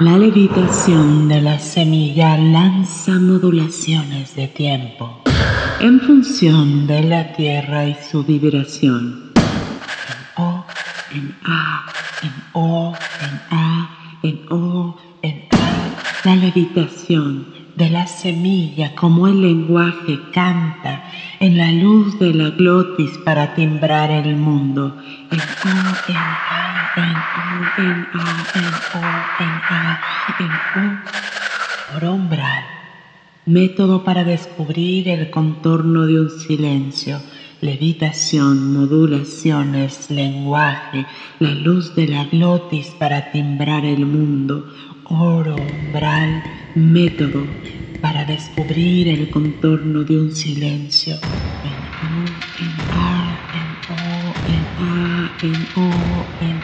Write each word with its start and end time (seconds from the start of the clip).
La 0.00 0.16
levitación 0.16 1.26
de 1.26 1.40
la 1.40 1.58
semilla 1.58 2.38
lanza 2.38 3.18
modulaciones 3.18 4.36
de 4.36 4.46
tiempo 4.46 5.22
en 5.80 5.98
función 6.00 6.86
de 6.86 7.02
la 7.02 7.32
Tierra 7.32 7.84
y 7.84 7.96
su 8.08 8.22
vibración. 8.22 9.32
En 9.34 10.44
O, 10.44 10.64
en 11.10 11.34
A, 11.44 11.86
en 12.22 12.32
O, 12.52 12.94
en 13.22 13.40
A, 13.50 13.90
en 14.22 14.40
O, 14.50 14.96
en 15.22 15.48
A. 15.50 16.24
La 16.24 16.36
levitación 16.36 17.46
de 17.74 17.90
la 17.90 18.06
semilla 18.06 18.94
como 18.94 19.26
el 19.26 19.40
lenguaje 19.40 20.20
canta 20.32 21.02
en 21.40 21.56
la 21.56 21.72
luz 21.72 22.20
de 22.20 22.34
la 22.34 22.50
glotis 22.50 23.18
para 23.24 23.52
timbrar 23.56 24.12
el 24.12 24.36
mundo. 24.36 24.96
O, 25.30 25.34
en 25.34 25.40
A 26.54 27.18
en 27.76 28.64
O, 28.94 29.04
en 29.40 29.52
A, 29.68 30.00
en 30.38 30.50
O, 30.76 31.92
por 31.92 32.04
umbral. 32.04 32.64
Método 33.44 34.04
para 34.04 34.24
descubrir 34.24 35.08
el 35.08 35.30
contorno 35.30 36.06
de 36.06 36.20
un 36.20 36.30
silencio, 36.30 37.20
levitación, 37.60 38.72
modulaciones, 38.74 40.10
lenguaje, 40.10 41.06
la 41.40 41.54
luz 41.54 41.94
de 41.94 42.08
la 42.08 42.24
glotis 42.24 42.88
para 42.98 43.30
timbrar 43.30 43.84
el 43.84 44.06
mundo, 44.06 44.66
oro, 45.04 45.56
umbral, 45.56 46.42
método 46.74 47.46
para 48.00 48.24
descubrir 48.24 49.08
el 49.08 49.30
contorno 49.30 50.04
de 50.04 50.20
un 50.20 50.32
silencio. 50.34 51.14
En 51.64 51.88
en 52.60 52.77
O, 54.78 56.28
en. 56.38 56.58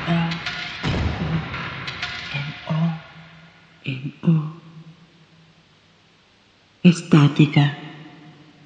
Estática. 6.85 7.84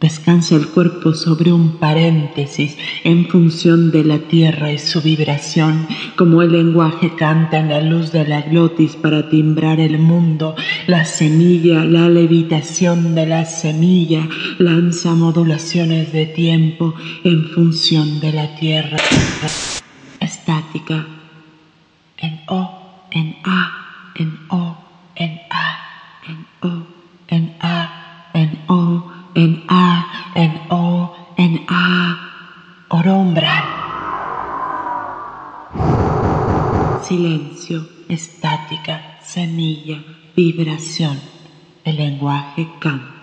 Descansa 0.00 0.54
el 0.54 0.68
cuerpo 0.68 1.12
sobre 1.12 1.52
un 1.52 1.78
paréntesis 1.78 2.78
en 3.02 3.27
función 3.27 3.91
de 3.91 4.04
la 4.04 4.18
tierra 4.18 4.70
y 4.70 4.78
su 4.78 5.02
vibración, 5.02 5.88
como 6.14 6.41
el 6.41 6.52
lenguaje 6.52 7.16
canta 7.16 7.58
en 7.58 7.70
la 7.70 7.80
luz 7.80 8.12
de 8.12 8.24
la 8.24 8.42
glotis 8.42 8.94
para 8.94 9.28
timbrar 9.28 9.80
el 9.80 9.98
mundo. 9.98 10.54
La 10.86 11.04
semilla, 11.04 11.84
la 11.84 12.08
levitación 12.08 13.16
de 13.16 13.26
la 13.26 13.44
semilla, 13.44 14.28
lanza 14.58 15.16
modulaciones 15.16 16.12
de 16.12 16.26
tiempo 16.26 16.94
en 17.25 17.48
función 17.48 18.20
de 18.20 18.32
la 18.32 18.54
tierra. 18.54 18.98
Estática. 20.20 21.06
En 22.19 22.41
O, 22.47 23.08
en 23.10 23.37
A, 23.42 24.12
en 24.14 24.38
O, 24.48 24.76
en 25.16 25.41
A, 25.50 25.78
en 26.28 26.47
O, 26.62 26.87
en 27.28 27.56
A, 27.60 28.31
en 28.34 28.58
O 28.69 29.07
en 29.38 29.65
A, 29.69 30.32
en 30.34 30.62
O, 30.69 31.15
en 31.37 31.65
A, 31.69 32.87
orombral. 32.88 33.65
Silencio, 37.04 37.88
estática, 38.09 39.21
semilla, 39.22 40.03
vibración. 40.34 41.21
El 41.84 41.99
lenguaje 41.99 42.69
canta. 42.81 43.18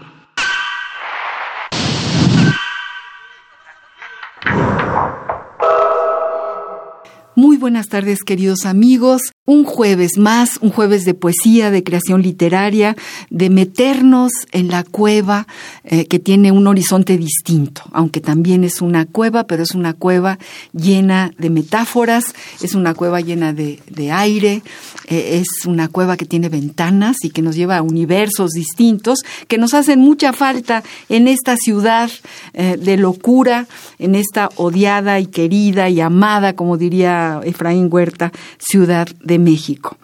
Buenas 7.57 7.87
tardes, 7.87 8.23
queridos 8.23 8.65
amigos. 8.65 9.21
Un 9.45 9.63
jueves 9.63 10.17
más, 10.17 10.57
un 10.61 10.71
jueves 10.71 11.05
de 11.05 11.13
poesía, 11.13 11.71
de 11.71 11.83
creación 11.83 12.21
literaria, 12.21 12.95
de 13.29 13.49
meternos 13.49 14.31
en 14.51 14.67
la 14.67 14.83
cueva 14.83 15.47
eh, 15.83 16.05
que 16.05 16.19
tiene 16.19 16.51
un 16.51 16.67
horizonte 16.67 17.17
distinto, 17.17 17.83
aunque 17.93 18.19
también 18.19 18.63
es 18.63 18.81
una 18.81 19.05
cueva, 19.05 19.45
pero 19.45 19.63
es 19.63 19.75
una 19.75 19.93
cueva 19.93 20.37
llena 20.73 21.31
de 21.37 21.49
metáforas, 21.49 22.33
es 22.61 22.73
una 22.73 22.93
cueva 22.93 23.21
llena 23.21 23.53
de, 23.53 23.79
de 23.89 24.11
aire, 24.11 24.63
eh, 25.07 25.39
es 25.39 25.65
una 25.65 25.87
cueva 25.87 26.17
que 26.17 26.25
tiene 26.25 26.49
ventanas 26.49 27.23
y 27.23 27.29
que 27.29 27.41
nos 27.41 27.55
lleva 27.55 27.77
a 27.77 27.83
universos 27.83 28.51
distintos 28.51 29.19
que 29.47 29.57
nos 29.57 29.73
hacen 29.73 29.99
mucha 29.99 30.33
falta 30.33 30.83
en 31.09 31.27
esta 31.27 31.55
ciudad 31.55 32.09
eh, 32.53 32.77
de 32.79 32.97
locura, 32.97 33.67
en 33.99 34.15
esta 34.15 34.49
odiada 34.55 35.19
y 35.19 35.27
querida 35.27 35.89
y 35.89 36.01
amada, 36.01 36.53
como 36.53 36.77
diría 36.77 37.41
Efraín 37.45 37.89
Huerta, 37.91 38.31
Ciudad 38.57 39.07
de 39.23 39.39
México. 39.39 39.97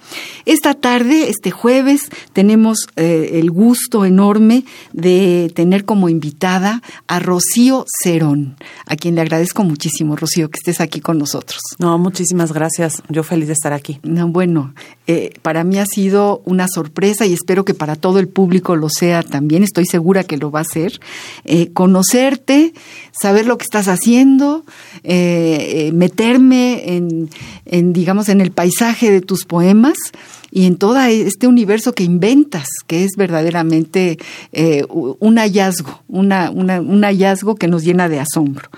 Esta 0.46 0.74
tarde, 0.74 1.30
este 1.30 1.52
jueves, 1.52 2.10
tenemos 2.34 2.88
eh, 2.96 3.32
el 3.34 3.52
gusto 3.52 4.06
enorme 4.06 4.66
de 4.94 5.52
tener 5.56 5.86
como 5.86 6.10
invitada 6.10 6.82
a 7.08 7.20
Rocío 7.20 7.86
Cerón, 8.04 8.56
a 8.86 8.96
quien 8.96 9.16
le 9.16 9.22
agradezco 9.22 9.64
muchísimo, 9.64 10.16
Rocío, 10.16 10.50
que 10.50 10.58
estés 10.58 10.82
aquí 10.82 11.02
con 11.02 11.18
nosotros. 11.18 11.60
No, 11.80 11.98
muchísimas 11.98 12.54
gracias. 12.54 13.02
Yo 13.10 13.24
feliz 13.24 13.48
de 13.48 13.54
estar 13.54 13.74
aquí. 13.74 14.00
No, 14.04 14.28
bueno, 14.28 14.74
eh, 15.12 15.34
para 15.42 15.64
mí 15.64 15.78
ha 15.80 15.86
sido 15.86 16.42
una 16.46 16.68
sorpresa 16.68 17.26
y 17.26 17.34
espero 17.34 17.66
que 17.66 17.74
para 17.74 17.96
todo 17.96 18.20
el 18.20 18.28
público 18.28 18.76
lo 18.76 18.90
sea 18.90 19.24
también. 19.24 19.64
Estoy 19.64 19.86
segura 19.86 20.24
que 20.24 20.38
lo 20.38 20.52
va 20.52 20.62
a 20.62 20.66
ser. 20.66 21.00
Eh, 21.46 21.72
conocerte, 21.74 22.74
saber 23.12 23.46
lo 23.46 23.58
que 23.58 23.64
estás 23.64 23.88
haciendo, 23.88 24.66
meterme 25.04 26.96
en 26.96 27.30
en, 27.66 27.94
digamos, 27.94 28.30
en 28.30 28.42
el 28.42 28.52
paisaje 28.52 29.12
de 29.12 29.22
tus 29.22 29.46
poemas 29.46 29.98
y 30.52 30.66
en 30.66 30.76
todo 30.76 31.00
este 31.00 31.48
universo 31.48 31.94
que 31.94 32.04
inventas, 32.04 32.68
que 32.86 33.06
es 33.06 33.12
verdaderamente 33.16 34.20
eh, 34.52 34.86
un 34.90 35.38
hallazgo, 35.38 36.02
un 36.10 37.04
hallazgo 37.04 37.56
que 37.56 37.68
nos 37.68 37.84
llena 37.84 38.10
de 38.10 38.20
asombro. 38.20 38.70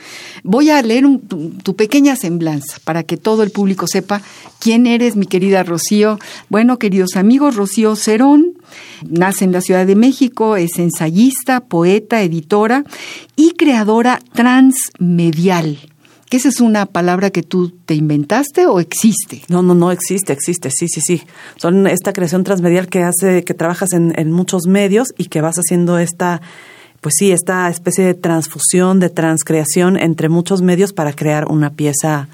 Voy 0.43 0.69
a 0.69 0.81
leer 0.81 1.05
tu, 1.27 1.75
pequeña 1.75 2.15
semblanza 2.15 2.77
para 2.83 3.03
que 3.03 3.17
todo 3.17 3.41
el 3.41 3.49
público 3.49 3.87
sepa 3.87 4.21
quién 4.59 4.85
eres, 4.85 5.15
mi 5.15 5.25
querida 5.25 5.63
Rocío. 5.63 6.19
Bueno, 6.49 6.77
queridos 6.77 7.15
amigos, 7.15 7.55
Rocío 7.55 7.95
Cerón 7.95 8.53
nace 9.09 9.45
en 9.45 9.51
la 9.51 9.61
Ciudad 9.61 9.87
de 9.87 9.95
México, 9.95 10.55
es 10.55 10.77
ensayista, 10.77 11.61
poeta, 11.61 12.21
editora 12.21 12.83
y 13.35 13.51
creadora 13.51 14.21
transmedial 14.33 15.92
¿Que 16.33 16.37
esa 16.37 16.49
es 16.49 16.61
una 16.61 16.87
palabra 16.87 17.29
que 17.29 17.43
tú 17.43 17.69
te 17.69 17.93
inventaste 17.93 18.65
o 18.65 18.79
existe? 18.79 19.43
No, 19.49 19.61
no, 19.61 19.75
no 19.75 19.91
existe, 19.91 20.33
existe, 20.33 20.71
sí, 20.71 20.87
sí, 20.87 20.99
sí. 20.99 21.21
Son 21.57 21.85
esta 21.85 22.11
creación 22.11 22.43
transmedial 22.43 22.87
que 22.87 23.03
hace, 23.03 23.43
que 23.43 23.53
trabajas 23.53 23.93
en, 23.93 24.19
en 24.19 24.31
muchos 24.31 24.65
medios 24.65 25.13
y 25.15 25.25
que 25.25 25.41
vas 25.41 25.57
haciendo 25.57 25.99
esta, 25.99 26.41
pues 27.01 27.13
sí, 27.19 27.31
esta 27.31 27.69
especie 27.69 28.03
de 28.03 28.15
transfusión, 28.15 28.99
de 28.99 29.11
transcreación 29.11 29.95
entre 29.95 30.27
muchos 30.27 30.63
medios 30.63 30.91
para 30.91 31.13
crear 31.13 31.45
una 31.51 31.69
pieza 31.69 32.29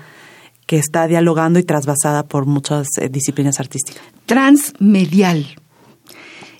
que 0.65 0.77
está 0.77 1.05
dialogando 1.07 1.59
y 1.59 1.63
trasvasada 1.63 2.23
por 2.23 2.45
muchas 2.45 2.87
eh, 3.01 3.09
disciplinas 3.09 3.59
artísticas. 3.59 4.01
Transmedial. 4.25 5.58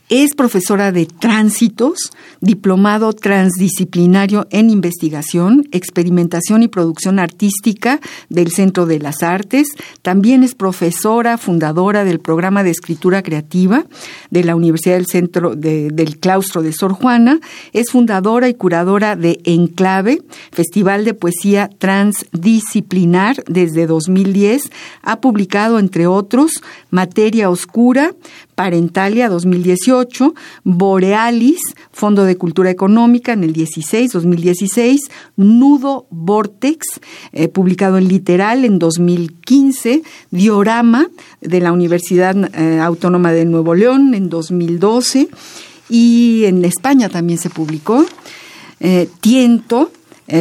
Es 0.09 0.33
profesora 0.33 0.91
de 0.91 1.06
tránsitos, 1.06 2.11
diplomado 2.41 3.13
transdisciplinario 3.13 4.47
en 4.50 4.71
investigación, 4.71 5.67
experimentación 5.71 6.63
y 6.63 6.67
producción 6.67 7.19
artística 7.19 8.00
del 8.27 8.50
Centro 8.50 8.88
de 8.88 8.97
las 8.97 9.21
Artes. 9.21 9.67
También 10.01 10.41
es 10.41 10.56
profesora 10.56 11.38
fundadora 11.38 12.06
del 12.06 12.19
programa 12.19 12.63
de 12.63 12.71
escritura 12.71 13.21
creativa 13.21 13.85
de 14.31 14.44
la 14.44 14.56
Universidad 14.56 14.95
del 14.95 15.06
Centro 15.06 15.56
del 15.56 16.17
Claustro 16.19 16.63
de 16.63 16.73
Sor 16.73 16.94
Juana. 16.94 17.39
Es 17.71 17.91
fundadora 17.91 18.50
y 18.50 18.55
curadora 18.55 19.15
de 19.15 19.39
Enclave, 19.44 20.23
Festival 20.51 21.05
de 21.05 21.13
Poesía 21.13 21.69
Transdisciplinar 21.77 23.44
desde 23.45 23.85
2010. 23.85 24.71
Ha 25.03 25.21
publicado, 25.21 25.77
entre 25.77 26.07
otros, 26.07 26.63
Materia 26.89 27.51
Oscura, 27.51 28.15
Parentalia 28.55 29.29
2018, 29.29 29.99
Borealis, 30.63 31.60
Fondo 31.92 32.24
de 32.24 32.38
Cultura 32.38 32.69
Económica 32.69 33.34
en 33.34 33.44
el 33.44 33.54
16, 33.54 34.12
2016, 34.12 35.01
Nudo 35.38 36.07
Vortex, 36.10 36.86
eh, 37.34 37.48
publicado 37.48 37.98
en 37.98 38.07
Literal 38.07 38.66
en 38.66 38.80
2015, 38.80 40.04
Diorama 40.31 41.10
de 41.42 41.60
la 41.60 41.72
Universidad 41.72 42.36
eh, 42.56 42.80
Autónoma 42.80 43.31
de 43.31 43.46
Nuevo 43.46 43.75
León 43.75 44.13
en 44.13 44.30
2012 44.30 45.30
y 45.90 46.46
en 46.46 46.63
España 46.66 47.10
también 47.10 47.40
se 47.40 47.50
publicó, 47.50 48.06
eh, 48.80 49.10
Tiento, 49.22 49.92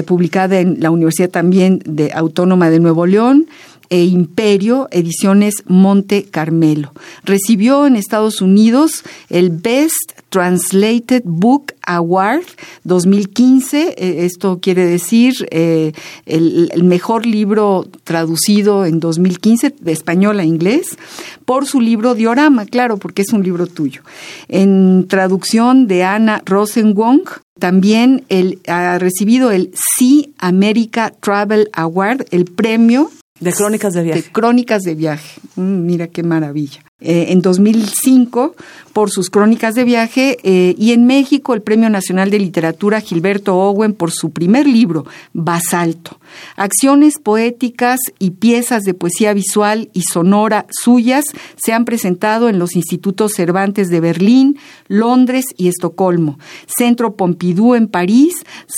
publicada 0.04 0.60
en 0.60 0.80
la 0.80 0.90
Universidad 0.90 1.30
también 1.30 1.80
de 1.86 2.12
Autónoma 2.12 2.68
de 2.68 2.78
Nuevo 2.78 3.06
León, 3.06 3.48
e 3.90 4.04
Imperio, 4.04 4.88
Ediciones 4.90 5.64
Monte 5.66 6.24
Carmelo. 6.24 6.92
Recibió 7.24 7.86
en 7.86 7.96
Estados 7.96 8.40
Unidos 8.40 9.04
el 9.28 9.50
Best 9.50 10.12
Translated 10.30 11.22
Book 11.24 11.74
Award 11.86 12.44
2015. 12.84 13.94
Eh, 13.96 14.26
esto 14.26 14.58
quiere 14.60 14.84
decir 14.86 15.34
eh, 15.50 15.92
el, 16.26 16.84
mejor 16.84 17.26
libro 17.26 17.86
traducido 18.04 18.84
en 18.84 19.00
2015 19.00 19.74
de 19.80 19.92
español 19.92 20.40
a 20.40 20.44
inglés 20.44 20.96
por 21.44 21.66
su 21.66 21.80
libro 21.80 22.14
Diorama, 22.14 22.66
claro, 22.66 22.98
porque 22.98 23.22
es 23.22 23.32
un 23.32 23.42
libro 23.42 23.66
tuyo. 23.66 24.02
En 24.48 25.06
traducción 25.08 25.86
de 25.86 26.04
Ana 26.04 26.42
Rosenwong, 26.44 27.22
también 27.58 28.24
ha 28.68 28.98
recibido 28.98 29.50
el 29.50 29.72
Sea 29.74 30.26
America 30.38 31.12
Travel 31.20 31.68
Award, 31.72 32.26
el 32.30 32.44
premio 32.44 33.10
de 33.40 33.52
crónicas 33.52 33.94
de 33.94 34.02
viaje. 34.02 34.22
De 34.22 34.32
crónicas 34.32 34.82
de 34.82 34.94
viaje. 34.94 35.40
Mm, 35.56 35.86
mira 35.86 36.08
qué 36.08 36.22
maravilla. 36.22 36.87
Eh, 37.00 37.26
en 37.28 37.42
2005 37.42 38.56
por 38.92 39.10
sus 39.10 39.30
crónicas 39.30 39.76
de 39.76 39.84
viaje 39.84 40.36
eh, 40.42 40.74
y 40.76 40.90
en 40.90 41.06
México 41.06 41.54
el 41.54 41.62
Premio 41.62 41.88
Nacional 41.88 42.32
de 42.32 42.40
Literatura 42.40 43.00
Gilberto 43.00 43.54
Owen 43.54 43.94
por 43.94 44.10
su 44.10 44.32
primer 44.32 44.66
libro, 44.66 45.06
Basalto. 45.32 46.18
Acciones 46.56 47.20
poéticas 47.22 48.00
y 48.18 48.32
piezas 48.32 48.82
de 48.82 48.94
poesía 48.94 49.32
visual 49.32 49.90
y 49.92 50.02
sonora 50.02 50.66
suyas 50.70 51.26
se 51.56 51.72
han 51.72 51.84
presentado 51.84 52.48
en 52.48 52.58
los 52.58 52.74
institutos 52.74 53.30
Cervantes 53.36 53.90
de 53.90 54.00
Berlín, 54.00 54.58
Londres 54.88 55.44
y 55.56 55.68
Estocolmo, 55.68 56.40
Centro 56.66 57.14
Pompidou 57.14 57.76
en 57.76 57.86
París, 57.86 58.34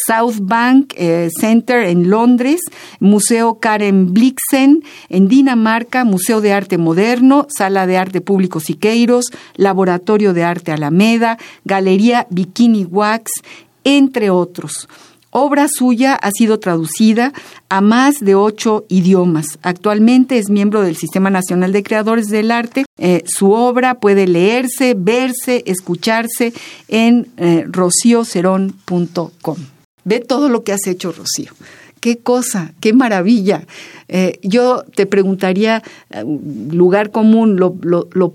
South 0.06 0.40
Bank 0.42 0.92
eh, 0.98 1.30
Center 1.40 1.84
en 1.84 2.10
Londres, 2.10 2.60
Museo 2.98 3.58
Karen 3.58 4.12
Blixen 4.12 4.84
en 5.08 5.28
Dinamarca, 5.28 6.04
Museo 6.04 6.42
de 6.42 6.52
Arte 6.52 6.76
Moderno, 6.76 7.46
Sala 7.48 7.86
de 7.86 7.96
Arte 7.96 8.09
Público 8.20 8.58
Siqueiros, 8.58 9.26
Laboratorio 9.54 10.34
de 10.34 10.42
Arte 10.42 10.72
Alameda, 10.72 11.38
Galería 11.64 12.26
Bikini 12.30 12.84
Wax, 12.84 13.30
entre 13.84 14.30
otros. 14.30 14.88
Obra 15.32 15.68
suya 15.68 16.16
ha 16.16 16.32
sido 16.32 16.58
traducida 16.58 17.32
a 17.68 17.80
más 17.80 18.18
de 18.18 18.34
ocho 18.34 18.84
idiomas. 18.88 19.60
Actualmente 19.62 20.38
es 20.38 20.50
miembro 20.50 20.82
del 20.82 20.96
Sistema 20.96 21.30
Nacional 21.30 21.70
de 21.70 21.84
Creadores 21.84 22.26
del 22.28 22.50
Arte. 22.50 22.84
Eh, 22.98 23.22
su 23.26 23.52
obra 23.52 24.00
puede 24.00 24.26
leerse, 24.26 24.94
verse, 24.98 25.62
escucharse 25.66 26.52
en 26.88 27.28
eh, 27.36 27.64
rociocerón.com. 27.68 29.56
Ve 30.02 30.18
todo 30.18 30.48
lo 30.48 30.64
que 30.64 30.72
has 30.72 30.84
hecho, 30.88 31.12
Rocío 31.12 31.52
qué 32.00 32.18
cosa, 32.18 32.72
qué 32.80 32.92
maravilla. 32.92 33.66
Eh, 34.08 34.40
yo 34.42 34.84
te 34.94 35.06
preguntaría, 35.06 35.82
eh, 36.10 36.24
lugar 36.72 37.10
común, 37.10 37.56
lo, 37.56 37.76
lo, 37.82 38.08
lo, 38.12 38.34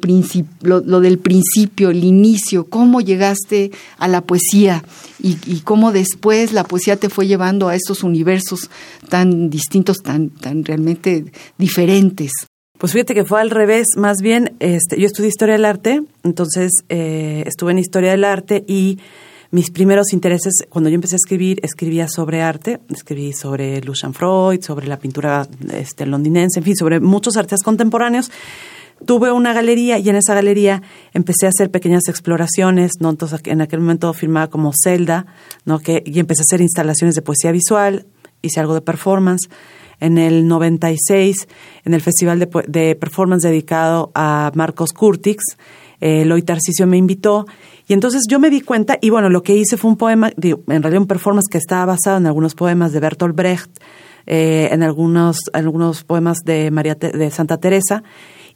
lo, 0.62 1.00
del 1.02 1.20
principio, 1.20 1.90
el 1.90 2.04
inicio, 2.04 2.66
cómo 2.70 3.02
llegaste 3.02 3.72
a 3.98 4.08
la 4.08 4.22
poesía 4.22 4.84
y, 5.22 5.36
cómo 5.62 5.92
después 5.92 6.54
la 6.54 6.64
poesía 6.64 6.98
te 6.98 7.10
fue 7.10 7.28
llevando 7.28 7.68
a 7.68 7.76
estos 7.76 8.04
universos 8.04 8.70
tan 9.10 9.50
distintos, 9.50 9.98
tan, 9.98 10.30
tan 10.30 10.64
realmente 10.64 11.26
diferentes. 11.58 12.32
Pues 12.78 12.92
fíjate 12.92 13.14
que 13.14 13.26
fue 13.26 13.42
al 13.42 13.50
revés, 13.50 13.88
más 13.98 14.18
bien, 14.22 14.54
este, 14.60 15.00
yo 15.00 15.08
estudié 15.08 15.30
historia 15.30 15.54
del 15.54 15.66
arte, 15.66 16.04
entonces 16.24 16.72
eh, 16.90 17.44
estuve 17.48 17.72
en 17.72 17.80
historia 17.80 18.12
del 18.12 18.26
arte 18.26 18.64
y 18.68 19.00
mis 19.56 19.72
primeros 19.72 20.12
intereses, 20.12 20.66
cuando 20.68 20.90
yo 20.90 20.96
empecé 20.96 21.16
a 21.16 21.24
escribir, 21.24 21.62
escribía 21.64 22.10
sobre 22.10 22.42
arte, 22.42 22.82
escribí 22.90 23.32
sobre 23.32 23.80
Lucian 23.80 24.14
Freud, 24.14 24.62
sobre 24.62 24.86
la 24.86 25.00
pintura 25.00 25.48
este, 25.72 26.06
londinense, 26.06 26.60
en 26.60 26.66
fin, 26.66 26.76
sobre 26.76 27.00
muchos 27.00 27.38
artistas 27.38 27.64
contemporáneos. 27.64 28.32
Tuve 29.06 29.32
una 29.32 29.54
galería 29.54 29.98
y 29.98 30.10
en 30.10 30.18
esa 30.18 30.34
galería 30.34 30.84
empecé 31.14 31.46
a 31.46 31.50
hacer 31.50 31.72
pequeñas 31.72 32.10
exploraciones, 32.10 32.96
¿no? 33.00 33.10
Entonces 33.10 33.40
en 33.46 33.62
aquel 33.62 33.80
momento 33.80 34.12
firmaba 34.12 34.50
como 34.50 34.74
Zelda, 34.74 35.26
¿no? 35.64 35.80
Que, 35.80 36.04
y 36.06 36.20
empecé 36.20 36.42
a 36.42 36.48
hacer 36.50 36.60
instalaciones 36.60 37.16
de 37.16 37.22
poesía 37.22 37.54
visual, 37.54 38.08
hice 38.42 38.60
algo 38.60 38.74
de 38.74 38.82
performance. 38.82 39.48
En 40.02 40.18
el 40.18 40.50
96, 40.50 41.48
en 41.86 41.94
el 41.94 42.02
Festival 42.02 42.40
de, 42.40 42.96
Performance 42.98 43.44
dedicado 43.44 44.12
a 44.16 44.52
Marcos 44.54 44.92
Curtix, 44.92 45.56
Eloy 46.00 46.42
Tarcisio 46.42 46.88
me 46.88 46.98
invitó 46.98 47.46
y 47.88 47.94
entonces 47.94 48.24
yo 48.30 48.40
me 48.40 48.50
di 48.50 48.62
cuenta 48.62 48.98
y 49.00 49.10
bueno, 49.10 49.30
lo 49.30 49.44
que 49.44 49.56
hice 49.56 49.78
fue 49.78 49.92
un 49.92 49.98
poema, 49.98 50.32
en 50.36 50.84
realidad 50.84 51.02
un 51.02 51.08
performance 51.08 51.48
que 51.50 51.58
estaba 51.58 51.86
basado 51.86 52.18
en 52.18 52.28
algunos 52.28 52.56
poemas 52.56 52.92
de 52.92 53.00
Bertolt 53.00 53.36
Brecht, 53.36 53.70
eh, 54.26 54.70
en 54.72 54.82
algunos, 54.82 55.38
algunos 55.54 56.04
poemas 56.04 56.40
de, 56.44 56.72
María, 56.72 56.96
de 56.96 57.30
Santa 57.30 57.58
Teresa 57.58 58.04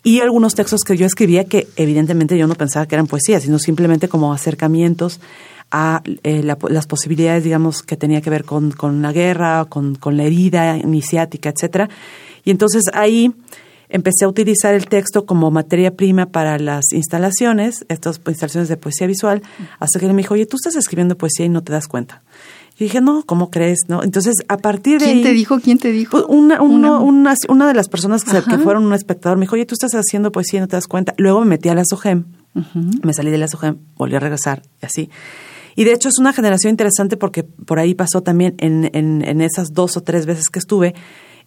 y 0.03 0.21
algunos 0.21 0.55
textos 0.55 0.81
que 0.81 0.97
yo 0.97 1.05
escribía 1.05 1.43
que 1.43 1.67
evidentemente 1.75 2.37
yo 2.37 2.47
no 2.47 2.55
pensaba 2.55 2.87
que 2.87 2.95
eran 2.95 3.07
poesía, 3.07 3.39
sino 3.39 3.59
simplemente 3.59 4.07
como 4.07 4.33
acercamientos 4.33 5.19
a 5.71 6.01
eh, 6.23 6.41
las 6.43 6.87
posibilidades, 6.87 7.43
digamos, 7.43 7.83
que 7.83 7.95
tenía 7.95 8.21
que 8.21 8.31
ver 8.31 8.43
con, 8.43 8.71
con 8.71 9.03
la 9.03 9.11
guerra, 9.11 9.65
con, 9.65 9.95
con 9.95 10.17
la 10.17 10.23
herida 10.23 10.77
iniciática, 10.77 11.49
etcétera. 11.49 11.89
Y 12.43 12.51
entonces 12.51 12.85
ahí 12.93 13.31
empecé 13.89 14.25
a 14.25 14.27
utilizar 14.27 14.73
el 14.73 14.87
texto 14.87 15.25
como 15.25 15.51
materia 15.51 15.95
prima 15.95 16.27
para 16.27 16.57
las 16.59 16.91
instalaciones, 16.93 17.85
estas 17.89 18.21
instalaciones 18.25 18.69
de 18.69 18.77
poesía 18.77 19.07
visual, 19.07 19.41
hasta 19.79 19.99
que 19.99 20.05
él 20.05 20.13
me 20.13 20.21
dijo, 20.21 20.35
oye, 20.35 20.45
tú 20.45 20.55
estás 20.55 20.75
escribiendo 20.75 21.17
poesía 21.17 21.45
y 21.45 21.49
no 21.49 21.63
te 21.63 21.73
das 21.73 21.87
cuenta. 21.87 22.21
Y 22.79 22.85
dije, 22.85 23.01
no, 23.01 23.23
¿cómo 23.25 23.49
crees? 23.49 23.79
no 23.89 24.03
Entonces, 24.03 24.35
a 24.47 24.57
partir 24.57 25.01
de 25.01 25.05
¿Quién 25.05 25.23
te 25.23 25.33
dijo? 25.33 25.59
¿Quién 25.59 25.79
te 25.79 25.91
dijo? 25.91 26.11
Pues, 26.11 26.23
una, 26.29 26.61
una, 26.61 26.99
una, 27.49 27.67
de 27.67 27.73
las 27.73 27.89
personas 27.89 28.23
que, 28.23 28.57
fueron 28.59 28.85
un 28.85 28.93
espectador 28.93 29.37
me 29.37 29.43
dijo, 29.43 29.55
oye, 29.55 29.65
tú 29.65 29.73
estás 29.73 29.91
haciendo 29.95 30.31
poesía 30.31 30.59
y 30.59 30.61
no 30.61 30.67
te 30.67 30.77
das 30.77 30.87
cuenta. 30.87 31.13
Luego 31.17 31.41
me 31.41 31.47
metí 31.47 31.67
a 31.67 31.75
la 31.75 31.83
SOGEM, 31.83 32.23
me 33.03 33.13
salí 33.13 33.31
de 33.31 33.37
la 33.37 33.49
SOGEM, 33.49 33.79
volví 33.97 34.15
a 34.15 34.19
regresar 34.19 34.61
y 34.81 34.85
así. 34.85 35.09
Y 35.75 35.83
de 35.83 35.91
hecho 35.91 36.07
es 36.07 36.19
una 36.19 36.31
generación 36.31 36.71
interesante 36.71 37.17
porque 37.17 37.43
por 37.43 37.79
ahí 37.79 37.95
pasó 37.95 38.21
también 38.21 38.55
en, 38.59 38.89
en, 38.93 39.23
en 39.27 39.41
esas 39.41 39.73
dos 39.73 39.97
o 39.97 40.01
tres 40.01 40.25
veces 40.25 40.49
que 40.49 40.59
estuve, 40.59 40.95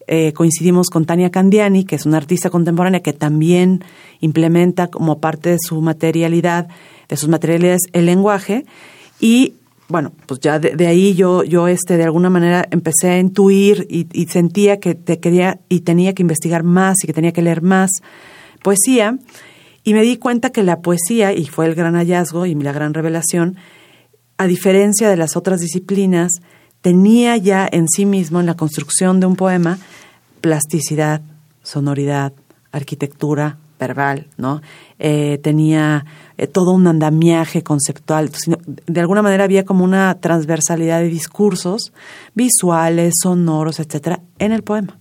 eh, 0.07 0.33
coincidimos 0.33 0.89
con 0.89 1.05
Tania 1.05 1.31
Candiani, 1.31 1.85
que 1.85 1.97
es 1.97 2.07
una 2.07 2.17
artista 2.17 2.51
contemporánea 2.51 3.01
que 3.01 3.13
también 3.13 3.85
implementa 4.21 4.89
como 4.89 5.21
parte 5.21 5.51
de 5.51 5.59
su 5.61 5.81
materialidad, 5.81 6.69
de 7.09 7.17
sus 7.17 7.29
materialidades, 7.29 7.83
el 7.93 8.07
lenguaje. 8.07 8.65
Y 9.21 9.55
bueno, 9.89 10.13
pues 10.27 10.41
ya 10.41 10.59
de, 10.59 10.87
ahí 10.87 11.15
yo, 11.15 11.45
yo 11.45 11.69
este, 11.69 11.97
de 11.97 12.05
alguna 12.05 12.31
manera 12.31 12.67
empecé 12.71 13.11
a 13.11 13.19
intuir 13.19 13.87
y, 13.91 14.07
y, 14.13 14.27
sentía 14.27 14.81
que 14.81 14.95
te 14.95 15.21
quería 15.21 15.61
y 15.69 15.81
tenía 15.81 16.15
que 16.15 16.23
investigar 16.23 16.63
más 16.63 16.97
y 17.03 17.07
que 17.07 17.13
tenía 17.13 17.33
que 17.33 17.43
leer 17.43 17.63
más 17.63 17.91
poesía. 18.63 19.19
Y 19.85 19.95
me 19.95 20.03
di 20.03 20.17
cuenta 20.17 20.51
que 20.51 20.63
la 20.63 20.81
poesía, 20.81 21.33
y 21.33 21.47
fue 21.47 21.67
el 21.67 21.75
gran 21.75 21.95
hallazgo 21.95 22.47
y 22.47 22.55
la 22.55 22.73
gran 22.73 22.95
revelación, 22.95 23.57
a 24.39 24.47
diferencia 24.47 25.09
de 25.09 25.17
las 25.17 25.37
otras 25.37 25.61
disciplinas, 25.61 26.41
tenía 26.83 27.37
ya 27.37 27.69
en 27.71 27.89
sí 27.89 28.05
mismo, 28.05 28.41
en 28.41 28.47
la 28.47 28.55
construcción 28.55 29.21
de 29.21 29.27
un 29.27 29.37
poema, 29.37 29.79
plasticidad, 30.41 31.23
sonoridad, 31.63 32.33
arquitectura 32.73 33.57
verbal, 33.79 34.27
¿no? 34.37 34.63
Eh, 34.99 35.39
tenía 35.43 36.05
eh, 36.39 36.47
todo 36.47 36.73
un 36.73 36.87
andamiaje 36.87 37.63
conceptual. 37.63 38.31
De 38.87 39.01
alguna 39.01 39.23
manera 39.23 39.45
había 39.45 39.65
como 39.65 39.85
una 39.85 40.15
transversalidad 40.21 41.01
de 41.01 41.09
discursos 41.09 41.93
visuales, 42.35 43.15
sonoros, 43.23 43.81
etcétera, 43.81 44.21
en 44.39 44.53
el 44.53 44.63
poema. 44.63 44.99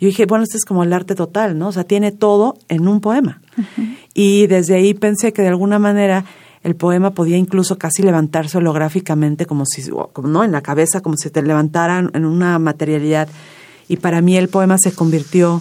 Yo 0.00 0.08
dije, 0.08 0.26
bueno, 0.26 0.42
este 0.42 0.56
es 0.56 0.64
como 0.64 0.82
el 0.82 0.92
arte 0.92 1.14
total, 1.14 1.56
¿no? 1.56 1.68
O 1.68 1.72
sea, 1.72 1.84
tiene 1.84 2.10
todo 2.10 2.56
en 2.68 2.88
un 2.88 3.00
poema. 3.00 3.40
Y 4.12 4.48
desde 4.48 4.74
ahí 4.74 4.94
pensé 4.94 5.32
que 5.32 5.42
de 5.42 5.48
alguna 5.48 5.78
manera 5.78 6.24
el 6.64 6.76
poema 6.76 7.10
podía 7.10 7.36
incluso 7.36 7.76
casi 7.76 8.02
levantarse 8.02 8.56
holográficamente, 8.56 9.44
como 9.44 9.66
si, 9.66 9.88
como, 10.12 10.28
¿no? 10.28 10.42
En 10.44 10.50
la 10.50 10.62
cabeza, 10.62 11.02
como 11.02 11.16
si 11.16 11.28
te 11.28 11.42
levantaran 11.42 12.10
en 12.14 12.24
una 12.24 12.58
materialidad. 12.58 13.28
Y 13.86 13.98
para 13.98 14.22
mí 14.22 14.36
el 14.38 14.48
poema 14.48 14.78
se 14.78 14.92
convirtió 14.92 15.60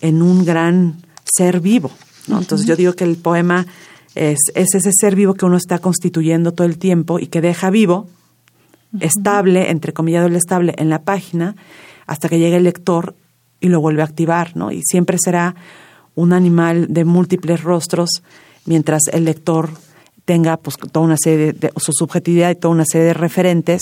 en 0.00 0.22
un 0.22 0.44
gran 0.44 1.02
ser 1.24 1.60
vivo, 1.60 1.90
¿no? 2.28 2.38
Entonces 2.38 2.64
yo 2.64 2.76
digo 2.76 2.92
que 2.92 3.02
el 3.02 3.16
poema 3.16 3.66
es, 4.14 4.38
es 4.54 4.72
ese 4.72 4.92
ser 4.92 5.16
vivo 5.16 5.34
que 5.34 5.44
uno 5.44 5.56
está 5.56 5.80
constituyendo 5.80 6.52
todo 6.52 6.66
el 6.66 6.78
tiempo 6.78 7.18
y 7.18 7.26
que 7.26 7.40
deja 7.40 7.68
vivo, 7.70 8.06
estable, 9.00 9.70
entre 9.70 9.92
comillas, 9.92 10.26
el 10.26 10.36
estable, 10.36 10.74
en 10.78 10.88
la 10.90 11.02
página, 11.02 11.56
hasta 12.06 12.28
que 12.28 12.38
llegue 12.38 12.56
el 12.56 12.64
lector 12.64 13.16
y 13.60 13.68
lo 13.68 13.80
vuelve 13.80 14.02
a 14.02 14.04
activar, 14.04 14.56
¿no? 14.56 14.70
Y 14.70 14.82
siempre 14.84 15.18
será 15.20 15.56
un 16.14 16.32
animal 16.32 16.86
de 16.88 17.04
múltiples 17.04 17.64
rostros, 17.64 18.22
mientras 18.64 19.08
el 19.12 19.24
lector 19.24 19.70
tenga 20.26 20.58
pues 20.58 20.76
toda 20.76 21.06
una 21.06 21.16
serie 21.16 21.54
de, 21.54 21.72
su 21.78 21.92
subjetividad 21.92 22.50
y 22.50 22.56
toda 22.56 22.74
una 22.74 22.84
serie 22.84 23.06
de 23.06 23.14
referentes. 23.14 23.80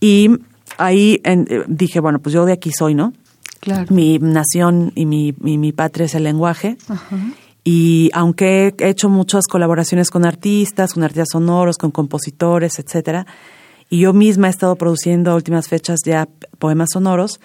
Y 0.00 0.30
ahí 0.78 1.20
eh, 1.24 1.64
dije, 1.66 1.98
bueno, 1.98 2.20
pues 2.20 2.32
yo 2.32 2.44
de 2.44 2.52
aquí 2.52 2.70
soy, 2.70 2.94
¿no? 2.94 3.12
Claro. 3.58 3.86
Mi 3.92 4.18
nación 4.18 4.92
y 4.94 5.06
mi, 5.06 5.34
mi, 5.38 5.72
patria 5.72 6.06
es 6.06 6.14
el 6.14 6.24
lenguaje. 6.24 6.76
Y 7.64 8.10
aunque 8.12 8.74
he 8.76 8.88
hecho 8.88 9.08
muchas 9.08 9.46
colaboraciones 9.46 10.10
con 10.10 10.26
artistas, 10.26 10.94
con 10.94 11.04
artistas 11.04 11.28
sonoros, 11.32 11.78
con 11.78 11.92
compositores, 11.92 12.80
etcétera, 12.80 13.24
y 13.88 14.00
yo 14.00 14.12
misma 14.12 14.48
he 14.48 14.50
estado 14.50 14.74
produciendo 14.74 15.30
a 15.30 15.36
últimas 15.36 15.68
fechas 15.68 16.00
ya 16.04 16.28
poemas 16.58 16.88
sonoros, 16.92 17.40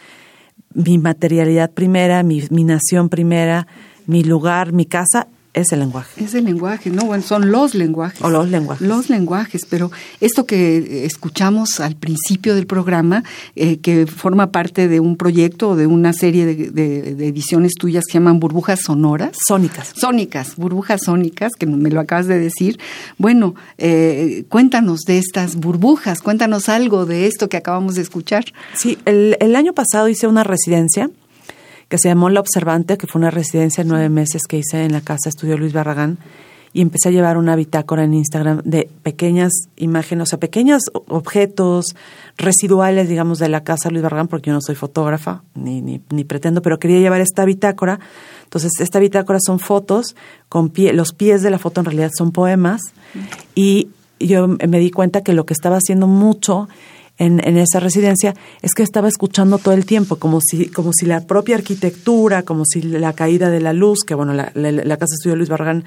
mi 0.74 0.98
materialidad 0.98 1.72
primera, 1.72 2.24
mi, 2.24 2.44
mi 2.50 2.64
nación 2.64 3.10
primera, 3.10 3.68
mi 4.08 4.24
lugar, 4.24 4.74
mi 4.74 4.86
casa 4.86 5.28
es 5.62 5.72
el 5.72 5.80
lenguaje. 5.80 6.24
Es 6.24 6.34
el 6.36 6.46
lenguaje, 6.46 6.90
¿no? 6.90 7.06
Bueno, 7.06 7.24
son 7.24 7.52
los 7.52 7.74
lenguajes. 7.74 8.22
O 8.22 8.30
los 8.30 8.50
lenguajes. 8.50 8.88
Los 8.88 9.10
lenguajes, 9.10 9.66
pero 9.68 9.92
esto 10.22 10.46
que 10.46 11.06
escuchamos 11.06 11.80
al 11.80 11.96
principio 11.96 12.56
del 12.56 12.68
programa, 12.68 13.24
eh, 13.56 13.78
que 13.78 14.06
forma 14.06 14.52
parte 14.52 14.88
de 14.88 15.00
un 15.00 15.18
proyecto 15.18 15.70
o 15.70 15.76
de 15.76 15.88
una 15.88 16.14
serie 16.14 16.46
de, 16.46 17.28
ediciones 17.28 17.74
tuyas 17.74 18.06
que 18.06 18.14
llaman 18.14 18.40
burbujas 18.40 18.82
sonoras. 18.82 19.38
Sónicas. 19.48 19.94
Sónicas, 19.96 20.56
burbujas 20.56 21.02
sónicas, 21.04 21.54
que 21.58 21.66
me 21.66 21.90
lo 21.90 22.00
acabas 22.00 22.28
de 22.28 22.40
decir. 22.40 22.80
Bueno, 23.18 23.56
eh, 23.78 24.46
cuéntanos 24.50 25.02
de 25.02 25.18
estas 25.18 25.56
burbujas, 25.56 26.22
cuéntanos 26.22 26.70
algo 26.70 27.06
de 27.06 27.26
esto 27.26 27.50
que 27.50 27.58
acabamos 27.58 27.96
de 27.96 28.04
escuchar. 28.04 28.46
Sí, 28.76 28.98
el, 29.06 29.38
el 29.40 29.56
año 29.56 29.74
pasado 29.74 30.08
hice 30.08 30.28
una 30.28 30.44
residencia 30.44 31.10
que 31.89 31.98
se 31.98 32.10
llamó 32.10 32.29
La 32.29 32.39
Observante, 32.39 32.98
que 32.98 33.08
fue 33.08 33.20
una 33.20 33.32
residencia 33.32 33.84
de 33.84 33.89
nueve 33.89 34.10
meses 34.10 34.44
que 34.48 34.58
hice 34.58 34.84
en 34.84 34.94
la 34.94 35.01
casa 35.01 35.29
Estudio 35.29 35.58
Luis 35.58 35.74
Barragán, 35.74 36.17
y 36.74 36.82
empecé 36.82 37.10
a 37.10 37.12
llevar 37.12 37.38
una 37.38 37.56
bitácora 37.56 38.03
en 38.03 38.13
Instagram 38.13 38.62
de 38.63 38.89
pequeñas 39.01 39.51
imágenes, 39.77 40.24
o 40.24 40.25
sea, 40.25 40.39
pequeños 40.39 40.84
objetos 40.94 41.96
residuales, 42.38 43.10
digamos, 43.10 43.39
de 43.39 43.50
la 43.50 43.63
casa 43.63 43.89
Luis 43.89 44.03
Barragán, 44.03 44.27
porque 44.27 44.50
yo 44.50 44.53
no 44.53 44.62
soy 44.62 44.75
fotógrafa, 44.75 45.44
ni, 45.56 45.82
ni, 45.82 46.01
ni 46.10 46.24
pretendo, 46.24 46.62
pero 46.62 46.77
quería 46.77 47.00
llevar 47.00 47.22
esta 47.22 47.46
bitácora. 47.46 48.00
Entonces, 48.44 48.74
esta 48.79 49.00
bitácora 49.00 49.39
son 49.41 49.60
fotos, 49.60 50.15
con 50.50 50.70
pie, 50.70 50.94
los 50.94 51.13
pies 51.13 51.41
de 51.41 51.50
la 51.50 51.58
foto 51.58 51.82
en 51.82 51.86
realidad 51.86 52.12
son 52.15 52.32
poemas, 52.32 52.82
y 53.56 53.89
yo 54.20 54.48
me 54.48 54.79
di 54.79 54.91
cuenta 54.91 55.22
que 55.22 55.34
lo 55.34 55.46
que 55.46 55.53
estaba 55.53 55.77
haciendo 55.77 56.06
mucho 56.06 56.67
en, 57.18 57.46
en, 57.48 57.58
esa 57.58 57.80
residencia 57.80 58.36
es 58.62 58.74
que 58.74 58.84
estaba 58.84 59.08
escuchando 59.08 59.58
todo 59.58 59.74
el 59.74 59.86
tiempo, 59.86 60.18
como 60.18 60.40
si, 60.42 60.68
como 60.68 60.92
si 60.94 61.06
la 61.06 61.26
propia 61.26 61.56
arquitectura, 61.56 62.44
como 62.44 62.64
si 62.66 62.82
la 62.82 63.14
caída 63.14 63.50
de 63.50 63.60
la 63.60 63.74
luz, 63.74 64.00
que 64.06 64.16
bueno, 64.16 64.34
la, 64.34 64.52
la, 64.54 64.98
Casa 64.98 65.16
Estudio 65.16 65.36
Luis 65.36 65.50
Barragán 65.50 65.84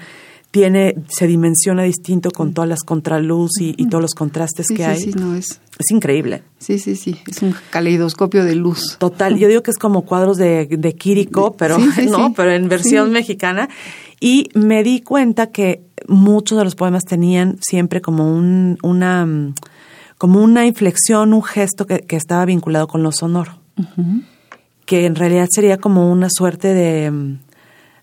tiene, 0.51 0.95
se 1.07 1.27
dimensiona 1.27 1.83
distinto 1.83 2.31
con 2.31 2.53
todas 2.53 2.69
las 2.69 2.81
contraluz 2.81 3.61
y, 3.61 3.73
y 3.77 3.87
todos 3.87 4.01
los 4.01 4.13
contrastes 4.13 4.67
que 4.67 4.83
hay. 4.83 4.99
Sí, 4.99 5.13
no, 5.13 5.33
es, 5.35 5.61
es 5.79 5.91
increíble. 5.91 6.43
Sí, 6.59 6.77
sí, 6.77 6.95
sí, 6.97 7.17
es 7.25 7.41
un 7.41 7.55
caleidoscopio 7.69 8.43
de 8.43 8.55
luz. 8.55 8.97
Total, 8.99 9.37
yo 9.37 9.47
digo 9.47 9.63
que 9.63 9.71
es 9.71 9.77
como 9.77 10.03
cuadros 10.03 10.37
de, 10.37 10.67
de 10.67 10.95
Quirico, 10.95 11.55
pero 11.55 11.77
no, 12.09 12.33
pero 12.33 12.51
en 12.51 12.67
versión 12.67 13.11
mexicana. 13.11 13.69
Y 14.19 14.49
me 14.53 14.83
di 14.83 15.01
cuenta 15.01 15.47
que 15.47 15.81
muchos 16.07 16.57
de 16.57 16.65
los 16.65 16.75
poemas 16.75 17.05
tenían 17.05 17.57
siempre 17.61 18.01
como 18.01 18.31
un, 18.31 18.77
una 18.83 19.53
como 20.21 20.43
una 20.43 20.67
inflexión, 20.67 21.33
un 21.33 21.41
gesto 21.41 21.87
que, 21.87 22.05
estaba 22.09 22.45
vinculado 22.45 22.87
con 22.87 23.01
lo 23.01 23.11
sonoro, 23.11 23.57
que 24.85 25.07
en 25.07 25.15
realidad 25.15 25.47
sería 25.49 25.79
como 25.79 26.11
una 26.11 26.27
suerte 26.29 26.75
de, 26.75 27.37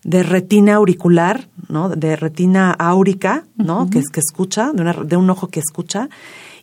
de 0.03 0.23
retina 0.25 0.75
auricular, 0.75 1.47
¿no? 1.69 1.89
De 1.89 2.17
retina 2.17 2.73
áurica, 2.73 3.45
¿no? 3.57 3.89
que, 3.89 4.01
es, 4.01 4.09
que 4.09 4.19
escucha, 4.19 4.73
de, 4.73 4.83
una, 4.83 4.95
de 4.95 5.15
un 5.15 5.31
ojo 5.31 5.47
que 5.47 5.61
escucha. 5.61 6.09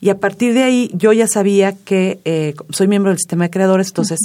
Y 0.01 0.09
a 0.09 0.19
partir 0.19 0.53
de 0.53 0.63
ahí 0.63 0.91
yo 0.93 1.13
ya 1.13 1.25
sabía 1.25 1.71
que 1.71 2.19
eh, 2.25 2.53
soy 2.71 2.89
miembro 2.89 3.12
del 3.12 3.17
sistema 3.17 3.45
de 3.45 3.51
creadores, 3.51 3.88
entonces 3.88 4.19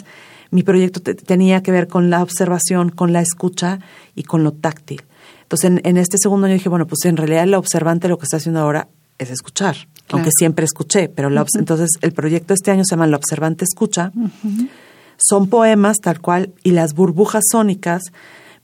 mi 0.50 0.64
proyecto 0.64 1.00
tenía 1.00 1.62
que 1.62 1.70
ver 1.70 1.87
con 1.87 2.10
la 2.10 2.25
observación, 2.25 2.88
con 2.88 3.12
la 3.12 3.20
escucha 3.20 3.78
y 4.16 4.25
con 4.25 4.42
lo 4.42 4.50
táctil. 4.50 5.04
Entonces 5.42 5.70
en, 5.70 5.80
en 5.84 5.96
este 5.96 6.18
segundo 6.18 6.46
año 6.46 6.54
dije, 6.54 6.68
bueno, 6.68 6.88
pues 6.88 7.04
en 7.04 7.16
realidad 7.16 7.44
el 7.44 7.54
observante 7.54 8.08
lo 8.08 8.18
que 8.18 8.25
está 8.25 8.38
haciendo 8.38 8.58
ahora 8.58 8.88
es 9.24 9.30
escuchar, 9.30 9.76
aunque 10.10 10.30
siempre 10.36 10.64
escuché, 10.64 11.08
pero 11.08 11.28
entonces 11.58 11.90
el 12.00 12.12
proyecto 12.12 12.54
este 12.54 12.70
año 12.70 12.84
se 12.84 12.94
llama 12.94 13.06
La 13.06 13.16
Observante 13.16 13.64
Escucha. 13.64 14.12
Son 15.16 15.48
poemas 15.48 15.98
tal 15.98 16.20
cual 16.20 16.52
y 16.62 16.70
las 16.70 16.94
burbujas 16.94 17.44
sónicas 17.50 18.02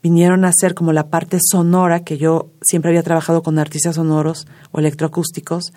vinieron 0.02 0.44
a 0.44 0.52
ser 0.52 0.74
como 0.74 0.92
la 0.92 1.08
parte 1.08 1.38
sonora 1.42 2.00
que 2.00 2.16
yo 2.16 2.50
siempre 2.62 2.90
había 2.90 3.02
trabajado 3.02 3.42
con 3.42 3.58
artistas 3.58 3.96
sonoros 3.96 4.46
o 4.72 4.78
electroacústicos 4.78 5.72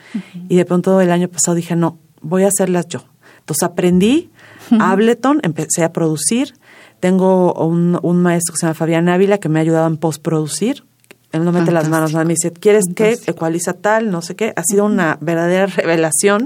y 0.48 0.56
de 0.56 0.66
pronto 0.66 1.02
el 1.02 1.12
año 1.12 1.28
pasado 1.28 1.56
dije, 1.56 1.76
no, 1.76 1.98
voy 2.22 2.44
a 2.44 2.48
hacerlas 2.48 2.88
yo. 2.88 3.06
Entonces 3.40 3.64
aprendí 3.64 4.30
Ableton, 4.80 5.40
empecé 5.44 5.84
a 5.84 5.92
producir. 5.92 6.54
Tengo 7.00 7.54
un, 7.54 7.98
un, 8.02 8.22
maestro 8.22 8.54
que 8.54 8.60
se 8.60 8.66
llama 8.66 8.76
Fabián 8.76 9.10
Ávila 9.10 9.40
que 9.40 9.50
me 9.50 9.60
ha 9.60 9.62
ayudado 9.62 9.88
en 9.88 9.98
postproducir 9.98 10.84
él 11.32 11.46
no 11.46 11.52
mete 11.52 11.72
las 11.72 11.90
manos, 11.90 12.14
me 12.14 12.26
dice, 12.26 12.52
¿quieres 12.52 12.86
que 12.96 13.20
ecualiza 13.28 13.74
tal? 13.74 14.10
No 14.10 14.22
sé 14.22 14.36
qué. 14.36 14.52
Ha 14.56 14.64
sido 14.64 14.86
una 14.86 15.18
verdadera 15.22 15.68
revelación. 15.68 16.46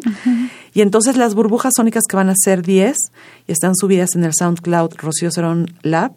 Y 0.73 0.81
entonces 0.81 1.15
las 1.15 1.35
burbujas 1.35 1.73
sónicas 1.75 2.03
que 2.09 2.17
van 2.17 2.29
a 2.29 2.33
ser 2.35 2.63
10 2.63 2.97
y 3.47 3.51
están 3.51 3.75
subidas 3.75 4.15
en 4.15 4.25
el 4.25 4.33
SoundCloud 4.37 4.95
Rocío 4.97 5.31
Cerón 5.31 5.73
Lab, 5.83 6.11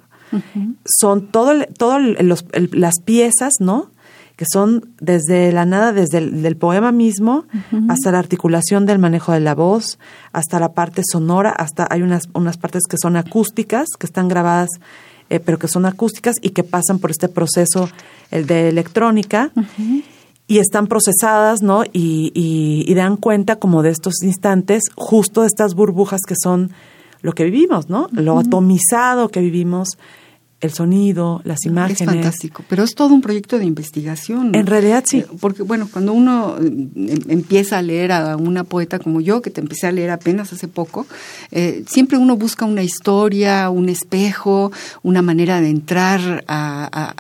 son 0.85 1.29
todo, 1.29 1.53
todo 1.79 1.99
las 1.99 3.01
piezas, 3.05 3.55
¿no? 3.61 3.91
Que 4.35 4.45
son 4.53 4.91
desde 5.01 5.53
la 5.53 5.65
nada, 5.65 5.93
desde 5.93 6.19
el 6.19 6.57
poema 6.57 6.91
mismo, 6.91 7.45
hasta 7.89 8.11
la 8.11 8.19
articulación 8.19 8.85
del 8.85 8.99
manejo 8.99 9.31
de 9.33 9.41
la 9.41 9.55
voz, 9.55 9.99
hasta 10.33 10.59
la 10.59 10.73
parte 10.73 11.03
sonora, 11.09 11.51
hasta 11.51 11.87
hay 11.89 12.03
unas, 12.03 12.25
unas 12.33 12.57
partes 12.57 12.83
que 12.89 12.97
son 13.01 13.17
acústicas, 13.17 13.87
que 13.99 14.07
están 14.07 14.27
grabadas 14.27 14.71
eh, 15.31 15.41
pero 15.41 15.59
que 15.59 15.69
son 15.69 15.87
acústicas 15.87 16.37
y 16.41 16.51
que 16.51 16.63
pasan 16.63 16.99
por 16.99 17.11
este 17.11 17.29
proceso 17.29 17.89
el 18.31 18.47
de 18.47 18.69
electrónica. 18.69 19.53
Y 20.49 20.59
están 20.59 20.87
procesadas, 20.87 21.61
¿no? 21.63 21.83
Y, 21.93 22.31
y, 22.33 22.95
dan 22.95 23.17
cuenta 23.17 23.57
como 23.57 23.83
de 23.83 23.91
estos 23.91 24.23
instantes, 24.23 24.85
justo 24.95 25.41
de 25.41 25.49
estas 25.49 25.75
burbujas 25.75 26.21
que 26.27 26.37
son 26.41 26.71
lo 27.21 27.33
que 27.33 27.43
vivimos, 27.43 27.91
¿no? 27.91 28.07
Lo 28.13 28.39
atomizado 28.39 29.29
que 29.29 29.41
vivimos, 29.41 29.99
el 30.61 30.73
sonido, 30.73 31.43
las 31.45 31.67
imágenes. 31.67 32.01
Es 32.01 32.07
fantástico, 32.07 32.65
pero 32.69 32.83
es 32.83 32.95
todo 32.95 33.13
un 33.13 33.21
proyecto 33.21 33.59
de 33.59 33.67
investigación. 33.67 34.55
En 34.55 34.67
realidad 34.67 35.05
sí. 35.07 35.19
Eh, 35.19 35.27
porque, 35.39 35.63
bueno, 35.63 35.89
cuando 35.93 36.15
uno 36.15 36.57
em, 36.59 36.89
empieza 37.29 37.79
a 37.79 37.83
leer 37.83 38.13
a 38.13 38.37
una 38.37 38.65
poeta 38.65 38.99
como 38.99 39.21
yo, 39.21 39.43
que 39.43 39.51
te 39.51 39.61
empecé 39.61 39.87
a 39.87 39.93
leer 39.93 40.11
apenas 40.11 40.53
hace 40.53 40.67
poco, 40.67 41.07
eh, 41.51 41.85
siempre 41.87 42.17
uno 42.17 42.37
busca 42.37 42.65
una 42.65 42.83
historia, 42.83 43.69
un 43.69 43.91
espejo, 43.91 44.73
una 45.03 45.21
manera 45.21 45.61
de 45.61 45.69
entrar 45.69 46.45
a, 46.49 47.15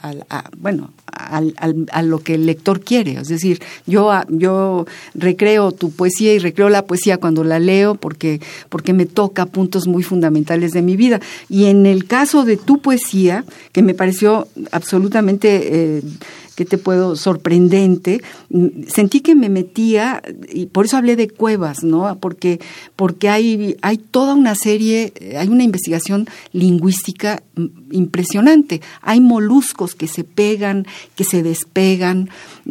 bueno, 0.56 0.90
a 1.12 2.02
lo 2.02 2.20
que 2.20 2.34
el 2.34 2.46
lector 2.46 2.80
quiere. 2.80 3.18
Es 3.20 3.28
decir, 3.28 3.60
yo, 3.86 4.12
yo 4.28 4.86
recreo 5.14 5.72
tu 5.72 5.90
poesía 5.90 6.34
y 6.34 6.38
recreo 6.38 6.68
la 6.68 6.84
poesía 6.84 7.18
cuando 7.18 7.44
la 7.44 7.58
leo 7.58 7.94
porque, 7.94 8.40
porque 8.68 8.92
me 8.92 9.06
toca 9.06 9.46
puntos 9.46 9.86
muy 9.86 10.02
fundamentales 10.02 10.72
de 10.72 10.82
mi 10.82 10.96
vida. 10.96 11.20
Y 11.48 11.66
en 11.66 11.86
el 11.86 12.06
caso 12.06 12.44
de 12.44 12.56
tu 12.56 12.78
poesía, 12.80 13.25
que 13.72 13.82
me 13.82 13.94
pareció 13.94 14.48
absolutamente... 14.72 15.98
Eh, 15.98 16.02
¿qué 16.56 16.64
te 16.64 16.78
puedo? 16.78 17.14
Sorprendente. 17.14 18.22
Sentí 18.88 19.20
que 19.20 19.34
me 19.34 19.48
metía, 19.48 20.22
y 20.52 20.66
por 20.66 20.86
eso 20.86 20.96
hablé 20.96 21.14
de 21.14 21.28
cuevas, 21.28 21.84
¿no? 21.84 22.18
Porque, 22.18 22.60
porque 22.96 23.28
hay, 23.28 23.76
hay 23.82 23.98
toda 23.98 24.34
una 24.34 24.54
serie, 24.54 25.12
hay 25.38 25.48
una 25.48 25.62
investigación 25.62 26.26
lingüística 26.52 27.42
impresionante. 27.92 28.80
Hay 29.02 29.20
moluscos 29.20 29.94
que 29.94 30.08
se 30.08 30.24
pegan, 30.24 30.86
que 31.14 31.24
se 31.24 31.42
despegan, 31.42 32.30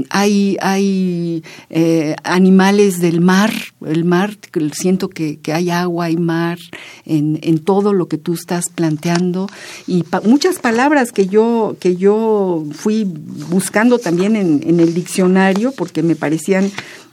hay, 0.09 0.57
hay 0.61 1.43
eh, 1.69 2.15
animales 2.23 2.99
del 2.99 3.21
mar, 3.21 3.53
el 3.85 4.03
mar, 4.03 4.35
siento 4.73 5.09
que, 5.09 5.37
que 5.37 5.53
hay 5.53 5.69
agua 5.69 6.09
y 6.09 6.17
mar 6.17 6.57
en, 7.05 7.39
en, 7.43 7.59
todo 7.59 7.93
lo 7.93 8.07
que 8.07 8.17
tú 8.17 8.33
estás 8.33 8.65
planteando, 8.73 9.47
y 9.87 10.03
muchas 10.23 10.59
palabras 10.59 11.11
que 11.11 11.27
yo, 11.27 11.77
que 11.79 11.95
yo 11.95 12.65
fui 12.73 13.05
buscando 13.05 13.74
buscando 13.75 13.99
también 13.99 14.37
en, 14.37 14.61
en 14.65 14.79
el 14.79 14.93
diccionario 14.93 15.73
porque 15.73 16.01
me 16.01 16.15
parecían 16.15 16.63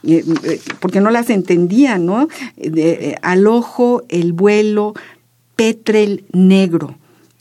eh, 0.03 0.23
eh, 0.45 0.61
porque 0.79 1.01
no 1.01 1.11
las 1.11 1.29
entendía, 1.29 1.97
¿no? 1.97 2.29
De, 2.55 3.17
al 3.21 3.47
ojo, 3.47 4.03
el 4.07 4.31
vuelo, 4.31 4.93
petrel 5.57 6.23
negro 6.31 6.95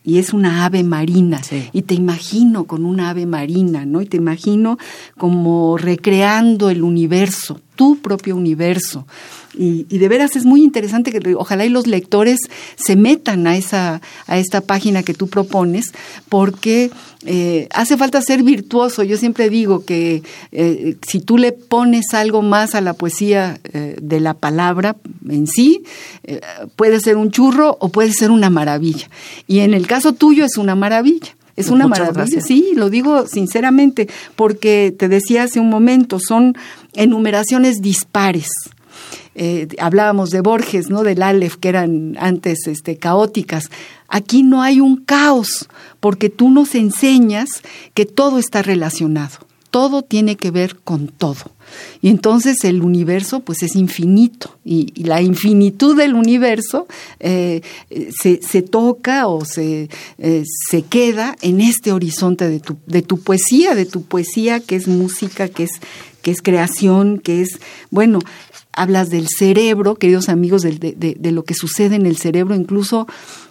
y 0.04 0.18
es 0.18 0.32
una 0.32 0.64
ave 0.64 0.82
marina. 0.82 1.40
Y 1.72 1.82
te 1.82 1.94
imagino 1.94 2.64
con 2.64 2.84
una 2.84 3.10
ave 3.10 3.26
marina, 3.26 3.86
¿no? 3.86 4.00
Y 4.00 4.06
te 4.06 4.16
imagino 4.16 4.76
como 5.16 5.78
recreando 5.78 6.70
el 6.70 6.82
universo, 6.82 7.60
tu 7.74 8.00
propio 8.00 8.36
universo. 8.36 9.06
Y, 9.54 9.84
de 9.84 10.08
veras 10.08 10.34
es 10.34 10.46
muy 10.46 10.62
interesante 10.62 11.12
que 11.12 11.34
ojalá 11.34 11.66
y 11.66 11.68
los 11.68 11.86
lectores 11.86 12.38
se 12.76 12.96
metan 12.96 13.46
a 13.46 13.56
esa 13.56 14.00
a 14.26 14.38
esta 14.38 14.62
página 14.62 15.02
que 15.02 15.12
tú 15.12 15.28
propones 15.28 15.92
porque 16.30 16.90
eh, 17.26 17.68
hace 17.70 17.98
falta 17.98 18.22
ser 18.22 18.42
virtuoso. 18.42 19.02
Yo 19.02 19.18
siempre 19.18 19.50
digo 19.50 19.84
que 19.84 20.22
eh, 20.52 20.96
si 21.06 21.20
tú 21.20 21.36
le 21.36 21.52
pones 21.52 22.14
algo 22.14 22.40
más 22.40 22.74
a 22.74 22.80
la 22.80 22.94
poesía 22.94 23.60
eh, 23.72 23.96
de 24.00 24.20
la 24.20 24.34
palabra 24.34 24.96
en 25.28 25.46
sí 25.46 25.84
puede 26.76 27.00
ser 27.00 27.18
un 27.18 27.30
churro 27.30 27.76
o 27.78 27.90
puede 27.90 28.12
ser 28.12 28.30
una 28.30 28.48
maravilla. 28.48 29.10
Y 29.46 29.58
en 29.60 29.74
el 29.74 29.86
caso 29.86 30.14
tuyo 30.14 30.46
es 30.46 30.56
una 30.56 30.74
maravilla 30.74 31.36
es 31.56 31.68
una 31.68 31.86
maravilla, 31.86 32.40
sí, 32.40 32.72
lo 32.74 32.90
digo 32.90 33.26
sinceramente, 33.26 34.08
porque 34.36 34.94
te 34.96 35.08
decía 35.08 35.44
hace 35.44 35.60
un 35.60 35.68
momento, 35.68 36.18
son 36.18 36.56
enumeraciones 36.94 37.82
dispares. 37.82 38.48
Eh, 39.34 39.68
hablábamos 39.78 40.30
de 40.30 40.42
Borges, 40.42 40.90
¿no? 40.90 41.02
Del 41.02 41.22
Aleph, 41.22 41.56
que 41.56 41.70
eran 41.70 42.16
antes 42.20 42.66
este, 42.66 42.96
caóticas. 42.98 43.70
Aquí 44.08 44.42
no 44.42 44.62
hay 44.62 44.80
un 44.80 44.96
caos, 44.96 45.68
porque 46.00 46.28
tú 46.28 46.50
nos 46.50 46.74
enseñas 46.74 47.48
que 47.94 48.04
todo 48.04 48.38
está 48.38 48.62
relacionado, 48.62 49.38
todo 49.72 50.02
tiene 50.02 50.36
que 50.36 50.50
ver 50.50 50.76
con 50.76 51.08
todo. 51.08 51.50
Y 52.02 52.10
entonces 52.10 52.62
el 52.64 52.82
universo 52.82 53.40
pues 53.40 53.62
es 53.62 53.74
infinito 53.74 54.58
y, 54.64 54.92
la 55.02 55.22
infinitud 55.22 55.96
del 55.96 56.14
universo 56.14 56.86
eh, 57.18 57.62
se, 58.20 58.40
se, 58.42 58.60
toca 58.60 59.26
o 59.26 59.46
se, 59.46 59.88
eh, 60.18 60.44
se 60.68 60.82
queda 60.82 61.34
en 61.40 61.62
este 61.62 61.90
horizonte 61.90 62.48
de 62.48 62.60
tu, 62.60 62.76
de 62.86 63.00
tu 63.00 63.18
poesía, 63.20 63.74
de 63.74 63.86
tu 63.86 64.02
poesía 64.02 64.60
que 64.60 64.76
es 64.76 64.86
música, 64.86 65.48
que 65.48 65.64
es 65.64 65.70
que 66.20 66.30
es 66.30 66.40
creación, 66.40 67.18
que 67.18 67.42
es, 67.42 67.58
bueno, 67.90 68.20
hablas 68.72 69.10
del 69.10 69.26
cerebro, 69.28 69.96
queridos 69.96 70.28
amigos, 70.28 70.62
de, 70.62 70.72
de, 70.96 71.32
lo 71.32 71.44
que 71.44 71.54
sucede 71.54 71.96
en 71.96 72.06
el 72.06 72.16
cerebro, 72.16 72.54
incluso 72.54 73.06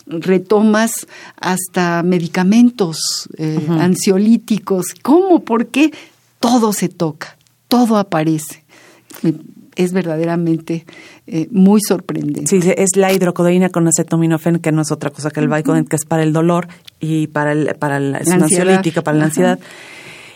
retomas 0.07 1.07
hasta 1.35 2.01
medicamentos 2.03 3.29
eh, 3.37 3.59
ansiolíticos. 3.69 4.87
¿Cómo? 5.01 5.43
¿Por 5.43 5.67
qué? 5.67 5.91
Todo 6.41 6.73
se 6.73 6.89
toca, 6.89 7.37
todo 7.69 7.95
aparece. 7.97 8.65
Es 9.77 9.93
verdaderamente 9.93 10.85
eh, 11.27 11.47
muy 11.51 11.79
sorprendente. 11.79 12.47
Sí, 12.47 12.59
es 12.75 12.97
la 12.97 13.13
hidrocodeína 13.13 13.69
con 13.69 13.87
acetaminofén, 13.87 14.59
que 14.59 14.73
no 14.73 14.81
es 14.81 14.91
otra 14.91 15.11
cosa 15.11 15.31
que 15.31 15.39
el 15.39 15.47
Vicodin, 15.47 15.85
que 15.85 15.95
es 15.95 16.03
para 16.03 16.23
el 16.23 16.33
dolor 16.33 16.67
y 16.99 17.27
para, 17.27 17.53
el, 17.53 17.75
para 17.75 18.01
la, 18.01 18.17
es 18.17 18.27
una 18.27 18.43
ansiolítica, 18.43 19.01
para 19.01 19.17
la 19.17 19.25
ansiedad. 19.25 19.59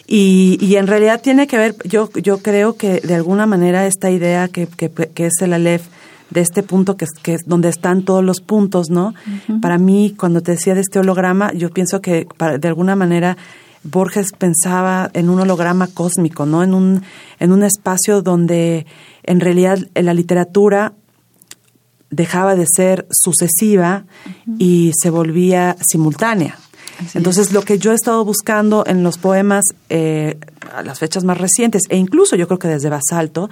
Y, 0.08 0.58
y, 0.62 0.78
en 0.78 0.88
realidad 0.88 1.20
tiene 1.20 1.48
que 1.48 1.58
ver, 1.58 1.76
yo, 1.84 2.10
yo 2.14 2.38
creo 2.38 2.78
que 2.78 3.02
de 3.02 3.16
alguna 3.16 3.48
manera 3.48 3.88
esta 3.88 4.12
idea 4.12 4.48
que, 4.48 4.68
que, 4.68 4.90
que 4.90 5.26
es 5.26 5.34
el 5.42 5.52
Aleph, 5.52 5.82
de 6.30 6.42
este 6.42 6.64
punto 6.64 6.98
que, 6.98 7.06
que 7.24 7.34
es 7.34 7.42
donde 7.46 7.70
están 7.70 8.04
todos 8.04 8.24
los 8.24 8.42
puntos, 8.42 8.90
¿no? 8.90 9.14
Para 9.62 9.78
mí, 9.78 10.16
cuando 10.18 10.42
te 10.42 10.52
decía 10.52 10.76
de 10.76 10.82
este 10.82 11.00
holograma, 11.00 11.54
yo 11.54 11.70
pienso 11.70 12.02
que 12.02 12.28
para, 12.38 12.58
de 12.58 12.68
alguna 12.68 12.96
manera 12.96 13.38
Borges 13.86 14.32
pensaba 14.38 15.10
en 15.14 15.30
un 15.30 15.40
holograma 15.40 15.88
cósmico, 15.88 16.46
¿no? 16.46 16.64
En 16.64 16.74
un, 16.74 17.04
en 17.40 17.52
un 17.52 17.64
espacio 17.64 18.22
donde 18.22 18.86
en 19.24 19.40
realidad 19.40 19.80
la 19.94 20.14
literatura 20.14 20.94
dejaba 22.10 22.56
de 22.56 22.66
ser 22.68 23.08
sucesiva 23.12 24.06
y 24.58 24.92
se 25.00 25.10
volvía 25.10 25.76
simultánea. 25.82 26.58
Entonces, 27.14 27.52
lo 27.52 27.62
que 27.62 27.78
yo 27.78 27.92
he 27.92 27.96
estado 27.96 28.24
buscando 28.24 28.86
en 28.88 29.04
los 29.04 29.18
poemas 29.18 29.66
eh, 29.90 30.38
a 30.74 30.82
las 30.82 31.00
fechas 31.00 31.24
más 31.24 31.38
recientes, 31.38 31.84
e 31.90 31.98
incluso 31.98 32.36
yo 32.36 32.48
creo 32.48 32.60
que 32.60 32.70
desde 32.70 32.90
Basalto, 32.90 33.50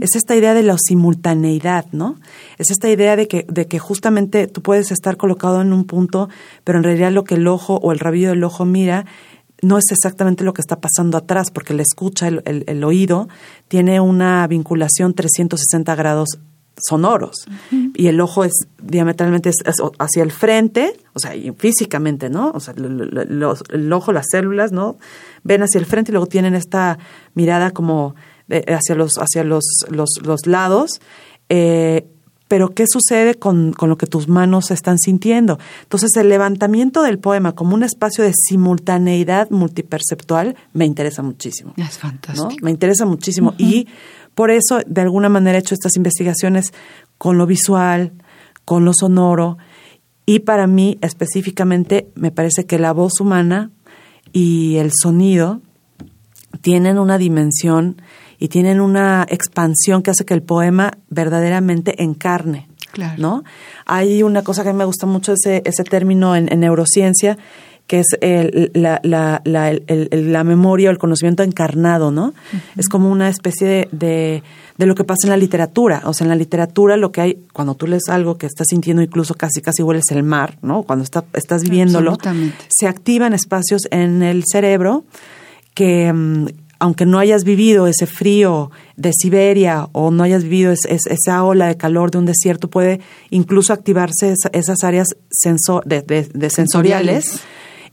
es 0.00 0.16
esta 0.16 0.34
idea 0.34 0.54
de 0.54 0.62
la 0.62 0.76
simultaneidad, 0.78 1.86
¿no? 1.92 2.16
Es 2.58 2.70
esta 2.70 2.88
idea 2.88 3.16
de 3.16 3.28
que, 3.28 3.44
de 3.48 3.66
que 3.66 3.78
justamente 3.78 4.46
tú 4.46 4.62
puedes 4.62 4.90
estar 4.90 5.16
colocado 5.16 5.60
en 5.60 5.72
un 5.72 5.84
punto, 5.84 6.28
pero 6.64 6.78
en 6.78 6.84
realidad 6.84 7.12
lo 7.12 7.24
que 7.24 7.34
el 7.34 7.46
ojo 7.46 7.76
o 7.82 7.92
el 7.92 7.98
rabillo 7.98 8.30
del 8.30 8.44
ojo 8.44 8.64
mira 8.64 9.04
no 9.62 9.78
es 9.78 9.84
exactamente 9.90 10.44
lo 10.44 10.52
que 10.52 10.60
está 10.60 10.80
pasando 10.80 11.16
atrás, 11.18 11.50
porque 11.50 11.74
la 11.74 11.82
escucha, 11.82 12.28
el, 12.28 12.42
el 12.44 12.84
oído, 12.84 13.28
tiene 13.68 14.00
una 14.00 14.46
vinculación 14.46 15.14
360 15.14 15.94
grados 15.94 16.38
sonoros 16.78 17.46
y 17.94 18.08
el 18.08 18.20
ojo 18.20 18.44
es 18.44 18.52
diametralmente 18.82 19.50
hacia 19.98 20.22
el 20.22 20.30
frente, 20.30 20.94
o 21.14 21.18
sea, 21.18 21.32
físicamente, 21.56 22.28
¿no? 22.28 22.50
O 22.50 22.60
sea, 22.60 22.74
el 22.76 23.92
ojo, 23.92 24.12
las 24.12 24.26
células, 24.30 24.72
¿no? 24.72 24.98
Ven 25.42 25.62
hacia 25.62 25.78
el 25.78 25.86
frente 25.86 26.10
y 26.10 26.12
luego 26.12 26.26
tienen 26.26 26.54
esta 26.54 26.98
mirada 27.34 27.70
como 27.70 28.14
hacia 28.48 28.94
los 28.94 29.12
hacia 29.18 29.44
los 29.44 29.64
los, 29.90 30.46
lados. 30.46 31.00
Eh, 31.48 32.06
pero 32.48 32.74
¿qué 32.74 32.84
sucede 32.86 33.34
con, 33.34 33.72
con, 33.72 33.88
lo 33.88 33.98
que 33.98 34.06
tus 34.06 34.28
manos 34.28 34.70
están 34.70 34.98
sintiendo? 34.98 35.58
Entonces, 35.82 36.14
el 36.16 36.28
levantamiento 36.28 37.02
del 37.02 37.18
poema 37.18 37.52
como 37.52 37.74
un 37.74 37.82
espacio 37.82 38.22
de 38.22 38.32
simultaneidad 38.34 39.50
multiperceptual 39.50 40.56
me 40.72 40.84
interesa 40.84 41.22
muchísimo. 41.22 41.74
Es 41.76 41.98
fantástico. 41.98 42.54
Me 42.62 42.70
interesa 42.70 43.04
muchísimo. 43.04 43.54
Y 43.58 43.88
por 44.34 44.50
eso, 44.50 44.80
de 44.86 45.00
alguna 45.00 45.28
manera, 45.28 45.58
he 45.58 45.60
hecho 45.60 45.74
estas 45.74 45.96
investigaciones 45.96 46.72
con 47.18 47.38
lo 47.38 47.46
visual, 47.46 48.12
con 48.64 48.84
lo 48.84 48.92
sonoro, 48.94 49.58
y 50.26 50.40
para 50.40 50.66
mí 50.66 50.98
específicamente 51.02 52.10
me 52.16 52.32
parece 52.32 52.66
que 52.66 52.80
la 52.80 52.92
voz 52.92 53.20
humana 53.20 53.70
y 54.32 54.76
el 54.76 54.90
sonido 54.92 55.62
tienen 56.60 56.98
una 56.98 57.16
dimensión 57.16 58.02
y 58.38 58.48
tienen 58.48 58.80
una 58.80 59.26
expansión 59.28 60.02
que 60.02 60.10
hace 60.10 60.24
que 60.24 60.34
el 60.34 60.42
poema 60.42 60.98
verdaderamente 61.08 62.02
encarne. 62.02 62.68
Claro. 62.92 63.14
¿no? 63.18 63.44
Hay 63.84 64.22
una 64.22 64.42
cosa 64.42 64.62
que 64.62 64.70
a 64.70 64.72
mí 64.72 64.78
me 64.78 64.86
gusta 64.86 65.06
mucho, 65.06 65.34
ese, 65.34 65.60
ese 65.66 65.84
término 65.84 66.34
en 66.34 66.46
neurociencia, 66.58 67.36
que 67.86 68.00
es 68.00 68.06
el, 68.20 68.70
la, 68.74 69.00
la, 69.02 69.40
la, 69.44 69.78
la, 70.10 70.44
memoria 70.44 70.88
o 70.88 70.92
el 70.92 70.98
conocimiento 70.98 71.42
encarnado, 71.42 72.10
¿no? 72.10 72.34
Es 72.76 72.88
como 72.88 73.10
una 73.10 73.28
especie 73.28 73.88
de, 73.92 74.42
de, 74.76 74.86
lo 74.86 74.94
que 74.96 75.04
pasa 75.04 75.26
en 75.26 75.30
la 75.30 75.36
literatura. 75.36 76.02
O 76.04 76.12
sea, 76.12 76.24
en 76.24 76.30
la 76.30 76.34
literatura 76.34 76.96
lo 76.96 77.12
que 77.12 77.20
hay, 77.20 77.38
cuando 77.52 77.74
tú 77.74 77.86
lees 77.86 78.08
algo 78.08 78.38
que 78.38 78.46
estás 78.46 78.66
sintiendo 78.70 79.02
incluso 79.02 79.34
casi 79.34 79.62
casi 79.62 79.82
hueles 79.82 80.04
el 80.10 80.24
mar, 80.24 80.58
¿no? 80.62 80.82
Cuando 80.82 81.04
está, 81.04 81.24
estás 81.34 81.62
viviéndolo, 81.62 82.18
se 82.68 82.88
activan 82.88 83.34
espacios 83.34 83.82
en 83.90 84.22
el 84.22 84.44
cerebro 84.50 85.04
que... 85.74 86.12
Aunque 86.78 87.06
no 87.06 87.18
hayas 87.18 87.44
vivido 87.44 87.86
ese 87.86 88.06
frío 88.06 88.70
de 88.96 89.12
Siberia 89.12 89.88
o 89.92 90.10
no 90.10 90.22
hayas 90.22 90.44
vivido 90.44 90.72
esa 90.72 91.44
ola 91.44 91.68
de 91.68 91.76
calor 91.76 92.10
de 92.10 92.18
un 92.18 92.26
desierto, 92.26 92.68
puede 92.68 93.00
incluso 93.30 93.72
activarse 93.72 94.34
esas 94.52 94.84
áreas 94.84 95.08
de, 95.84 96.50
sensoriales 96.50 97.40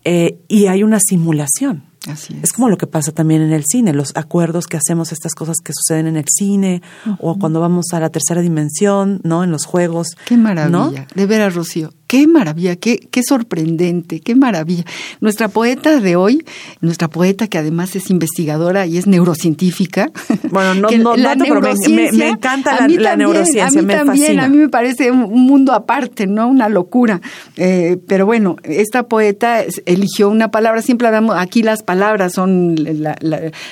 eh, 0.03 0.37
y 0.47 0.67
hay 0.67 0.83
una 0.83 0.99
simulación. 0.99 1.85
Así 2.07 2.33
es. 2.33 2.43
es. 2.43 2.51
como 2.51 2.67
lo 2.67 2.77
que 2.77 2.85
pasa 2.85 3.13
también 3.13 3.41
en 3.41 3.53
el 3.53 3.63
cine, 3.65 3.93
los 3.93 4.11
acuerdos 4.15 4.67
que 4.67 4.75
hacemos, 4.75 5.13
estas 5.13 5.33
cosas 5.33 5.57
que 5.63 5.71
suceden 5.73 6.07
en 6.07 6.17
el 6.17 6.25
cine 6.27 6.81
o 7.19 7.39
cuando 7.39 7.61
vamos 7.61 7.85
a 7.93 8.01
la 8.01 8.09
tercera 8.09 8.41
dimensión, 8.41 9.21
¿no? 9.23 9.45
En 9.45 9.51
los 9.51 9.63
juegos. 9.63 10.09
Qué 10.25 10.35
maravilla. 10.35 11.07
De 11.15 11.25
veras, 11.25 11.55
Rocío 11.55 11.91
qué 12.13 12.27
maravilla, 12.27 12.75
qué, 12.75 12.99
qué 13.09 13.23
sorprendente, 13.23 14.19
qué 14.19 14.35
maravilla. 14.35 14.83
Nuestra 15.19 15.47
poeta 15.47 15.99
de 15.99 16.15
hoy, 16.15 16.45
nuestra 16.79 17.07
poeta 17.07 17.47
que 17.47 17.57
además 17.57 17.95
es 17.95 18.11
investigadora 18.11 18.85
y 18.85 18.99
es 18.99 19.07
neurocientífica. 19.07 20.11
Bueno, 20.51 20.75
no, 20.75 20.91
no, 20.91 21.15
la 21.15 21.33
neurociencia, 21.33 22.11
me, 22.11 22.29
encanta 22.29 22.87
la, 22.87 23.15
neurociencia, 23.15 23.65
a 23.65 23.71
mí 23.71 23.81
me 23.81 23.95
también, 23.95 24.39
A 24.39 24.47
mí 24.47 24.57
me 24.57 24.69
parece 24.69 25.09
un 25.09 25.47
mundo 25.47 25.73
aparte, 25.73 26.27
¿no? 26.27 26.47
Una 26.47 26.69
locura. 26.69 27.21
Eh, 27.57 27.97
pero 28.07 28.27
bueno, 28.27 28.57
esta 28.61 29.07
poeta 29.07 29.63
eligió 29.87 30.29
una 30.29 30.51
palabra, 30.51 30.83
siempre 30.83 31.07
hablamos, 31.07 31.35
aquí 31.39 31.63
las 31.63 31.81
palabras 31.81 32.33
son 32.33 32.75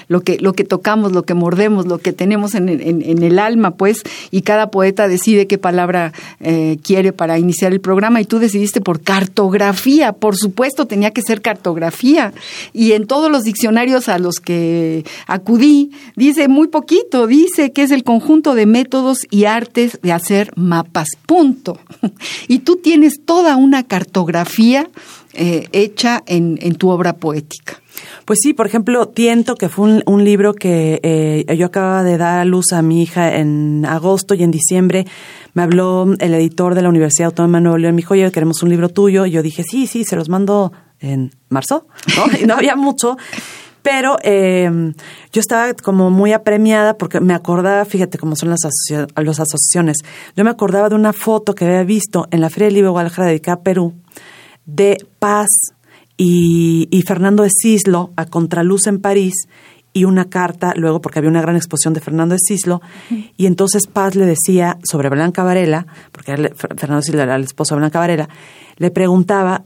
lo, 0.07 0.21
que, 0.21 0.39
lo 0.39 0.53
que 0.53 0.63
tocamos, 0.63 1.11
lo 1.11 1.21
que 1.23 1.35
mordemos, 1.35 1.85
lo 1.85 1.99
que 1.99 2.13
tenemos 2.13 2.55
en, 2.55 2.69
en, 2.69 3.21
el 3.21 3.37
alma, 3.37 3.75
pues, 3.75 4.01
y 4.31 4.41
cada 4.41 4.71
poeta 4.71 5.07
decide 5.07 5.45
qué 5.45 5.59
palabra 5.59 6.13
eh, 6.39 6.79
quiere 6.83 7.13
para 7.13 7.37
iniciar 7.37 7.73
el 7.73 7.81
programa 7.81 8.19
y 8.21 8.30
tú 8.31 8.39
decidiste 8.39 8.79
por 8.79 9.01
cartografía, 9.01 10.13
por 10.13 10.37
supuesto 10.37 10.85
tenía 10.85 11.11
que 11.11 11.21
ser 11.21 11.41
cartografía. 11.41 12.31
Y 12.71 12.93
en 12.93 13.05
todos 13.05 13.29
los 13.29 13.43
diccionarios 13.43 14.07
a 14.07 14.19
los 14.19 14.35
que 14.35 15.03
acudí, 15.27 15.91
dice 16.15 16.47
muy 16.47 16.69
poquito, 16.69 17.27
dice 17.27 17.73
que 17.73 17.83
es 17.83 17.91
el 17.91 18.05
conjunto 18.05 18.55
de 18.55 18.65
métodos 18.65 19.27
y 19.29 19.43
artes 19.43 19.99
de 20.01 20.13
hacer 20.13 20.53
mapas, 20.55 21.09
punto. 21.25 21.77
Y 22.47 22.59
tú 22.59 22.77
tienes 22.77 23.19
toda 23.25 23.57
una 23.57 23.83
cartografía 23.83 24.89
eh, 25.33 25.67
hecha 25.71 26.23
en, 26.25 26.57
en 26.61 26.75
tu 26.75 26.89
obra 26.89 27.13
poética. 27.13 27.81
Pues 28.25 28.39
sí, 28.41 28.53
por 28.53 28.65
ejemplo, 28.65 29.07
Tiento, 29.07 29.55
que 29.55 29.69
fue 29.69 29.85
un, 29.85 30.03
un 30.05 30.23
libro 30.23 30.53
que 30.53 30.99
eh, 31.03 31.55
yo 31.55 31.67
acababa 31.67 32.03
de 32.03 32.17
dar 32.17 32.39
a 32.39 32.45
luz 32.45 32.73
a 32.73 32.81
mi 32.81 33.01
hija 33.01 33.37
en 33.37 33.85
agosto 33.85 34.33
y 34.33 34.43
en 34.43 34.51
diciembre 34.51 35.05
me 35.53 35.63
habló 35.63 36.07
el 36.19 36.33
editor 36.33 36.75
de 36.75 36.81
la 36.81 36.89
Universidad 36.89 37.27
Autónoma 37.27 37.57
de 37.57 37.63
Nuevo 37.63 37.77
León, 37.77 37.95
me 37.95 38.01
dijo, 38.01 38.13
oye, 38.13 38.31
queremos 38.31 38.63
un 38.63 38.69
libro 38.69 38.89
tuyo. 38.89 39.25
Y 39.25 39.31
yo 39.31 39.43
dije, 39.43 39.63
sí, 39.63 39.87
sí, 39.87 40.03
se 40.03 40.15
los 40.15 40.29
mando 40.29 40.71
en 40.99 41.31
marzo, 41.49 41.87
¿no? 42.15 42.37
Y 42.39 42.45
no 42.47 42.55
había 42.55 42.75
mucho. 42.75 43.17
Pero 43.81 44.17
eh, 44.23 44.69
yo 45.31 45.39
estaba 45.39 45.73
como 45.73 46.11
muy 46.11 46.33
apremiada 46.33 46.97
porque 46.97 47.19
me 47.19 47.33
acordaba, 47.33 47.83
fíjate 47.85 48.17
cómo 48.17 48.35
son 48.35 48.49
las, 48.49 48.59
asocia 48.63 49.07
las 49.15 49.39
asociaciones, 49.39 49.97
yo 50.35 50.43
me 50.43 50.51
acordaba 50.51 50.87
de 50.87 50.95
una 50.95 51.13
foto 51.13 51.55
que 51.55 51.65
había 51.65 51.83
visto 51.83 52.27
en 52.29 52.41
la 52.41 52.51
Feria 52.51 52.67
del 52.67 52.75
Libro 52.75 52.91
Guadalajara 52.91 53.29
dedicada 53.29 53.55
a 53.55 53.63
Perú 53.63 53.95
de 54.65 54.97
Paz 55.19 55.49
y, 56.17 56.87
y 56.91 57.01
Fernando 57.03 57.43
de 57.43 57.49
Cislo 57.49 58.11
a 58.15 58.25
Contraluz 58.25 58.87
en 58.87 58.99
París 58.99 59.47
y 59.93 60.05
una 60.05 60.29
carta 60.29 60.73
luego 60.75 61.01
porque 61.01 61.19
había 61.19 61.29
una 61.29 61.41
gran 61.41 61.55
exposición 61.55 61.93
de 61.93 61.99
Fernando 61.99 62.33
de 62.33 62.39
Cislo 62.45 62.81
y 63.37 63.45
entonces 63.45 63.87
Paz 63.87 64.15
le 64.15 64.25
decía 64.25 64.77
sobre 64.83 65.09
Blanca 65.09 65.43
Varela, 65.43 65.85
porque 66.11 66.35
Fernando 66.55 66.97
de 66.97 67.03
Cislo 67.03 67.21
era 67.21 67.35
el 67.35 67.43
esposo 67.43 67.75
de 67.75 67.79
Blanca 67.79 67.99
Varela, 67.99 68.29
le 68.77 68.91
preguntaba 68.91 69.65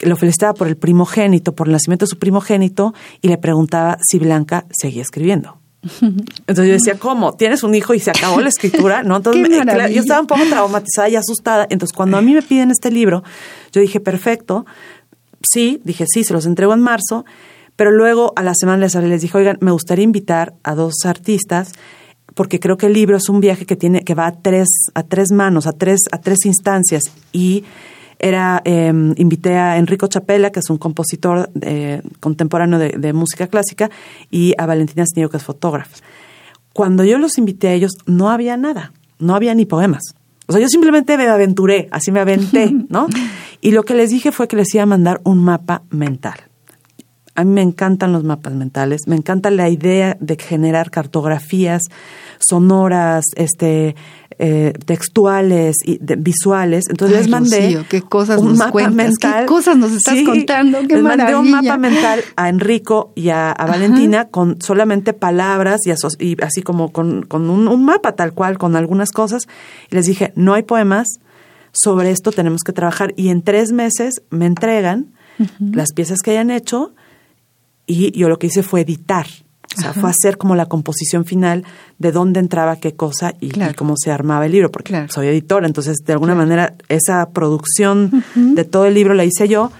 lo 0.00 0.16
felicitaba 0.16 0.54
por 0.54 0.68
el 0.68 0.76
primogénito, 0.76 1.54
por 1.54 1.68
el 1.68 1.72
nacimiento 1.72 2.04
de 2.04 2.10
su 2.10 2.18
primogénito, 2.18 2.94
y 3.22 3.28
le 3.28 3.38
preguntaba 3.38 3.96
si 4.02 4.18
Blanca 4.18 4.66
seguía 4.70 5.02
escribiendo. 5.02 5.63
Entonces 6.00 6.66
yo 6.66 6.72
decía, 6.72 6.98
¿cómo? 6.98 7.34
¿Tienes 7.34 7.62
un 7.62 7.74
hijo 7.74 7.94
y 7.94 8.00
se 8.00 8.10
acabó 8.10 8.40
la 8.40 8.48
escritura? 8.48 9.02
¿No? 9.02 9.16
Entonces 9.16 9.48
yo 9.92 10.00
estaba 10.00 10.20
un 10.20 10.26
poco 10.26 10.42
traumatizada 10.48 11.08
y 11.08 11.16
asustada. 11.16 11.66
Entonces 11.70 11.94
cuando 11.94 12.16
a 12.16 12.22
mí 12.22 12.34
me 12.34 12.42
piden 12.42 12.70
este 12.70 12.90
libro, 12.90 13.22
yo 13.72 13.80
dije, 13.80 14.00
perfecto, 14.00 14.66
sí, 15.42 15.80
dije, 15.84 16.06
sí, 16.08 16.24
se 16.24 16.32
los 16.32 16.46
entrego 16.46 16.74
en 16.74 16.80
marzo, 16.80 17.24
pero 17.76 17.90
luego 17.90 18.32
a 18.36 18.42
la 18.42 18.54
semana 18.54 18.78
les, 18.78 18.94
les 18.94 19.22
dije, 19.22 19.36
oigan, 19.36 19.58
me 19.60 19.70
gustaría 19.70 20.04
invitar 20.04 20.54
a 20.62 20.74
dos 20.74 20.94
artistas 21.04 21.72
porque 22.34 22.58
creo 22.60 22.76
que 22.76 22.86
el 22.86 22.92
libro 22.92 23.16
es 23.16 23.28
un 23.28 23.40
viaje 23.40 23.64
que 23.64 23.76
tiene 23.76 24.02
que 24.02 24.14
va 24.14 24.26
a 24.26 24.32
tres 24.32 24.68
a 24.94 25.02
tres 25.04 25.30
manos, 25.30 25.66
a 25.66 25.72
tres 25.72 26.00
a 26.10 26.18
tres 26.18 26.44
instancias 26.46 27.04
y 27.32 27.64
era 28.24 28.62
eh, 28.64 28.90
invité 29.16 29.56
a 29.58 29.76
Enrico 29.76 30.06
Chapela, 30.06 30.50
que 30.50 30.60
es 30.60 30.70
un 30.70 30.78
compositor 30.78 31.50
eh, 31.60 32.00
contemporáneo 32.20 32.78
de, 32.78 32.94
de, 32.96 33.12
música 33.12 33.48
clásica, 33.48 33.90
y 34.30 34.54
a 34.56 34.64
Valentina 34.64 35.04
Snillo, 35.04 35.28
que 35.28 35.36
es 35.36 35.42
fotógrafa. 35.42 35.96
Cuando 36.72 37.04
yo 37.04 37.18
los 37.18 37.36
invité 37.36 37.68
a 37.68 37.72
ellos, 37.74 37.92
no 38.06 38.30
había 38.30 38.56
nada, 38.56 38.92
no 39.18 39.34
había 39.34 39.54
ni 39.54 39.66
poemas. 39.66 40.14
O 40.46 40.52
sea, 40.52 40.62
yo 40.62 40.68
simplemente 40.68 41.18
me 41.18 41.28
aventuré, 41.28 41.88
así 41.90 42.12
me 42.12 42.20
aventé, 42.20 42.72
¿no? 42.88 43.08
Y 43.60 43.72
lo 43.72 43.82
que 43.82 43.94
les 43.94 44.08
dije 44.08 44.32
fue 44.32 44.48
que 44.48 44.56
les 44.56 44.74
iba 44.74 44.84
a 44.84 44.86
mandar 44.86 45.20
un 45.24 45.44
mapa 45.44 45.82
mental. 45.90 46.34
A 47.34 47.44
mí 47.44 47.50
me 47.50 47.62
encantan 47.62 48.12
los 48.12 48.24
mapas 48.24 48.54
mentales, 48.54 49.02
me 49.06 49.16
encanta 49.16 49.50
la 49.50 49.68
idea 49.68 50.16
de 50.20 50.36
generar 50.36 50.90
cartografías 50.90 51.82
sonoras, 52.38 53.24
este, 53.36 53.96
eh, 54.38 54.72
textuales 54.86 55.76
y 55.84 55.98
de, 56.00 56.16
visuales. 56.16 56.84
Entonces 56.88 57.16
Ay, 57.18 57.22
les 57.24 57.30
mandé 57.30 57.84
qué 57.88 58.02
cosas 58.02 58.40
un 58.40 58.48
nos 58.48 58.58
mapa 58.58 58.70
cuentas, 58.72 58.94
mental. 58.94 59.40
qué 59.42 59.46
cosas 59.46 59.76
nos 59.76 59.92
estás 59.92 60.14
Sí, 60.14 60.24
contando, 60.24 60.78
qué 60.88 60.94
les 60.94 61.02
mandé 61.02 61.34
un 61.36 61.50
mapa 61.50 61.76
mental 61.76 62.20
a 62.36 62.48
Enrico 62.48 63.12
y 63.14 63.28
a, 63.30 63.52
a 63.52 63.66
Valentina 63.66 64.28
con 64.28 64.60
solamente 64.60 65.12
palabras 65.12 65.80
y, 65.86 65.90
aso- 65.90 66.16
y 66.18 66.36
así 66.42 66.62
como 66.62 66.90
con, 66.92 67.22
con 67.22 67.50
un, 67.50 67.68
un 67.68 67.84
mapa 67.84 68.12
tal 68.16 68.32
cual, 68.32 68.58
con 68.58 68.76
algunas 68.76 69.10
cosas. 69.12 69.46
Y 69.90 69.94
les 69.94 70.06
dije, 70.06 70.32
no 70.36 70.54
hay 70.54 70.62
poemas, 70.62 71.06
sobre 71.72 72.10
esto 72.10 72.30
tenemos 72.32 72.62
que 72.62 72.72
trabajar. 72.72 73.12
Y 73.16 73.28
en 73.30 73.42
tres 73.42 73.72
meses 73.72 74.22
me 74.30 74.46
entregan 74.46 75.12
las 75.58 75.92
piezas 75.92 76.20
que 76.20 76.30
hayan 76.30 76.50
hecho 76.50 76.92
y 77.86 78.16
yo 78.18 78.28
lo 78.28 78.38
que 78.38 78.46
hice 78.46 78.62
fue 78.62 78.80
editar. 78.82 79.26
O 79.76 79.80
sea, 79.80 79.92
fue 79.92 80.10
hacer 80.10 80.38
como 80.38 80.54
la 80.54 80.66
composición 80.66 81.24
final 81.24 81.64
de 81.98 82.12
dónde 82.12 82.40
entraba 82.40 82.76
qué 82.76 82.94
cosa 82.94 83.34
y, 83.40 83.48
Claro. 83.50 83.72
y 83.72 83.74
cómo 83.74 83.94
se 83.96 84.10
armaba 84.10 84.46
el 84.46 84.52
libro, 84.52 84.70
porque 84.70 84.88
Claro. 84.92 85.12
soy 85.12 85.26
editora, 85.28 85.66
entonces 85.66 85.98
de 86.04 86.12
alguna 86.12 86.34
manera 86.34 86.74
esa 86.88 87.30
producción 87.30 88.24
de 88.34 88.64
todo 88.64 88.86
el 88.86 88.94
libro 88.94 89.14
la 89.14 89.24
hice 89.24 89.48
yo, 89.48 89.70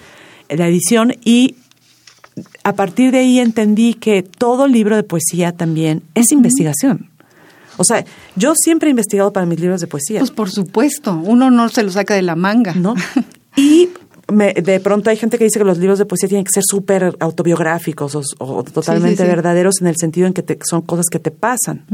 la 0.48 0.68
edición, 0.68 1.14
y 1.24 1.56
a 2.64 2.72
partir 2.74 3.12
de 3.12 3.18
ahí 3.18 3.38
entendí 3.38 3.94
que 3.94 4.22
todo 4.22 4.66
libro 4.66 4.96
de 4.96 5.02
poesía 5.04 5.52
también 5.52 6.02
es 6.14 6.32
investigación. 6.32 7.08
O 7.76 7.84
sea, 7.84 8.04
yo 8.36 8.54
siempre 8.56 8.88
he 8.88 8.90
investigado 8.90 9.32
para 9.32 9.46
mis 9.46 9.58
libros 9.60 9.80
de 9.80 9.86
poesía. 9.88 10.20
Pues 10.20 10.30
por 10.30 10.50
supuesto, 10.50 11.14
uno 11.24 11.50
no 11.50 11.68
se 11.68 11.82
lo 11.82 11.90
saca 11.90 12.14
de 12.14 12.22
la 12.22 12.36
manga. 12.36 12.74
¿no? 12.74 12.94
Y 13.56 13.88
me- 14.32 14.52
de 14.54 14.80
pronto 14.80 15.10
hay 15.10 15.16
gente 15.16 15.38
que 15.38 15.44
dice 15.44 15.58
que 15.58 15.64
los 15.64 15.78
libros 15.78 15.98
de 15.98 16.06
poesía 16.06 16.28
tienen 16.28 16.44
que 16.44 16.50
ser 16.52 16.62
súper 16.66 17.14
autobiográficos 17.20 18.14
o, 18.14 18.22
o 18.38 18.62
totalmente 18.64 19.16
Sí, 19.16 19.22
sí, 19.22 19.22
sí. 19.22 19.28
verdaderos 19.28 19.80
en 19.80 19.86
el 19.88 19.96
sentido 19.96 20.26
en 20.26 20.32
que 20.32 20.42
te- 20.42 20.58
son 20.68 20.82
cosas 20.82 21.06
que 21.10 21.18
te 21.18 21.30
pasan. 21.30 21.84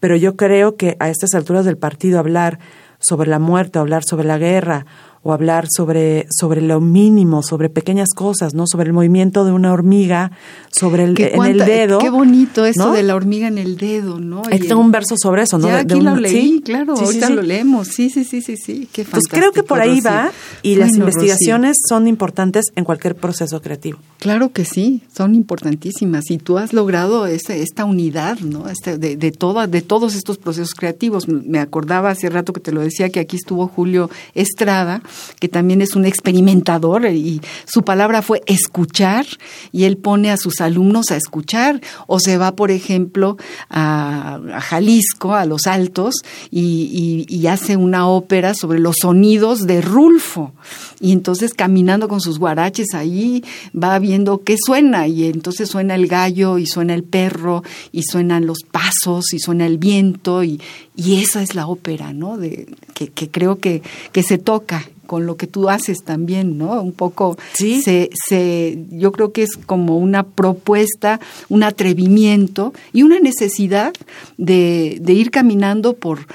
Pero 0.00 0.16
yo 0.16 0.36
creo 0.36 0.76
que 0.76 0.96
a 1.00 1.08
estas 1.08 1.34
alturas 1.34 1.64
del 1.64 1.76
partido 1.76 2.18
hablar 2.18 2.58
sobre 2.98 3.28
la 3.28 3.38
muerte, 3.38 3.78
hablar 3.78 4.02
sobre 4.04 4.26
la 4.26 4.38
guerra, 4.38 4.86
o 5.28 5.32
hablar 5.32 5.66
sobre, 5.68 6.26
sobre 6.30 6.60
lo 6.60 6.80
mínimo, 6.80 7.42
sobre 7.42 7.68
pequeñas 7.68 8.10
cosas, 8.14 8.54
¿no? 8.54 8.64
Sobre 8.68 8.86
el 8.86 8.92
movimiento 8.92 9.44
de 9.44 9.50
una 9.50 9.72
hormiga, 9.72 10.30
sobre 10.70 11.02
el, 11.02 11.20
en 11.20 11.26
el 11.26 11.32
cuánta- 11.34 11.64
qué 11.98 12.10
bonito 12.10 12.64
eso 12.64 12.86
¿no? 12.88 12.92
de 12.92 13.02
la 13.02 13.16
hormiga 13.16 13.48
en 13.48 13.58
el 13.58 13.76
dedo, 13.76 14.20
¿no? 14.20 14.42
Y 14.50 14.54
el- 14.54 14.74
un 14.74 14.92
verso 14.92 15.16
sobre 15.20 15.42
eso, 15.42 15.58
¿no? 15.58 15.66
Ya 15.66 15.78
De- 15.78 15.84
de 15.84 15.94
aquí 15.94 16.02
lo 16.04 16.14
leí, 16.16 16.32
sí, 16.32 16.62
claro, 16.64 16.96
sí, 16.96 17.04
ahorita 17.04 17.26
sí. 17.26 17.32
lo 17.32 17.42
leemos. 17.42 17.88
Sí, 17.88 18.08
sí, 18.10 18.22
sí, 18.24 18.40
sí, 18.40 18.56
sí. 18.56 18.88
Qué 18.92 19.04
Pues 19.04 19.24
creo 19.28 19.50
que 19.52 19.62
fantástico, 19.62 19.66
por 19.66 19.80
ahí 19.80 19.96
Rocío. 20.00 20.10
va 20.10 20.30
y 20.62 20.74
las 20.76 20.94
investigaciones 20.96 21.76
son 21.88 22.06
importantes 22.06 22.66
en 22.76 22.84
cualquier 22.84 23.16
proceso 23.16 23.60
creativo. 23.62 23.98
Claro 24.20 24.52
que 24.52 24.64
sí, 24.64 25.02
son 25.16 25.34
importantísimas 25.34 26.30
y 26.30 26.38
tú 26.38 26.58
has 26.58 26.72
logrado 26.72 27.26
ese- 27.26 27.62
esta 27.62 27.84
unidad, 27.84 28.38
¿no? 28.40 28.68
Este, 28.68 28.96
de, 28.98 29.16
de, 29.16 29.32
toda, 29.32 29.66
de 29.66 29.82
todos 29.82 30.14
estos 30.14 30.38
procesos 30.38 30.74
creativos. 30.74 31.26
Me 31.28 31.58
acordaba 31.58 32.10
hace 32.10 32.28
rato 32.30 32.52
que 32.52 32.60
te 32.60 32.70
lo 32.72 32.80
decía 32.80 33.08
que 33.10 33.18
aquí 33.20 33.36
estuvo 33.36 33.66
Julio 33.66 34.08
Estrada, 34.34 35.02
que 35.40 35.48
también 35.48 35.82
es 35.82 35.94
un 35.96 36.04
experimentador 36.04 37.06
y 37.06 37.40
su 37.66 37.82
palabra 37.82 38.22
fue 38.22 38.42
escuchar 38.46 39.26
y 39.72 39.84
él 39.84 39.96
pone 39.96 40.30
a 40.30 40.36
sus 40.36 40.60
alumnos 40.60 41.10
a 41.10 41.16
escuchar 41.16 41.80
o 42.06 42.20
se 42.20 42.38
va, 42.38 42.54
por 42.56 42.70
ejemplo, 42.70 43.36
a, 43.70 44.40
a 44.54 44.60
Jalisco, 44.60 45.34
a 45.34 45.44
los 45.44 45.66
Altos 45.66 46.14
y, 46.50 47.26
y- 47.28 47.36
y 47.36 47.46
hace 47.48 47.76
una 47.76 48.08
ópera 48.08 48.54
sobre 48.54 48.78
los 48.78 48.96
sonidos 49.00 49.66
de 49.66 49.80
Rulfo 49.80 50.52
y 51.00 51.12
entonces 51.12 51.54
caminando 51.54 52.08
con 52.08 52.20
sus 52.20 52.38
guaraches 52.38 52.94
ahí 52.94 53.44
va 53.74 53.98
viendo 53.98 54.42
qué 54.42 54.56
suena 54.58 55.06
y 55.08 55.24
entonces 55.26 55.68
suena 55.68 55.94
el 55.94 56.06
gallo 56.06 56.58
y 56.58 56.66
suena 56.66 56.94
el 56.94 57.04
perro 57.04 57.62
y 57.92 58.02
suenan 58.02 58.46
los 58.46 58.58
pasos 58.70 59.32
y 59.32 59.38
suena 59.38 59.66
el 59.66 59.78
viento 59.78 60.42
y, 60.44 60.60
y 60.94 61.20
esa 61.22 61.42
es 61.42 61.54
la 61.54 61.66
ópera, 61.66 62.12
¿no? 62.12 62.36
De, 62.38 62.66
que, 62.94 63.08
que 63.08 63.30
creo 63.30 63.58
que, 63.58 63.82
que 64.12 64.22
se 64.22 64.38
toca 64.38 64.84
con 65.06 65.26
lo 65.26 65.36
que 65.36 65.46
tú 65.46 65.68
haces 65.70 65.98
también, 66.04 66.58
¿no? 66.58 66.80
Un 66.82 66.92
poco 66.92 67.36
Sí. 67.54 67.80
se, 67.82 68.10
se, 68.28 68.78
yo 68.90 69.12
creo 69.12 69.32
que 69.32 69.42
es 69.44 69.56
como 69.56 69.98
una 69.98 70.22
propuesta, 70.24 71.20
un 71.48 71.62
atrevimiento 71.62 72.72
y 72.92 73.02
una 73.02 73.18
necesidad 73.20 73.92
de, 74.36 74.98
de 75.00 75.12
ir 75.14 75.30
caminando 75.30 75.94
por 75.94 76.26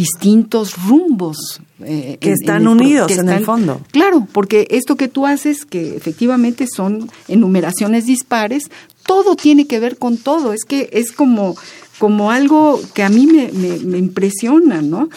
distintos 0.00 0.74
rumbos. 0.86 1.60
eh, 1.82 2.18
Que 2.20 2.28
en- 2.28 2.34
están 2.34 2.62
en 2.62 2.68
unidos 2.68 3.06
que 3.08 3.14
en 3.14 3.28
el 3.30 3.44
fondo. 3.44 3.80
Claro, 3.90 4.26
porque 4.32 4.66
esto 4.70 4.96
que 4.96 5.08
tú 5.08 5.26
haces, 5.26 5.64
que 5.64 5.96
efectivamente 5.96 6.66
son 6.66 7.10
enumeraciones 7.26 8.04
dispares, 8.06 8.64
todo 9.06 9.34
tiene 9.34 9.66
que 9.66 9.80
ver 9.80 9.96
con 9.96 10.16
todo. 10.18 10.52
Es 10.52 10.64
que 10.64 10.90
es 10.92 11.10
como, 11.10 11.56
como 11.98 12.30
algo 12.30 12.80
que 12.94 13.02
a 13.02 13.08
mí 13.08 13.26
me, 13.26 13.50
me- 13.52 13.78
me 13.78 13.98
impresiona, 13.98 14.82
¿no? 14.82 15.08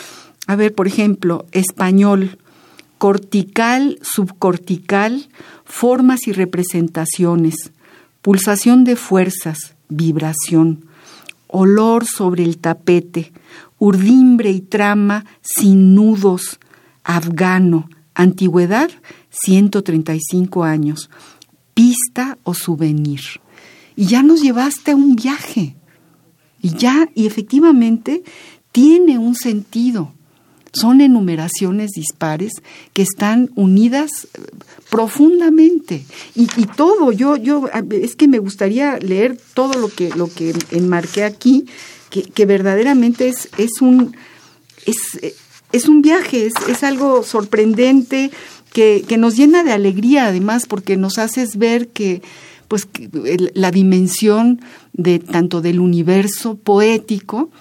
A 0.47 0.56
ver, 0.56 0.73
por 0.73 0.88
ejemplo, 0.88 1.45
español, 1.52 2.38
cortical, 3.04 4.00
subcortical, 4.02 5.28
formas 5.66 6.26
y 6.26 6.32
representaciones, 6.32 7.74
pulsación 8.22 8.86
de 8.86 8.96
fuerzas, 8.96 9.76
vibración, 9.89 10.86
olor 11.48 12.06
sobre 12.06 12.46
el 12.46 12.60
tapete, 12.60 13.34
urdimbre 13.78 14.52
y 14.52 14.62
trama 14.62 15.26
sin 15.42 15.96
nudos, 15.96 16.62
afgano, 17.04 17.89
antigüedad 18.13 18.89
135 19.32 20.63
años, 20.63 21.10
pista 21.74 22.38
o 22.44 22.54
souvenir. 22.54 23.20
Y 23.98 24.06
ya 24.06 24.24
nos 24.24 24.42
llevaste 24.42 24.92
a 24.92 24.96
un 24.96 25.18
viaje. 25.18 25.76
Y 26.62 26.70
ya, 26.70 27.10
y 27.13 27.26
efectivamente, 27.26 28.24
tiene 28.72 29.18
un 29.18 29.36
sentido. 29.36 30.13
Son 30.74 31.02
enumeraciones 31.02 31.92
dispares 31.92 32.54
que 32.94 33.04
están 33.04 33.52
unidas 33.56 34.28
eh, 34.34 34.42
profundamente. 34.90 36.04
Y, 36.36 36.44
y 36.58 36.66
todo, 36.66 37.12
yo, 37.12 37.36
yo, 37.36 37.70
es 37.92 38.16
que 38.16 38.28
me 38.28 38.40
gustaría 38.40 38.98
leer 38.98 39.38
todo 39.54 39.80
lo 39.80 39.90
que, 39.90 40.10
lo 40.10 40.28
que 40.28 40.54
enmarqué 40.72 41.24
aquí, 41.24 41.66
que, 42.10 42.24
que 42.24 42.46
verdaderamente 42.46 43.28
es, 43.28 43.50
es 43.58 43.82
un, 43.82 44.16
es, 44.86 44.98
eh, 45.22 45.36
es 45.72 45.88
un 45.88 46.02
viaje, 46.02 46.48
es, 46.48 46.54
es 46.68 46.84
algo 46.84 47.24
sorprendente, 47.24 48.32
que, 48.74 49.06
que 49.08 49.18
nos 49.18 49.38
llena 49.38 49.64
de 49.64 49.72
alegría 49.72 50.26
además 50.28 50.66
porque 50.66 50.98
nos 50.98 51.20
haces 51.20 51.58
ver 51.58 51.90
que 51.90 52.22
pues 52.68 52.88
la 53.54 53.70
dimensión 53.70 54.60
de 54.94 55.20
tanto 55.20 55.62
del 55.62 55.80
universo 55.80 56.56
poético 56.56 57.52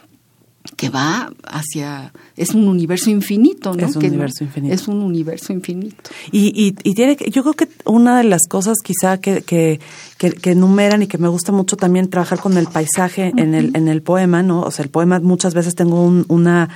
que 0.76 0.90
va 0.90 1.32
hacia 1.44 2.12
es 2.36 2.50
un 2.50 2.68
universo 2.68 3.10
infinito, 3.10 3.74
¿no? 3.74 3.86
Es 3.86 3.96
un 3.96 4.04
universo 4.04 4.44
infinito. 4.44 4.74
Es 4.74 4.88
un 4.88 5.02
universo 5.02 5.52
infinito. 5.52 6.10
Y, 6.30 6.74
y, 6.82 6.94
tiene 6.94 7.16
que, 7.16 7.30
yo 7.30 7.42
creo 7.42 7.54
que 7.54 7.68
una 7.84 8.18
de 8.18 8.24
las 8.24 8.42
cosas 8.48 8.78
quizá 8.82 9.18
que, 9.18 9.42
que, 9.42 9.80
que, 10.18 10.50
enumeran 10.50 11.02
y 11.02 11.06
que 11.06 11.18
me 11.18 11.28
gusta 11.28 11.52
mucho 11.52 11.76
también 11.76 12.08
trabajar 12.08 12.40
con 12.40 12.56
el 12.56 12.66
paisaje 12.66 13.32
en, 13.36 13.54
el, 13.54 13.76
en 13.76 13.88
el 13.88 14.02
poema, 14.02 14.42
¿no? 14.42 14.62
O 14.62 14.70
sea, 14.70 14.84
el 14.84 14.90
poema 14.90 15.18
muchas 15.20 15.54
veces 15.54 15.74
tengo 15.74 16.04
una 16.28 16.68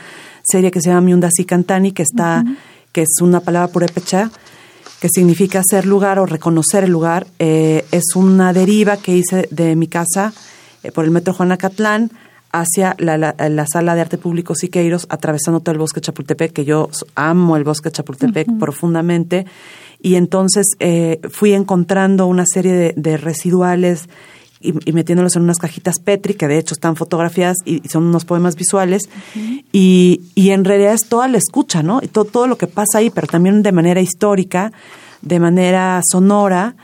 serie 0.43 0.71
que 0.71 0.81
se 0.81 0.89
llama 0.89 1.03
Miundasi 1.03 1.45
Cantani, 1.45 1.93
que 1.93 2.03
está, 2.03 2.45
que 2.93 3.03
es 3.03 3.21
una 3.21 3.41
palabra 3.41 3.73
purépecha, 3.73 4.31
que 5.01 5.09
significa 5.09 5.61
hacer 5.61 5.87
lugar 5.87 6.19
o 6.19 6.27
reconocer 6.27 6.85
el 6.85 6.91
lugar. 6.91 7.27
Eh, 7.39 7.85
es 7.93 8.17
una 8.17 8.53
deriva 8.53 8.97
que 8.97 9.17
hice 9.17 9.49
de 9.51 9.77
mi 9.77 9.87
casa 9.87 10.33
eh, 10.83 10.91
por 10.91 11.05
el 11.05 11.11
metro 11.11 11.35
Juanacatlán 11.35 12.11
hacia 12.61 12.97
la, 12.99 13.67
sala 13.71 13.95
de 13.95 14.01
arte 14.01 14.19
público 14.19 14.55
Siqueiros, 14.55 15.07
atravesando 15.11 15.61
todo 15.61 15.73
el 15.73 15.79
bosque 15.79 16.01
de 16.01 16.07
Chapultepec, 16.07 16.53
que 16.53 16.65
yo 16.65 16.89
amo 17.15 17.57
el 17.57 17.65
bosque 17.65 17.89
de 17.89 17.93
Chapultepec 17.93 18.59
profundamente. 18.59 19.47
Y 20.01 20.15
entonces 20.17 20.77
eh, 20.79 21.21
fui 21.31 21.53
encontrando 21.53 22.27
una 22.27 22.45
serie 22.47 22.95
de, 22.97 23.17
residuales 23.17 24.09
y, 24.61 24.73
metiéndolos 24.93 25.37
en 25.37 25.43
unas 25.43 25.59
cajitas 25.59 25.99
Petri, 25.99 26.35
que 26.35 26.49
de 26.49 26.59
hecho 26.59 26.75
están 26.75 26.97
fotografiadas 26.97 27.59
y, 27.65 27.83
son 27.89 28.05
unos 28.05 28.25
poemas 28.25 28.57
visuales. 28.57 29.09
y, 29.73 30.23
y, 30.35 30.51
en 30.51 30.65
realidad 30.65 30.95
es 30.95 31.09
toda 31.09 31.29
la 31.29 31.39
escucha, 31.39 31.83
¿no? 31.83 32.01
Y 32.03 32.09
todo, 32.09 32.25
todo 32.25 32.47
lo 32.47 32.57
que 32.57 32.67
pasa 32.67 32.99
ahí, 32.99 33.11
pero 33.11 33.27
también 33.27 33.63
de 33.63 33.73
manera 33.73 34.01
histórica, 34.01 34.73
de 35.23 35.41
manera 35.41 36.01
sonora 36.11 36.77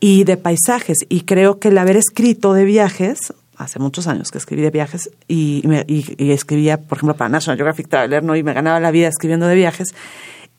y 0.00 0.24
de 0.24 0.36
paisajes. 0.36 0.98
Y 1.08 1.22
creo 1.22 1.58
que 1.58 1.68
el 1.68 1.78
haber 1.78 1.96
escrito 1.96 2.52
de 2.52 2.64
viajes, 2.64 3.32
hace 3.56 3.78
muchos 3.78 4.06
años 4.06 4.30
que 4.30 4.38
escribí 4.38 4.62
de 4.62 4.70
viajes 4.70 5.10
y, 5.28 5.62
y, 5.86 6.30
escribía, 6.30 6.82
por 6.82 6.98
ejemplo, 6.98 7.16
para 7.16 7.28
National 7.28 7.56
Geographic 7.56 7.88
Traveler, 7.88 8.22
¿no? 8.22 8.36
Y 8.36 8.42
me 8.42 8.52
ganaba 8.52 8.80
la 8.80 8.90
vida 8.90 9.08
escribiendo 9.08 9.46
de 9.46 9.54
viajes. 9.54 9.94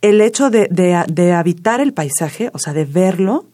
El 0.02 0.22
hecho 0.22 0.50
de, 0.50 0.68
de, 0.70 1.34
habitar 1.34 1.80
el 1.80 1.94
paisaje, 1.94 2.50
o 2.54 2.60
sea, 2.60 2.74
de 2.74 2.86
verlo, 2.86 3.46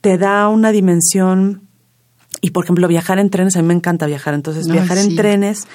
te 0.00 0.18
da 0.18 0.48
una 0.48 0.72
dimensión. 0.72 1.68
Y, 2.40 2.50
por 2.50 2.64
ejemplo, 2.64 2.88
viajar 2.88 3.18
en 3.18 3.30
trenes, 3.30 3.56
a 3.56 3.62
mí 3.62 3.68
me 3.68 3.74
encanta 3.74 4.06
viajar. 4.06 4.34
Entonces, 4.34 4.68
viajar 4.68 4.98
en 4.98 5.16
trenes 5.16 5.66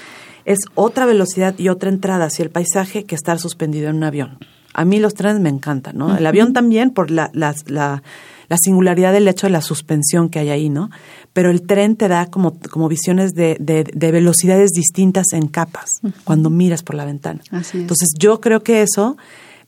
es 0.45 0.59
otra 0.75 1.05
velocidad 1.05 1.55
y 1.57 1.69
otra 1.69 1.89
entrada 1.89 2.25
hacia 2.25 2.43
el 2.43 2.51
paisaje 2.51 3.05
que 3.05 3.15
estar 3.15 3.39
suspendido 3.39 3.89
en 3.89 3.97
un 3.97 4.03
avión. 4.03 4.37
A 4.73 4.85
mí 4.85 4.99
los 4.99 5.13
trenes 5.13 5.39
me 5.39 5.49
encantan, 5.49 5.97
¿no? 5.97 6.15
El 6.15 6.25
avión 6.25 6.53
también 6.53 6.91
por 6.91 7.09
la, 7.11 7.31
la, 7.33 7.55
la 7.65 8.03
la 8.49 8.57
singularidad 8.57 9.13
del 9.13 9.27
hecho 9.27 9.47
de 9.47 9.51
la 9.51 9.61
suspensión 9.61 10.29
que 10.29 10.39
hay 10.39 10.49
ahí, 10.49 10.69
¿no? 10.69 10.89
Pero 11.33 11.51
el 11.51 11.61
tren 11.61 11.95
te 11.95 12.07
da 12.07 12.25
como, 12.25 12.59
como 12.71 12.89
visiones 12.89 13.33
de, 13.35 13.55
de, 13.59 14.11
velocidades 14.11 14.71
distintas 14.71 15.27
en 15.33 15.47
capas 15.47 16.01
cuando 16.23 16.49
miras 16.49 16.81
por 16.81 16.95
la 16.95 17.05
ventana. 17.05 17.41
Entonces 17.51 18.09
yo 18.17 18.41
creo 18.41 18.63
que 18.63 18.81
eso 18.81 19.17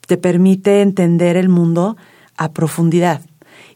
te 0.07 0.17
permite 0.17 0.81
entender 0.81 1.37
el 1.37 1.47
mundo 1.47 1.95
a 2.37 2.51
profundidad. 2.51 3.21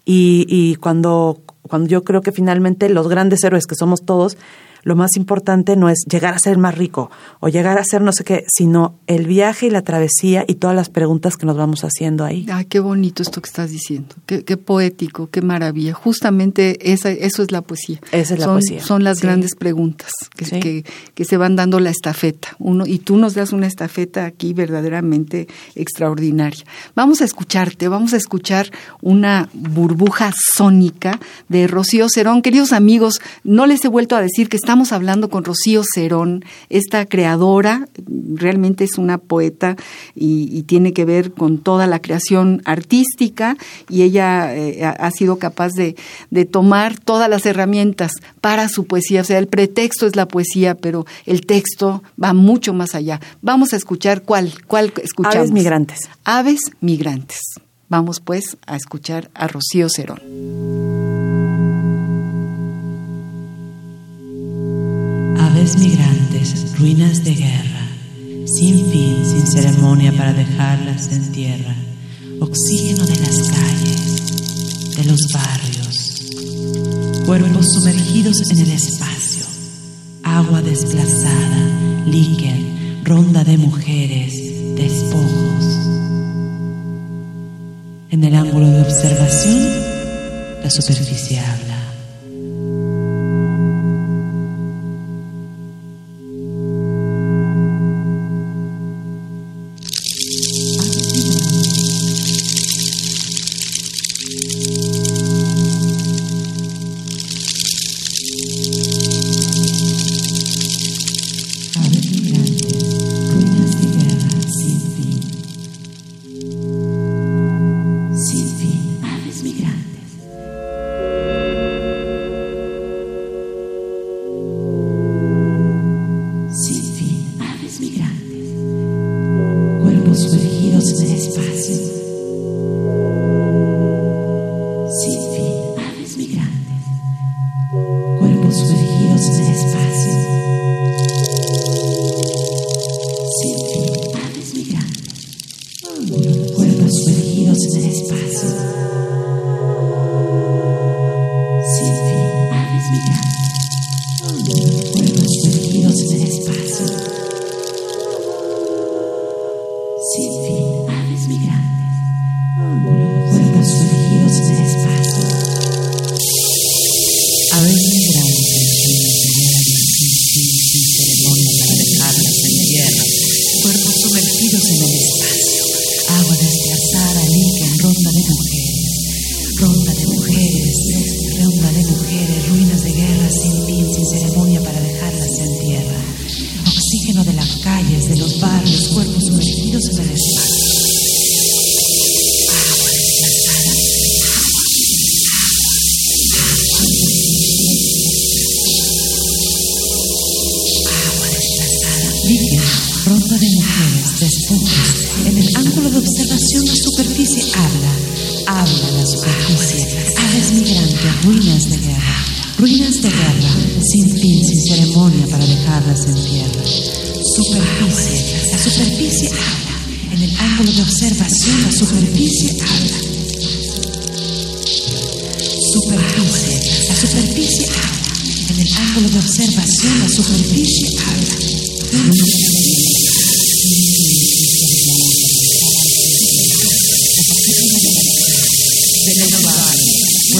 Y, 0.03 0.45
y 0.49 0.75
cuando, 0.75 1.39
cuando 1.61 1.87
yo 1.87 2.03
creo 2.03 2.21
que 2.21 2.31
finalmente 2.31 2.89
los 2.89 3.07
grandes 3.07 3.43
héroes 3.43 3.67
que 3.67 3.75
somos 3.75 4.03
todos, 4.03 4.37
lo 4.85 4.95
más 4.95 5.17
importante 5.17 5.75
no 5.75 5.89
es 5.89 6.05
llegar 6.09 6.35
a 6.35 6.39
ser 6.39 6.59
más 6.59 6.77
rico 6.77 7.09
o 7.39 7.49
llegar 7.49 7.79
a 7.79 7.83
ser 7.83 8.01
no 8.01 8.13
sé 8.13 8.23
qué, 8.23 8.45
sino 8.47 8.99
el 9.07 9.25
viaje 9.25 9.65
y 9.65 9.69
la 9.71 9.81
travesía 9.81 10.45
y 10.47 10.55
todas 10.55 10.75
las 10.75 10.89
preguntas 10.89 11.37
que 11.37 11.47
nos 11.47 11.57
vamos 11.57 11.81
haciendo 11.81 12.23
ahí. 12.23 12.45
Ay, 12.51 12.65
qué 12.65 12.79
bonito 12.79 13.23
esto 13.23 13.41
que 13.41 13.47
estás 13.47 13.71
diciendo, 13.71 14.15
qué, 14.27 14.57
poético, 14.57 15.27
qué 15.29 15.41
maravilla. 15.41 15.93
Justamente 15.93 16.93
esa, 16.93 17.09
eso 17.09 17.41
es 17.41 17.51
la 17.51 17.63
poesía. 17.63 17.99
Esa 18.11 18.35
es 18.35 18.39
la 18.39 18.45
son, 18.45 18.53
poesía. 18.53 18.83
Son 18.83 19.03
las 19.03 19.21
grandes 19.21 19.55
preguntas 19.55 20.11
que, 20.35 20.85
que, 21.15 21.25
se 21.25 21.37
van 21.37 21.55
dando 21.55 21.79
la 21.79 21.89
estafeta. 21.89 22.49
Uno, 22.59 22.85
y 22.85 22.99
tú 22.99 23.17
nos 23.17 23.33
das 23.33 23.53
una 23.53 23.65
estafeta 23.65 24.25
aquí 24.25 24.53
verdaderamente 24.53 25.47
extraordinaria. 25.73 26.63
Vamos 26.95 27.21
a 27.21 27.25
escucharte, 27.25 27.87
vamos 27.87 28.13
a 28.13 28.17
escuchar 28.17 28.69
una 29.01 29.49
burbuja 29.53 30.31
sónica 30.55 31.19
de 31.49 31.65
Rocío 31.65 32.07
Cerón. 32.07 32.43
Queridos 32.43 32.71
amigos, 32.71 33.19
no 33.43 33.65
les 33.65 33.83
he 33.83 33.87
vuelto 33.87 34.15
a 34.15 34.21
decir 34.21 34.47
que 34.47 34.57
estamos 34.57 34.74
Estamos 34.75 34.91
hablando 34.91 35.29
con 35.29 35.45
Rocío 35.45 35.83
Cerón, 35.89 36.43
esta 36.67 37.05
creadora, 37.05 37.87
realmente 38.33 38.83
es 38.83 38.97
una 38.97 39.17
poeta 39.19 39.77
y, 40.15 40.63
tiene 40.63 40.91
que 40.91 41.05
ver 41.05 41.31
con 41.31 41.59
toda 41.59 41.87
la 41.87 42.01
creación 42.01 42.61
artística 42.65 43.55
y 43.87 44.01
ella 44.01 44.53
eh, 44.53 44.83
ha 44.83 45.11
sido 45.11 45.39
capaz 45.39 45.71
de, 45.75 45.95
tomar 46.51 46.99
todas 46.99 47.29
las 47.29 47.45
herramientas 47.45 48.11
para 48.41 48.67
su 48.67 48.85
poesía. 48.85 49.21
O 49.21 49.23
sea, 49.23 49.37
el 49.37 49.47
pretexto 49.47 50.07
es 50.07 50.17
la 50.17 50.27
poesía, 50.27 50.75
pero 50.75 51.05
el 51.25 51.45
texto 51.45 52.03
va 52.21 52.33
mucho 52.33 52.73
más 52.73 52.95
allá. 52.95 53.21
Vamos 53.41 53.71
a 53.71 53.77
escuchar 53.77 54.23
cuál, 54.23 54.51
cuál 54.67 54.91
escuchamos. 55.01 55.37
Aves 55.37 55.51
migrantes. 55.51 55.99
Aves 56.25 56.59
migrantes. 56.81 57.39
Vamos 57.87 58.19
pues 58.19 58.57
a 58.67 58.75
escuchar 58.75 59.31
a 59.35 59.47
Rocío 59.47 59.87
Cerón. 59.87 61.24
Migrantes, 65.65 66.77
ruinas 66.77 67.23
de 67.23 67.33
guerra, 67.33 67.87
sin 68.45 68.85
fin, 68.91 69.25
sin 69.25 69.47
ceremonia 69.47 70.15
para 70.15 70.31
dejarlas 70.31 71.11
en 71.11 71.31
tierra, 71.31 71.75
oxígeno 72.39 73.03
de 73.03 73.15
las 73.15 73.49
calles, 73.49 74.95
de 74.95 75.03
los 75.05 75.19
barrios, 75.33 76.21
cuerpos 77.25 77.73
sumergidos 77.73 78.47
en 78.51 78.59
el 78.59 78.71
espacio, 78.73 79.45
agua 80.23 80.61
desplazada, 80.61 82.05
líquido, 82.05 82.53
ronda 83.03 83.43
de 83.43 83.57
mujeres, 83.57 84.33
despojos. 84.75 85.65
En 88.11 88.23
el 88.23 88.35
ángulo 88.35 88.69
de 88.69 88.81
observación, 88.83 89.67
la 90.63 90.69
superficie 90.69 91.39
habla. 91.39 91.74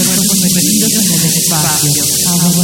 fueron 0.03 0.25
sometidos 0.25 0.93
en 0.95 1.13
el 1.13 1.33
espacio. 1.37 2.03
Aguas 2.27 2.55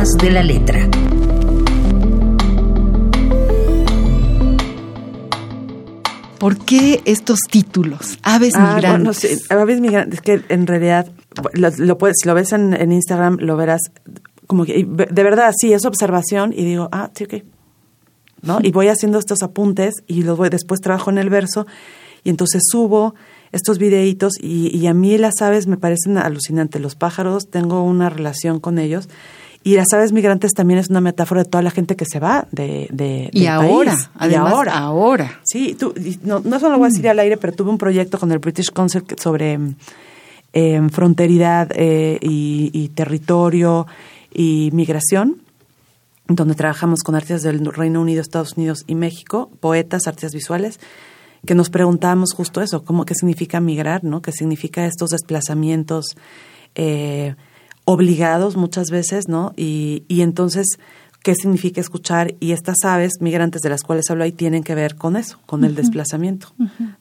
de 0.00 0.30
la 0.30 0.42
letra. 0.42 0.88
¿Por 6.38 6.56
qué 6.56 7.02
estos 7.04 7.40
títulos? 7.40 8.18
Aves 8.22 8.54
ah, 8.56 8.76
migrantes. 8.76 9.50
Aves 9.50 9.78
migrantes, 9.82 10.14
es 10.14 10.20
que 10.22 10.42
en 10.48 10.66
realidad 10.66 11.12
lo, 11.52 11.98
puedes, 11.98 12.16
si 12.22 12.26
lo 12.26 12.34
ves 12.34 12.52
en, 12.52 12.90
Instagram, 12.90 13.36
lo 13.40 13.58
verás 13.58 13.82
como 14.46 14.64
que 14.64 14.86
de 14.86 15.22
verdad 15.22 15.52
sí 15.54 15.74
es 15.74 15.84
observación 15.84 16.54
y 16.56 16.64
digo, 16.64 16.88
ah, 16.92 17.10
sí, 17.14 17.24
ok. 17.24 17.34
¿No? 18.40 18.58
Y 18.62 18.72
voy 18.72 18.88
haciendo 18.88 19.18
estos 19.18 19.42
apuntes 19.42 19.96
y 20.06 20.22
los 20.22 20.38
voy, 20.38 20.48
después 20.48 20.80
trabajo 20.80 21.10
en 21.10 21.18
el 21.18 21.28
verso 21.28 21.66
y 22.24 22.30
entonces 22.30 22.62
subo 22.70 23.14
estos 23.52 23.76
videitos 23.76 24.32
y 24.40 24.86
a 24.86 24.94
mí 24.94 25.18
las 25.18 25.42
aves 25.42 25.66
me 25.66 25.76
parecen 25.76 26.16
alucinantes. 26.16 26.80
Los 26.80 26.94
pájaros, 26.94 27.50
tengo 27.50 27.82
una 27.82 28.08
relación 28.08 28.60
con 28.60 28.78
ellos 28.78 29.10
y 29.62 29.74
las 29.74 29.92
aves 29.92 30.12
migrantes 30.12 30.52
también 30.52 30.80
es 30.80 30.88
una 30.88 31.02
metáfora 31.02 31.44
de 31.44 31.50
toda 31.50 31.62
la 31.62 31.70
gente 31.70 31.94
que 31.94 32.06
se 32.06 32.18
va 32.18 32.46
de, 32.50 32.88
de 32.90 33.28
y 33.32 33.44
ahora, 33.46 33.92
país. 34.16 34.32
Y 34.32 34.34
ahora, 34.34 34.78
ahora. 34.78 35.40
Sí, 35.44 35.76
tú, 35.78 35.92
no, 36.22 36.40
no 36.40 36.58
solo 36.58 36.78
voy 36.78 36.86
a 36.86 36.88
decir 36.88 37.04
mm. 37.04 37.10
al 37.10 37.18
aire, 37.18 37.36
pero 37.36 37.52
tuve 37.52 37.68
un 37.70 37.76
proyecto 37.76 38.18
con 38.18 38.32
el 38.32 38.38
British 38.38 38.70
Council 38.70 39.04
sobre 39.18 39.58
em, 40.54 40.88
fronteridad 40.88 41.68
eh, 41.74 42.18
y, 42.22 42.88
territorio 42.94 43.86
y 44.32 44.70
migración 44.72 45.36
donde 46.26 46.54
trabajamos 46.54 47.00
con 47.00 47.16
artistas 47.16 47.42
del 47.42 47.64
Reino 47.66 48.00
Unido, 48.00 48.22
Estados 48.22 48.56
Unidos 48.56 48.84
y 48.86 48.94
México, 48.94 49.50
poetas, 49.58 50.06
artistas 50.06 50.32
visuales, 50.32 50.78
que 51.44 51.56
nos 51.56 51.70
preguntábamos 51.70 52.32
justo 52.34 52.62
eso, 52.62 52.84
cómo, 52.84 53.04
qué 53.04 53.14
significa 53.14 53.60
migrar, 53.60 54.04
¿no? 54.04 54.22
qué 54.22 54.30
significa 54.30 54.86
estos 54.86 55.10
desplazamientos 55.10 56.16
eh, 56.76 57.34
obligados 57.84 58.56
muchas 58.56 58.90
veces, 58.90 59.28
¿no? 59.28 59.52
Y, 59.56 60.04
y 60.08 60.22
entonces, 60.22 60.78
¿qué 61.22 61.34
significa 61.34 61.80
escuchar? 61.80 62.34
Y 62.40 62.52
estas 62.52 62.84
aves 62.84 63.14
migrantes 63.20 63.62
de 63.62 63.68
las 63.68 63.82
cuales 63.82 64.10
hablo 64.10 64.24
ahí 64.24 64.32
tienen 64.32 64.62
que 64.62 64.74
ver 64.74 64.96
con 64.96 65.16
eso, 65.16 65.38
con 65.46 65.64
el 65.64 65.74
desplazamiento, 65.74 66.52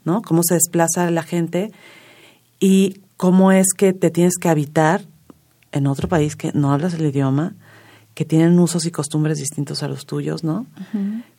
¿no? 0.03 0.21
Cómo 0.21 0.41
se 0.43 0.55
desplaza 0.55 1.09
la 1.11 1.23
gente 1.23 1.71
y 2.59 3.01
cómo 3.17 3.51
es 3.51 3.67
que 3.77 3.93
te 3.93 4.09
tienes 4.09 4.37
que 4.39 4.49
habitar 4.49 5.03
en 5.71 5.87
otro 5.87 6.07
país 6.07 6.35
que 6.35 6.51
no 6.53 6.71
hablas 6.71 6.93
el 6.93 7.05
idioma, 7.05 7.53
que 8.13 8.25
tienen 8.25 8.59
usos 8.59 8.85
y 8.85 8.91
costumbres 8.91 9.37
distintos 9.37 9.83
a 9.83 9.87
los 9.87 10.05
tuyos, 10.05 10.43
¿no? 10.43 10.65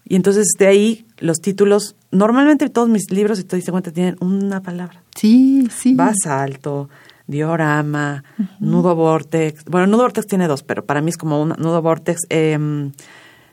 Y 0.05 0.17
entonces 0.17 0.47
de 0.59 0.67
ahí 0.67 1.07
los 1.19 1.39
títulos, 1.39 1.95
normalmente 2.11 2.71
todos 2.71 2.89
mis 2.89 3.11
libros, 3.11 3.39
si 3.39 3.45
te 3.45 3.57
diste 3.57 3.71
cuenta, 3.71 3.91
tienen 3.93 4.17
una 4.21 4.63
palabra. 4.63 5.03
Sí, 5.15 5.69
sí. 5.71 5.95
Basalto, 5.95 6.89
diorama, 7.31 8.23
nudo 8.59 8.95
vortex. 8.95 9.65
Bueno, 9.65 9.87
nudo 9.87 10.03
vortex 10.03 10.27
tiene 10.27 10.47
dos, 10.49 10.63
pero 10.63 10.85
para 10.85 11.01
mí 11.01 11.11
es 11.11 11.17
como 11.17 11.41
un 11.41 11.51
nudo 11.59 11.81
vortex, 11.83 12.21
eh, 12.29 12.91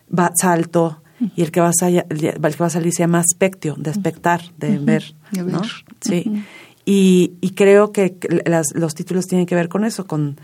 basalto, 0.10 1.02
y 1.36 1.42
el 1.42 1.52
que 1.52 1.62
va 1.62 1.70
a 1.70 1.74
salir, 1.74 2.06
el 2.10 2.20
que 2.20 2.58
va 2.60 2.68
a 2.68 2.70
salir 2.70 2.92
se 2.94 3.00
llama 3.04 3.20
aspectio, 3.20 3.76
de 3.78 3.90
aspectar, 3.90 4.42
de 4.58 4.78
ver, 4.78 5.16
de 5.32 5.44
¿no? 5.44 5.62
ver. 5.62 5.70
Sí. 6.02 6.44
y, 6.86 7.34
y 7.42 7.50
creo 7.52 7.92
que 7.92 8.16
las- 8.46 8.74
los 8.76 8.94
títulos 8.94 9.26
tienen 9.26 9.48
que 9.48 9.56
ver 9.56 9.68
con 9.68 9.84
eso, 9.84 10.06
con, 10.06 10.38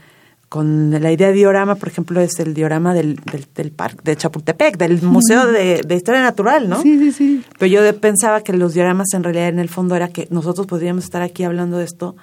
con 0.50 0.90
la 0.92 1.12
idea 1.12 1.28
de 1.28 1.34
diorama, 1.34 1.76
por 1.76 1.88
ejemplo, 1.90 2.20
es 2.22 2.40
el 2.40 2.54
diorama 2.56 2.94
del, 2.96 3.16
del, 3.32 3.46
del 3.56 3.72
parque 3.72 4.02
de 4.04 4.16
Chapultepec, 4.18 4.78
del 4.78 5.02
Museo 5.04 5.46
de, 5.52 5.82
de 5.88 5.96
Historia 5.96 6.22
Natural, 6.22 6.68
¿no? 6.68 6.82
Sí, 6.82 6.98
sí, 7.00 7.12
sí. 7.12 7.44
Pero 7.60 7.72
yo 7.92 8.00
pensaba 8.00 8.42
que 8.42 8.54
los 8.54 8.74
dioramas 8.74 9.08
en 9.14 9.24
realidad 9.24 9.50
en 9.50 9.60
el 9.60 9.70
fondo 9.70 9.96
era 9.96 10.08
que 10.10 10.28
nosotros 10.32 10.66
podríamos 10.68 11.04
estar 11.04 11.22
aquí 11.22 11.44
hablando 11.44 11.78
de 11.78 11.86
esto 11.86 12.16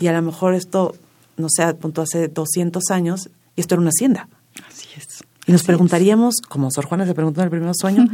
y 0.00 0.08
a 0.08 0.12
lo 0.12 0.22
mejor 0.22 0.54
esto, 0.54 0.96
no 1.36 1.48
sé, 1.48 1.62
a 1.62 1.74
punto 1.74 2.02
hace 2.02 2.26
200 2.28 2.90
años 2.90 3.28
y 3.54 3.60
esto 3.60 3.74
era 3.74 3.82
una 3.82 3.90
hacienda. 3.90 4.28
Así 4.68 4.88
es. 4.96 5.22
Y 5.46 5.52
nos 5.52 5.62
preguntaríamos, 5.62 6.36
como 6.48 6.70
Sor 6.70 6.86
Juana 6.86 7.06
se 7.06 7.14
preguntó 7.14 7.40
en 7.40 7.44
el 7.44 7.50
primer 7.50 7.74
sueño, 7.74 8.06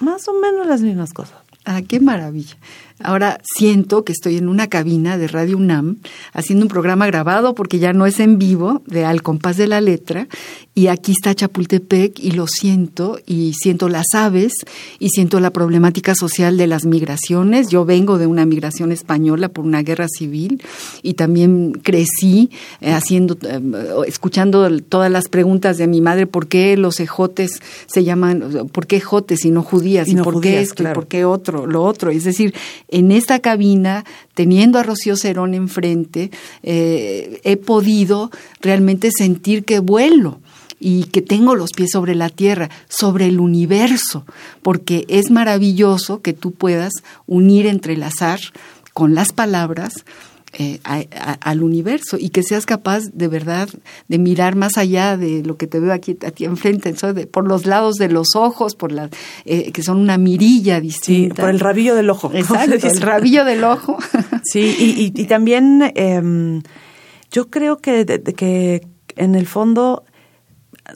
más 0.00 0.28
o 0.28 0.34
menos 0.34 0.66
las 0.66 0.82
mismas 0.82 1.12
cosas. 1.12 1.38
Ah, 1.64 1.82
qué 1.82 1.98
maravilla. 1.98 2.56
Ahora 3.02 3.40
siento 3.42 4.04
que 4.04 4.12
estoy 4.12 4.38
en 4.38 4.48
una 4.48 4.68
cabina 4.68 5.18
de 5.18 5.28
Radio 5.28 5.58
UNAM 5.58 5.98
haciendo 6.32 6.64
un 6.64 6.68
programa 6.68 7.06
grabado 7.06 7.54
porque 7.54 7.78
ya 7.78 7.92
no 7.92 8.06
es 8.06 8.20
en 8.20 8.38
vivo, 8.38 8.82
de 8.86 9.04
Al 9.04 9.22
compás 9.22 9.56
de 9.56 9.66
la 9.66 9.80
letra, 9.80 10.28
y 10.74 10.88
aquí 10.88 11.12
está 11.12 11.34
Chapultepec 11.34 12.18
y 12.18 12.32
lo 12.32 12.46
siento, 12.46 13.18
y 13.26 13.54
siento 13.54 13.88
las 13.88 14.14
aves, 14.14 14.52
y 14.98 15.08
siento 15.08 15.40
la 15.40 15.50
problemática 15.50 16.14
social 16.14 16.58
de 16.58 16.66
las 16.66 16.84
migraciones. 16.84 17.68
Yo 17.68 17.84
vengo 17.84 18.18
de 18.18 18.26
una 18.26 18.44
migración 18.44 18.92
española 18.92 19.48
por 19.48 19.64
una 19.64 19.82
guerra 19.82 20.06
civil 20.08 20.62
y 21.02 21.14
también 21.14 21.72
crecí 21.72 22.50
eh, 22.80 22.92
haciendo, 22.92 23.38
eh, 23.42 23.60
escuchando 24.06 24.68
todas 24.80 25.10
las 25.10 25.28
preguntas 25.28 25.78
de 25.78 25.86
mi 25.86 26.00
madre, 26.00 26.26
¿por 26.26 26.46
qué 26.46 26.76
los 26.76 27.00
ejotes 27.00 27.62
se 27.86 28.04
llaman, 28.04 28.68
por 28.72 28.86
qué 28.86 28.96
ejotes 28.96 29.44
y 29.44 29.50
no 29.50 29.62
judías? 29.62 30.08
Y 30.08 30.12
¿Y, 30.12 30.14
no 30.14 30.24
por 30.24 30.34
judías, 30.34 30.54
qué 30.54 30.60
esto? 30.60 30.82
¿Y 30.82 30.84
claro. 30.84 30.94
por 30.94 31.08
qué 31.08 31.24
otro? 31.24 31.66
Lo 31.66 31.84
otro. 31.84 32.10
Es 32.10 32.24
decir, 32.24 32.54
en 32.88 33.12
esta 33.12 33.40
cabina, 33.40 34.04
teniendo 34.34 34.78
a 34.78 34.82
Rocío 34.82 35.16
Cerón 35.16 35.54
enfrente, 35.54 36.30
eh, 36.62 37.40
he 37.44 37.56
podido 37.56 38.30
realmente 38.60 39.10
sentir 39.10 39.64
que 39.64 39.80
vuelo 39.80 40.40
y 40.78 41.04
que 41.04 41.22
tengo 41.22 41.54
los 41.54 41.72
pies 41.72 41.90
sobre 41.92 42.14
la 42.14 42.28
tierra, 42.28 42.70
sobre 42.88 43.26
el 43.26 43.40
universo, 43.40 44.24
porque 44.62 45.04
es 45.08 45.30
maravilloso 45.30 46.20
que 46.20 46.32
tú 46.32 46.52
puedas 46.52 46.92
unir, 47.26 47.66
entrelazar 47.66 48.40
con 48.92 49.14
las 49.14 49.32
palabras 49.32 50.04
eh, 50.58 50.80
a- 50.84 51.04
a- 51.14 51.32
al 51.34 51.62
universo 51.62 52.16
y 52.18 52.30
que 52.30 52.42
seas 52.42 52.64
capaz 52.66 53.04
de 53.12 53.28
verdad 53.28 53.68
de 54.08 54.18
mirar 54.18 54.56
más 54.56 54.76
allá 54.78 55.16
de 55.16 55.42
lo 55.42 55.56
que 55.56 55.66
te 55.66 55.80
veo 55.80 55.92
aquí 55.92 56.16
a 56.26 56.30
ti 56.30 56.44
enfrente, 56.44 56.92
de- 56.92 57.26
por 57.26 57.46
los 57.46 57.66
lados 57.66 57.96
de 57.96 58.08
los 58.08 58.34
ojos, 58.34 58.74
por 58.74 58.90
la, 58.92 59.10
eh, 59.44 59.70
que 59.72 59.82
son 59.82 59.98
una 59.98 60.18
mirilla 60.18 60.76
Sí, 60.76 60.82
distinta. 60.82 61.42
por 61.42 61.50
el 61.50 61.60
rabillo 61.60 61.94
del 61.94 62.08
ojo. 62.10 62.30
Exacto, 62.32 62.74
el 62.88 63.00
rabillo 63.00 63.44
del 63.44 63.64
ojo. 63.64 63.98
Sí, 64.44 64.74
y, 64.78 64.84
y- 65.02 65.12
y 65.22 65.24
también 65.26 65.92
em, 65.96 66.62
yo 67.32 67.50
creo 67.50 67.78
que, 67.78 68.04
que 68.36 68.86
en 69.16 69.34
el 69.34 69.46
fondo 69.46 70.04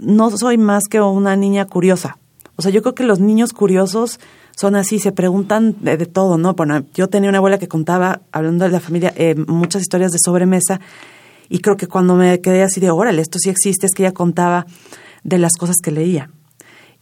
no 0.01 0.31
soy 0.37 0.57
más 0.59 0.85
que 0.89 1.01
una 1.01 1.37
niña 1.37 1.67
curiosa. 1.67 2.17
O 2.57 2.63
sea, 2.63 2.71
yo 2.71 2.83
creo 2.83 2.95
que 2.95 3.05
los 3.05 3.21
niños 3.21 3.53
curiosos 3.53 4.21
son 4.61 4.77
así, 4.77 4.99
se 4.99 5.13
preguntan 5.13 5.75
de, 5.81 5.97
de 5.97 6.05
todo, 6.05 6.37
¿no? 6.37 6.53
Bueno, 6.53 6.85
yo 6.93 7.09
tenía 7.09 7.31
una 7.31 7.39
abuela 7.39 7.59
que 7.59 7.67
contaba, 7.67 8.21
hablando 8.31 8.67
de 8.67 8.71
la 8.71 8.81
familia, 8.81 9.11
eh, 9.17 9.35
muchas 9.47 9.81
historias 9.81 10.13
de 10.13 10.19
sobremesa, 10.23 10.81
y 11.49 11.61
creo 11.61 11.79
que 11.79 11.87
cuando 11.87 12.15
me 12.15 12.43
quedé 12.43 12.63
así 12.63 12.79
de, 12.79 12.91
órale, 12.91 13.23
esto 13.23 13.39
sí 13.39 13.49
existe, 13.49 13.87
es 13.87 13.93
que 13.93 14.03
ella 14.03 14.13
contaba 14.13 14.67
de 15.25 15.39
las 15.39 15.53
cosas 15.59 15.77
que 15.83 15.91
leía. 15.91 16.29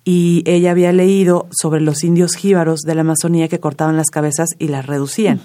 Y 0.05 0.45
ella 0.47 0.71
había 0.71 0.93
leído 0.93 1.49
sobre 1.51 1.81
los 1.81 2.05
indios 2.05 2.37
jíbaros 2.37 2.83
de 2.83 2.95
la 2.95 3.01
Amazonía 3.01 3.49
que 3.49 3.59
cortaban 3.59 3.97
las 3.97 4.09
cabezas 4.09 4.51
y 4.59 4.69
las 4.69 4.87
reducían. 4.87 5.41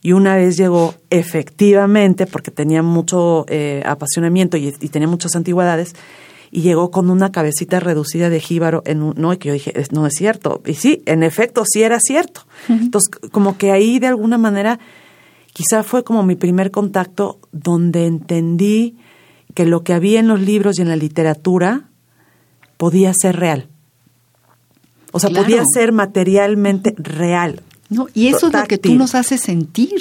Y 0.00 0.12
una 0.12 0.36
vez 0.36 0.56
llegó, 0.56 0.94
efectivamente, 1.10 2.26
porque 2.26 2.52
tenía 2.52 2.82
mucho 2.82 3.44
eh, 3.48 3.82
apasionamiento 3.84 4.56
y, 4.56 4.72
y 4.80 4.88
tenía 4.88 5.08
muchas 5.08 5.34
antigüedades, 5.34 5.94
y 6.50 6.62
llegó 6.62 6.90
con 6.90 7.10
una 7.10 7.32
cabecita 7.32 7.80
reducida 7.80 8.30
de 8.30 8.40
jíbaro 8.40 8.82
en 8.86 9.02
un, 9.02 9.14
no, 9.16 9.32
y 9.32 9.36
que 9.38 9.48
yo 9.48 9.54
dije, 9.54 9.78
"Es- 9.78 9.92
no 9.92 10.06
es 10.06 10.14
cierto. 10.14 10.62
Y 10.66 10.74
sí, 10.74 11.02
en 11.06 11.22
efecto, 11.22 11.64
sí 11.66 11.82
era 11.82 11.98
cierto. 12.00 12.42
Entonces, 12.68 13.10
como 13.32 13.58
que 13.58 13.72
ahí 13.72 13.98
de 13.98 14.06
alguna 14.08 14.38
manera, 14.38 14.78
quizá 15.52 15.82
fue 15.82 16.04
como 16.04 16.22
mi 16.22 16.36
primer 16.36 16.70
contacto 16.70 17.38
donde 17.52 18.06
entendí 18.06 18.96
que 19.54 19.64
lo 19.66 19.82
que 19.84 19.92
había 19.94 20.20
en 20.20 20.28
los 20.28 20.40
libros 20.40 20.78
y 20.78 20.82
en 20.82 20.88
la 20.88 20.96
literatura 20.96 21.88
podía 22.76 23.12
ser 23.14 23.36
real. 23.36 23.68
O 25.12 25.18
sea, 25.18 25.30
Claro. 25.30 25.44
podía 25.46 25.62
ser 25.72 25.92
materialmente 25.92 26.94
real. 26.98 27.62
No, 27.88 28.08
y 28.12 28.26
eso 28.28 28.48
es 28.48 28.52
lo 28.52 28.64
que 28.64 28.76
tú 28.78 28.82
Táctil. 28.88 28.98
nos 28.98 29.14
hace 29.14 29.38
sentir, 29.38 30.00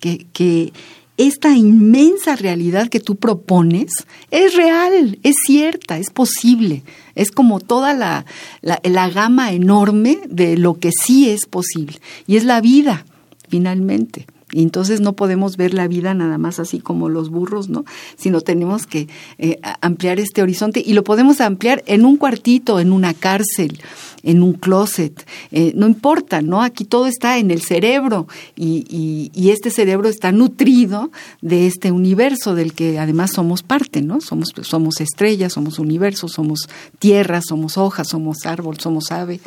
que, 0.00 0.26
que 0.32 0.72
esta 1.16 1.56
inmensa 1.56 2.36
realidad 2.36 2.88
que 2.88 3.00
tú 3.00 3.16
propones 3.16 3.92
es 4.30 4.56
real, 4.56 5.18
es 5.22 5.36
cierta, 5.46 5.98
es 5.98 6.10
posible. 6.10 6.82
Es 7.14 7.30
como 7.30 7.60
toda 7.60 7.92
la, 7.94 8.24
la, 8.62 9.10
gama 9.10 9.52
enorme 9.52 10.20
de 10.28 10.56
lo 10.56 10.78
que 10.78 10.90
sí 10.90 11.28
es 11.28 11.46
posible. 11.46 12.00
Y 12.26 12.36
es 12.36 12.44
la 12.44 12.60
vida, 12.60 13.04
finalmente. 13.48 14.26
Y 14.52 14.62
entonces 14.62 15.00
no 15.00 15.14
podemos 15.14 15.56
ver 15.56 15.72
la 15.72 15.88
vida 15.88 16.12
nada 16.12 16.36
más 16.38 16.58
así 16.58 16.78
como 16.78 17.08
los 17.08 17.30
burros, 17.30 17.68
¿no? 17.68 17.84
Sino 18.16 18.42
tenemos 18.42 18.86
que 18.86 19.08
eh, 19.38 19.58
ampliar 19.80 20.20
este 20.20 20.42
horizonte 20.42 20.82
y 20.84 20.92
lo 20.92 21.04
podemos 21.04 21.40
ampliar 21.40 21.82
en 21.86 22.04
un 22.04 22.18
cuartito, 22.18 22.78
en 22.78 22.92
una 22.92 23.14
cárcel, 23.14 23.80
en 24.22 24.42
un 24.42 24.52
closet, 24.54 25.26
eh, 25.50 25.72
no 25.74 25.86
importa, 25.86 26.42
¿no? 26.42 26.62
Aquí 26.62 26.84
todo 26.84 27.06
está 27.06 27.38
en 27.38 27.50
el 27.50 27.62
cerebro 27.62 28.28
y, 28.56 28.84
y- 28.88 29.30
y 29.34 29.50
este 29.50 29.70
cerebro 29.70 30.08
está 30.08 30.30
nutrido 30.32 31.10
de 31.40 31.66
este 31.66 31.90
universo 31.90 32.54
del 32.54 32.72
que 32.72 32.98
además 32.98 33.32
somos 33.32 33.62
parte, 33.62 34.00
¿no? 34.02 34.20
Somos, 34.20 34.52
somos 34.62 35.00
estrellas, 35.00 35.54
somos 35.54 35.78
universo, 35.78 36.28
somos 36.28 36.68
tierra, 36.98 37.40
somos 37.42 37.76
hojas, 37.78 38.08
somos 38.08 38.46
árbol, 38.46 38.78
somos 38.78 39.10
ave 39.10 39.40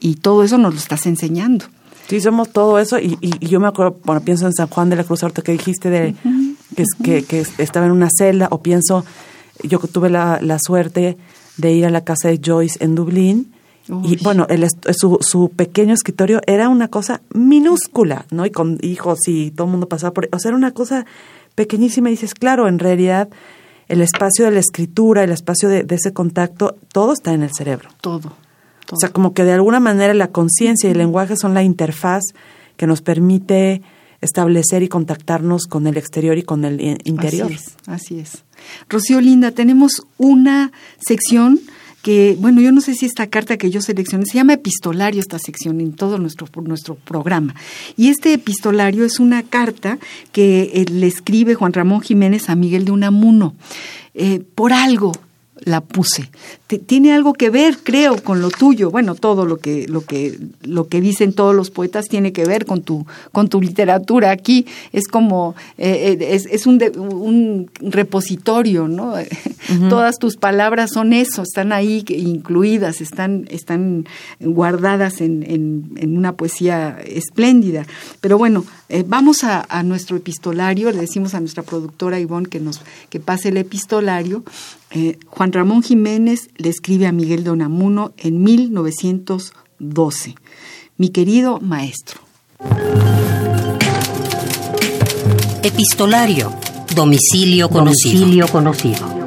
y 0.00 0.16
todo 0.16 0.42
eso 0.44 0.58
nos 0.58 0.74
lo 0.74 0.78
estás 0.80 1.06
enseñando. 1.06 1.64
Sí, 2.08 2.20
somos 2.20 2.50
todo 2.50 2.78
eso 2.78 2.98
y, 2.98 3.16
y- 3.20 3.46
yo 3.46 3.60
me 3.60 3.68
acuerdo, 3.68 3.96
bueno, 4.04 4.20
pienso 4.22 4.46
en 4.46 4.52
San 4.52 4.68
Juan 4.68 4.90
de 4.90 4.96
la 4.96 5.04
Cruz, 5.04 5.22
ahorita 5.22 5.42
que 5.42 5.52
dijiste 5.52 5.88
de 5.88 6.14
que, 6.76 6.84
que, 7.22 7.44
que 7.56 7.62
estaba 7.62 7.86
en 7.86 7.92
una 7.92 8.08
celda, 8.10 8.48
o 8.50 8.60
pienso, 8.62 9.04
yo 9.62 9.78
que 9.80 9.88
tuve 9.88 10.10
la, 10.10 10.40
la 10.42 10.58
suerte 10.58 11.16
de 11.56 11.72
ir 11.72 11.86
a 11.86 11.90
la 11.90 12.02
casa 12.04 12.28
de 12.28 12.40
Joyce 12.44 12.82
en 12.84 12.94
Dublín, 12.94 13.51
Uy. 13.88 14.12
y 14.12 14.22
bueno, 14.22 14.46
el 14.48 14.66
su, 14.96 15.18
su 15.20 15.50
pequeño 15.50 15.94
escritorio 15.94 16.40
era 16.46 16.68
una 16.68 16.88
cosa 16.88 17.20
minúscula, 17.34 18.26
¿no? 18.30 18.46
Y 18.46 18.50
con 18.50 18.78
hijos 18.82 19.20
y 19.26 19.50
todo 19.50 19.66
el 19.66 19.72
mundo 19.72 19.88
pasaba 19.88 20.12
por... 20.12 20.28
O 20.32 20.38
sea, 20.38 20.50
era 20.50 20.56
una 20.56 20.72
cosa 20.72 21.04
pequeñísima 21.54 22.08
y 22.08 22.12
dices, 22.12 22.34
claro, 22.34 22.68
en 22.68 22.78
realidad 22.78 23.28
el 23.88 24.00
espacio 24.00 24.44
de 24.44 24.52
la 24.52 24.60
escritura, 24.60 25.24
el 25.24 25.32
espacio 25.32 25.68
de, 25.68 25.82
de 25.82 25.94
ese 25.96 26.12
contacto, 26.12 26.76
todo 26.92 27.12
está 27.12 27.32
en 27.34 27.42
el 27.42 27.52
cerebro. 27.52 27.90
Todo. 28.00 28.32
todo. 28.86 28.96
O 28.96 28.96
sea, 28.96 29.10
como 29.10 29.34
que 29.34 29.44
de 29.44 29.52
alguna 29.52 29.80
manera 29.80 30.14
la 30.14 30.28
conciencia 30.28 30.88
y 30.88 30.92
el 30.92 30.98
lenguaje 30.98 31.36
son 31.36 31.54
la 31.54 31.62
interfaz 31.62 32.22
que 32.76 32.86
nos 32.86 33.02
permite 33.02 33.82
establecer 34.22 34.82
y 34.82 34.88
contactarnos 34.88 35.66
con 35.66 35.86
el 35.86 35.96
exterior 35.96 36.38
y 36.38 36.42
con 36.42 36.64
el 36.64 36.80
interior. 37.04 37.52
Así 37.52 37.54
es, 37.54 37.76
así 37.86 38.18
es. 38.20 38.44
Rocío 38.88 39.20
Linda, 39.20 39.50
tenemos 39.50 40.02
una 40.16 40.72
sección 41.04 41.60
que, 42.02 42.36
bueno, 42.38 42.60
yo 42.60 42.72
no 42.72 42.80
sé 42.80 42.94
si 42.94 43.06
esta 43.06 43.28
carta 43.28 43.56
que 43.56 43.70
yo 43.70 43.80
seleccioné, 43.80 44.26
se 44.26 44.34
llama 44.34 44.54
epistolario 44.54 45.20
esta 45.20 45.38
sección 45.38 45.80
en 45.80 45.92
todo 45.92 46.18
nuestro, 46.18 46.48
nuestro 46.62 46.96
programa. 46.96 47.54
Y 47.96 48.08
este 48.08 48.32
epistolario 48.34 49.04
es 49.04 49.20
una 49.20 49.42
carta 49.42 49.98
que 50.32 50.70
eh, 50.74 50.84
le 50.90 51.06
escribe 51.06 51.54
Juan 51.54 51.72
Ramón 51.72 52.00
Jiménez 52.00 52.48
a 52.50 52.56
Miguel 52.56 52.84
de 52.84 52.92
Unamuno. 52.92 53.54
Eh, 54.14 54.42
por 54.54 54.72
algo 54.72 55.12
la 55.64 55.80
puse. 55.80 56.30
tiene 56.86 57.12
algo 57.12 57.34
que 57.34 57.50
ver, 57.50 57.78
creo, 57.82 58.22
con 58.22 58.40
lo 58.40 58.50
tuyo. 58.50 58.90
Bueno, 58.90 59.14
todo 59.14 59.44
lo 59.44 59.58
que, 59.58 59.86
lo 59.88 60.04
que, 60.04 60.38
lo 60.62 60.88
que 60.88 61.00
dicen 61.00 61.32
todos 61.32 61.54
los 61.54 61.70
poetas 61.70 62.08
tiene 62.08 62.32
que 62.32 62.44
ver 62.44 62.66
con 62.66 62.82
tu, 62.82 63.06
con 63.30 63.48
tu 63.48 63.60
literatura. 63.60 64.30
Aquí 64.30 64.66
es 64.92 65.06
como, 65.06 65.54
eh, 65.78 66.16
eh, 66.20 66.34
es, 66.34 66.46
es 66.46 66.66
un, 66.66 66.82
un, 66.96 67.70
repositorio, 67.80 68.88
¿no? 68.88 69.14
Todas 69.88 70.18
tus 70.18 70.36
palabras 70.36 70.90
son 70.92 71.12
eso, 71.12 71.42
están 71.42 71.72
ahí 71.72 72.04
incluidas, 72.08 73.00
están, 73.00 73.46
están 73.50 74.06
guardadas 74.40 75.20
en, 75.20 75.44
en, 75.96 76.16
una 76.16 76.32
poesía 76.32 76.98
espléndida. 77.06 77.86
Pero 78.20 78.38
bueno, 78.38 78.64
eh, 78.88 79.04
vamos 79.06 79.44
a, 79.44 79.64
a, 79.68 79.82
nuestro 79.82 80.16
epistolario, 80.16 80.90
le 80.90 81.00
decimos 81.00 81.34
a 81.34 81.40
nuestra 81.40 81.62
productora 81.62 82.18
Ivonne 82.18 82.48
que 82.48 82.60
nos, 82.60 82.80
que 83.08 83.20
pase 83.20 83.50
el 83.50 83.56
epistolario 83.56 84.42
eh, 84.94 85.18
Juan 85.26 85.52
Ramón 85.52 85.82
Jiménez 85.82 86.50
le 86.56 86.68
escribe 86.68 87.06
a 87.06 87.12
Miguel 87.12 87.44
Donamuno 87.44 88.12
en 88.18 88.42
1912. 88.42 90.34
Mi 90.98 91.08
querido 91.08 91.60
maestro. 91.60 92.20
Epistolario. 95.62 96.52
Domicilio 96.94 97.68
conocido. 97.68 98.20
Domicilio 98.20 98.48
conocido. 98.48 99.22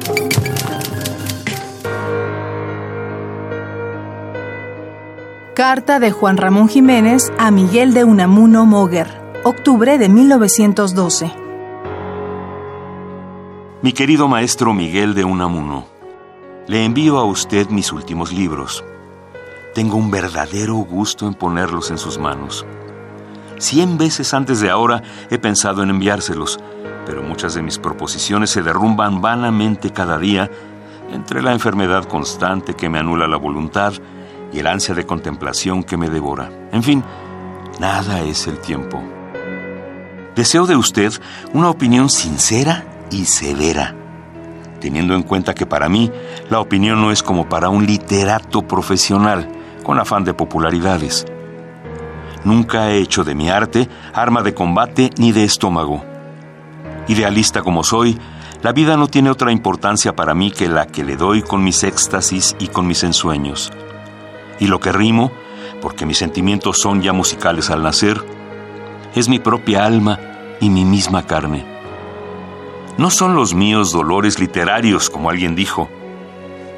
Carta 5.54 5.98
de 5.98 6.12
Juan 6.12 6.36
Ramón 6.36 6.68
Jiménez 6.68 7.32
a 7.38 7.50
Miguel 7.50 7.94
de 7.94 8.04
Unamuno 8.04 8.66
Moguer, 8.66 9.08
octubre 9.42 9.98
de 9.98 10.08
1912. 10.08 11.45
Mi 13.82 13.92
querido 13.92 14.26
maestro 14.26 14.72
Miguel 14.72 15.14
de 15.14 15.22
Unamuno, 15.22 15.84
le 16.66 16.86
envío 16.86 17.18
a 17.18 17.24
usted 17.24 17.68
mis 17.68 17.92
últimos 17.92 18.32
libros. 18.32 18.82
Tengo 19.74 19.98
un 19.98 20.10
verdadero 20.10 20.76
gusto 20.76 21.26
en 21.26 21.34
ponerlos 21.34 21.90
en 21.90 21.98
sus 21.98 22.16
manos. 22.16 22.64
Cien 23.58 23.98
veces 23.98 24.32
antes 24.32 24.60
de 24.60 24.70
ahora 24.70 25.02
he 25.28 25.36
pensado 25.36 25.82
en 25.82 25.90
enviárselos, 25.90 26.58
pero 27.04 27.22
muchas 27.22 27.52
de 27.52 27.60
mis 27.60 27.78
proposiciones 27.78 28.48
se 28.48 28.62
derrumban 28.62 29.20
vanamente 29.20 29.92
cada 29.92 30.16
día 30.16 30.50
entre 31.12 31.42
la 31.42 31.52
enfermedad 31.52 32.04
constante 32.04 32.72
que 32.72 32.88
me 32.88 32.98
anula 32.98 33.28
la 33.28 33.36
voluntad 33.36 33.92
y 34.54 34.58
el 34.58 34.68
ansia 34.68 34.94
de 34.94 35.04
contemplación 35.04 35.84
que 35.84 35.98
me 35.98 36.08
devora. 36.08 36.50
En 36.72 36.82
fin, 36.82 37.04
nada 37.78 38.22
es 38.22 38.46
el 38.46 38.58
tiempo. 38.58 39.02
Deseo 40.34 40.66
de 40.66 40.76
usted 40.76 41.12
una 41.52 41.68
opinión 41.68 42.08
sincera 42.08 42.95
y 43.10 43.24
severa, 43.26 43.94
teniendo 44.80 45.14
en 45.14 45.22
cuenta 45.22 45.54
que 45.54 45.66
para 45.66 45.88
mí 45.88 46.10
la 46.50 46.60
opinión 46.60 47.00
no 47.00 47.10
es 47.10 47.22
como 47.22 47.48
para 47.48 47.68
un 47.68 47.86
literato 47.86 48.62
profesional 48.62 49.48
con 49.82 49.98
afán 49.98 50.24
de 50.24 50.34
popularidades. 50.34 51.26
Nunca 52.44 52.90
he 52.90 52.98
hecho 52.98 53.24
de 53.24 53.34
mi 53.34 53.50
arte 53.50 53.88
arma 54.12 54.42
de 54.42 54.54
combate 54.54 55.10
ni 55.18 55.32
de 55.32 55.44
estómago. 55.44 56.04
Idealista 57.08 57.62
como 57.62 57.84
soy, 57.84 58.18
la 58.62 58.72
vida 58.72 58.96
no 58.96 59.06
tiene 59.06 59.30
otra 59.30 59.52
importancia 59.52 60.14
para 60.14 60.34
mí 60.34 60.50
que 60.50 60.68
la 60.68 60.86
que 60.86 61.04
le 61.04 61.16
doy 61.16 61.42
con 61.42 61.62
mis 61.62 61.84
éxtasis 61.84 62.56
y 62.58 62.68
con 62.68 62.86
mis 62.86 63.04
ensueños. 63.04 63.72
Y 64.58 64.66
lo 64.66 64.80
que 64.80 64.92
rimo, 64.92 65.30
porque 65.82 66.06
mis 66.06 66.18
sentimientos 66.18 66.78
son 66.78 67.02
ya 67.02 67.12
musicales 67.12 67.70
al 67.70 67.82
nacer, 67.82 68.24
es 69.14 69.28
mi 69.28 69.38
propia 69.38 69.84
alma 69.84 70.18
y 70.60 70.70
mi 70.70 70.84
misma 70.84 71.26
carne 71.26 71.75
no 72.98 73.10
son 73.10 73.34
los 73.34 73.54
míos 73.54 73.92
dolores 73.92 74.38
literarios, 74.40 75.10
como 75.10 75.28
alguien 75.28 75.54
dijo. 75.54 75.88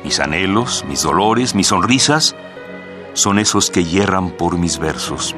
Mis 0.02 0.18
anhelos, 0.18 0.84
mis 0.88 1.02
dolores, 1.02 1.54
mis 1.54 1.68
sonrisas, 1.68 2.34
son 3.12 3.38
esos 3.38 3.70
que 3.70 3.84
hierran 3.84 4.30
por 4.30 4.58
mis 4.58 4.78
versos. 4.78 5.36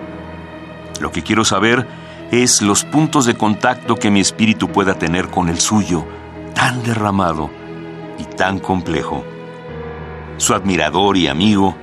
Lo 1.01 1.13
que 1.13 1.23
quiero 1.23 1.45
saber 1.45 1.87
es 2.31 2.63
los 2.63 2.85
puntos 2.85 3.27
de 3.27 3.37
contacto 3.37 3.97
que 3.97 4.11
mi 4.11 4.21
espíritu 4.21 4.69
pueda 4.69 4.95
tener 4.95 5.29
con 5.29 5.49
el 5.49 5.61
suyo, 5.61 6.05
tan 6.55 6.83
derramado 6.83 7.51
y 8.19 8.25
tan 8.25 8.59
complejo. 8.59 9.25
Su 10.39 10.55
admirador 10.55 11.17
y 11.17 11.29
amigo, 11.29 11.75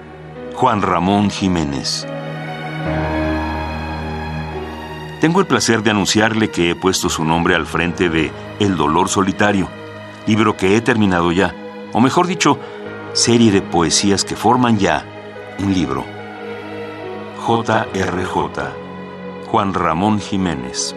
Juan 0.55 0.81
Ramón 0.81 1.29
Jiménez. 1.29 2.07
Tengo 5.21 5.39
el 5.39 5.47
placer 5.47 5.83
de 5.83 5.91
anunciarle 5.91 6.49
que 6.49 6.71
he 6.71 6.75
puesto 6.75 7.09
su 7.09 7.25
nombre 7.25 7.53
al 7.53 7.65
frente 7.65 8.09
de 8.09 8.31
El 8.59 8.75
dolor 8.75 9.09
solitario, 9.09 9.67
libro 10.25 10.57
que 10.57 10.75
he 10.75 10.81
terminado 10.81 11.31
ya, 11.31 11.55
o 11.93 11.99
mejor 11.99 12.27
dicho, 12.27 12.59
serie 13.13 13.51
de 13.51 13.61
poesías 13.61 14.25
que 14.25 14.35
forman 14.35 14.77
ya 14.79 15.05
un 15.59 15.73
libro. 15.73 16.05
JRJ, 17.45 18.37
Juan 19.47 19.73
Ramón 19.73 20.19
Jiménez. 20.19 20.95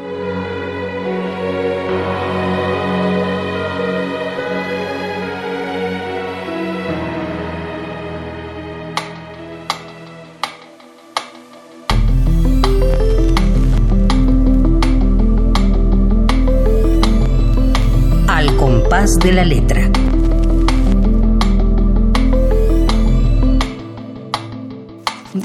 De 19.01 19.33
la 19.33 19.47
letra. 19.47 20.10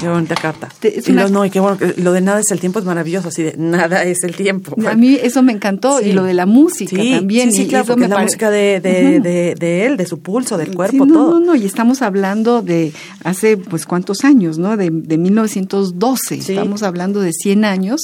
Qué 0.06 0.12
bonita 0.12 0.36
carta. 0.36 0.68
lo, 1.08 1.28
no, 1.30 1.44
y 1.44 1.50
qué 1.50 1.58
bueno, 1.58 1.78
lo 1.96 2.12
de 2.12 2.20
nada 2.20 2.38
es 2.38 2.52
el 2.52 2.60
tiempo 2.60 2.78
es 2.78 2.84
maravilloso, 2.84 3.26
así 3.26 3.42
de 3.42 3.56
nada 3.56 4.04
es 4.04 4.22
el 4.22 4.36
tiempo. 4.36 4.76
A 4.88 4.94
mí 4.94 5.18
eso 5.20 5.42
me 5.42 5.50
encantó, 5.50 6.00
y 6.00 6.12
lo 6.12 6.22
de 6.22 6.32
la 6.32 6.46
música 6.46 6.96
también. 6.96 7.52
Sí, 7.52 7.66
claro, 7.66 7.96
y 7.98 8.06
la 8.06 8.20
música 8.20 8.48
de, 8.52 8.78
de, 8.80 9.84
él, 9.84 9.96
de 9.96 10.06
su 10.06 10.20
pulso, 10.20 10.58
del 10.58 10.76
cuerpo, 10.76 11.06
no, 11.06 11.12
todo. 11.12 11.40
No, 11.40 11.46
no, 11.46 11.54
y 11.56 11.66
estamos 11.66 12.02
hablando 12.02 12.62
de 12.62 12.92
hace, 13.24 13.56
pues, 13.56 13.84
¿cuántos 13.84 14.22
años, 14.22 14.58
no? 14.58 14.76
De, 14.76 14.90
de 14.92 15.18
1912, 15.18 16.36
estamos 16.36 16.84
hablando 16.84 17.20
de 17.20 17.32
100 17.32 17.64
años, 17.64 18.02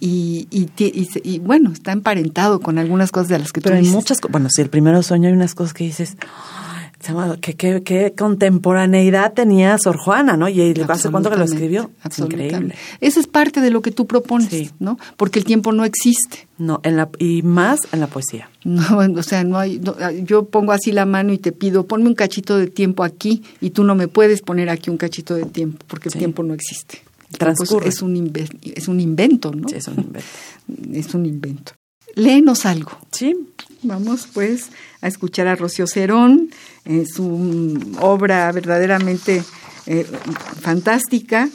y, 0.00 0.48
y, 0.50 0.70
y, 0.78 1.38
bueno, 1.40 1.70
está 1.70 1.92
emparentado 1.92 2.60
con 2.60 2.78
algunas 2.78 3.12
cosas 3.12 3.28
de 3.28 3.40
las 3.40 3.52
que 3.52 3.60
Pero 3.60 3.76
tú 3.76 3.84
hay 3.84 3.90
muchas, 3.90 4.22
bueno, 4.30 4.48
si 4.50 4.62
el 4.62 4.70
primero 4.70 5.02
sueño 5.02 5.28
hay 5.28 5.34
unas 5.34 5.54
cosas 5.54 5.74
que 5.74 5.84
dices 5.84 6.16
¿Qué, 7.40 7.54
qué, 7.54 7.82
qué 7.82 8.14
contemporaneidad 8.16 9.32
tenía 9.32 9.76
Sor 9.78 9.96
Juana, 9.96 10.36
¿no? 10.36 10.48
Y 10.48 10.74
hace 10.88 11.10
cuánto 11.10 11.30
que 11.30 11.36
lo 11.36 11.44
escribió. 11.44 11.90
Increíble. 12.18 12.74
Esa 13.00 13.20
es 13.20 13.26
parte 13.26 13.60
de 13.60 13.70
lo 13.70 13.82
que 13.82 13.90
tú 13.90 14.06
propones, 14.06 14.72
¿no? 14.78 14.98
Porque 15.16 15.38
el 15.38 15.44
tiempo 15.44 15.72
no 15.72 15.84
existe. 15.84 16.46
No, 16.58 16.80
en 16.84 16.96
la, 16.96 17.08
y 17.18 17.42
más 17.42 17.80
en 17.92 18.00
la 18.00 18.06
poesía. 18.06 18.48
No, 18.64 18.98
o 19.16 19.22
sea, 19.22 19.42
no 19.42 19.58
hay, 19.58 19.80
yo 20.24 20.44
pongo 20.44 20.72
así 20.72 20.92
la 20.92 21.06
mano 21.06 21.32
y 21.32 21.38
te 21.38 21.50
pido, 21.50 21.86
ponme 21.86 22.06
un 22.06 22.14
cachito 22.14 22.56
de 22.56 22.68
tiempo 22.68 23.02
aquí 23.02 23.42
y 23.60 23.70
tú 23.70 23.82
no 23.82 23.96
me 23.96 24.06
puedes 24.06 24.42
poner 24.42 24.70
aquí 24.70 24.88
un 24.88 24.96
cachito 24.96 25.34
de 25.34 25.44
tiempo 25.44 25.84
porque 25.88 26.08
el 26.08 26.14
tiempo 26.14 26.42
no 26.42 26.54
existe. 26.54 27.02
Transcurre. 27.36 27.88
Es 27.88 28.02
un, 28.02 28.32
es 28.62 28.88
un 28.88 29.00
invento, 29.00 29.52
¿no? 29.52 29.68
Sí, 29.68 29.76
es 29.76 29.88
un 29.88 29.98
invento. 29.98 30.28
es 30.92 31.14
un 31.14 31.26
invento. 31.26 31.72
Léenos 32.14 32.66
algo. 32.66 32.92
Sí. 33.10 33.34
Vamos 33.82 34.28
pues 34.32 34.70
a 35.00 35.08
escuchar 35.08 35.48
a 35.48 35.56
Rocío 35.56 35.86
Cerón, 35.88 36.50
en 36.84 37.06
su 37.06 37.78
obra 38.00 38.50
verdaderamente 38.52 39.42
eh, 39.86 40.06
fantástica, 40.60 41.48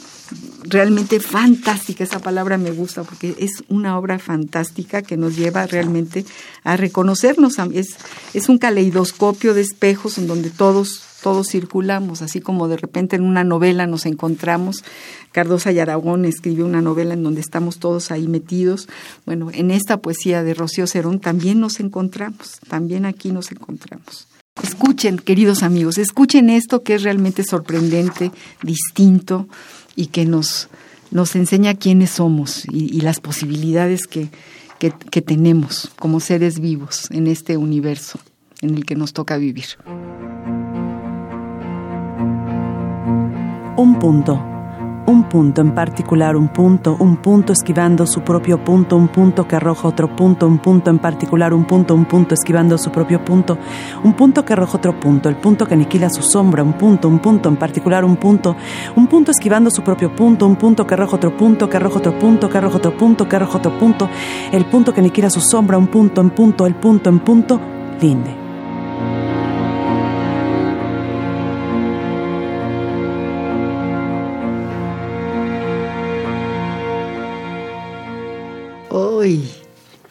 realmente 0.64 1.20
fantástica, 1.20 2.04
esa 2.04 2.18
palabra 2.18 2.58
me 2.58 2.70
gusta 2.70 3.02
porque 3.02 3.34
es 3.38 3.64
una 3.68 3.98
obra 3.98 4.18
fantástica 4.18 5.02
que 5.02 5.16
nos 5.16 5.36
lleva 5.36 5.66
realmente 5.66 6.24
a 6.64 6.76
reconocernos, 6.76 7.56
es, 7.72 7.96
es 8.34 8.48
un 8.48 8.58
caleidoscopio 8.58 9.54
de 9.54 9.62
espejos 9.62 10.18
en 10.18 10.26
donde 10.26 10.50
todos 10.50 11.04
todos 11.22 11.48
circulamos, 11.48 12.22
así 12.22 12.40
como 12.40 12.68
de 12.68 12.76
repente 12.76 13.16
en 13.16 13.22
una 13.22 13.42
novela 13.42 13.86
nos 13.86 14.06
encontramos. 14.06 14.84
Cardosa 15.32 15.72
y 15.72 15.80
Aragón 15.80 16.24
escribió 16.24 16.64
una 16.64 16.80
novela 16.80 17.14
en 17.14 17.24
donde 17.24 17.40
estamos 17.40 17.78
todos 17.78 18.12
ahí 18.12 18.28
metidos. 18.28 18.88
Bueno, 19.26 19.50
en 19.52 19.72
esta 19.72 19.96
poesía 19.96 20.44
de 20.44 20.54
Rocío 20.54 20.86
Cerón 20.86 21.18
también 21.18 21.58
nos 21.60 21.80
encontramos, 21.80 22.60
también 22.68 23.04
aquí 23.04 23.32
nos 23.32 23.50
encontramos. 23.50 24.27
Escuchen, 24.62 25.18
queridos 25.18 25.62
amigos, 25.62 25.98
escuchen 25.98 26.50
esto 26.50 26.82
que 26.82 26.94
es 26.94 27.02
realmente 27.02 27.44
sorprendente, 27.44 28.32
distinto 28.62 29.48
y 29.96 30.06
que 30.06 30.24
nos, 30.26 30.68
nos 31.10 31.36
enseña 31.36 31.74
quiénes 31.74 32.10
somos 32.10 32.64
y, 32.70 33.00
las 33.00 33.20
posibilidades 33.20 34.06
que, 34.06 34.28
que 34.78 35.22
tenemos 35.22 35.90
como 35.98 36.20
seres 36.20 36.60
vivos 36.60 37.10
en 37.10 37.26
este 37.26 37.56
universo 37.56 38.18
en 38.60 38.74
el 38.74 38.84
que 38.84 38.96
nos 38.96 39.12
toca 39.12 39.36
vivir. 39.36 39.66
un 43.78 43.96
punto, 44.00 44.44
un 45.08 45.22
punto 45.24 45.62
en 45.62 45.74
particular, 45.74 46.36
un 46.36 46.48
punto, 46.48 46.96
un 47.00 47.16
punto 47.16 47.54
esquivando 47.54 48.06
su 48.06 48.20
propio 48.20 48.62
punto, 48.62 48.94
un 48.94 49.08
punto 49.08 49.48
que 49.48 49.56
arroja 49.56 49.88
otro 49.88 50.14
punto, 50.14 50.46
un 50.46 50.58
punto 50.58 50.90
en 50.90 50.98
particular, 50.98 51.54
un 51.54 51.64
punto, 51.64 51.94
un 51.94 52.04
punto 52.04 52.34
esquivando 52.34 52.76
su 52.76 52.90
propio 52.90 53.24
punto, 53.24 53.56
un 54.04 54.12
punto 54.12 54.44
que 54.44 54.52
arroja 54.52 54.76
otro 54.76 55.00
punto, 55.00 55.30
el 55.30 55.36
punto 55.36 55.66
que 55.66 55.72
aniquila 55.72 56.10
su 56.10 56.20
sombra, 56.20 56.62
un 56.62 56.74
punto, 56.74 57.08
un 57.08 57.20
punto 57.20 57.48
en 57.48 57.56
particular, 57.56 58.04
un 58.04 58.16
punto, 58.16 58.54
un 58.96 59.06
punto 59.06 59.30
esquivando 59.30 59.70
su 59.70 59.82
propio 59.82 60.14
punto, 60.14 60.46
un 60.46 60.56
punto 60.56 60.86
que 60.86 60.92
arroja 60.92 61.16
otro 61.16 61.34
punto, 61.34 61.70
que 61.70 61.78
arroja 61.78 61.98
otro 61.98 62.18
punto, 62.18 62.50
que 62.50 62.58
arroja 62.58 62.76
otro 62.76 62.96
punto, 62.96 63.26
que 63.26 63.36
arroja 63.36 63.58
otro 63.58 63.78
punto, 63.78 64.10
el 64.52 64.66
punto 64.66 64.92
que 64.92 65.00
aniquila 65.00 65.30
su 65.30 65.40
sombra, 65.40 65.78
un 65.78 65.86
punto 65.86 66.20
en 66.20 66.30
punto, 66.30 66.66
el 66.66 66.74
punto 66.74 67.08
en 67.08 67.20
punto, 67.20 67.58
linde. 67.98 68.37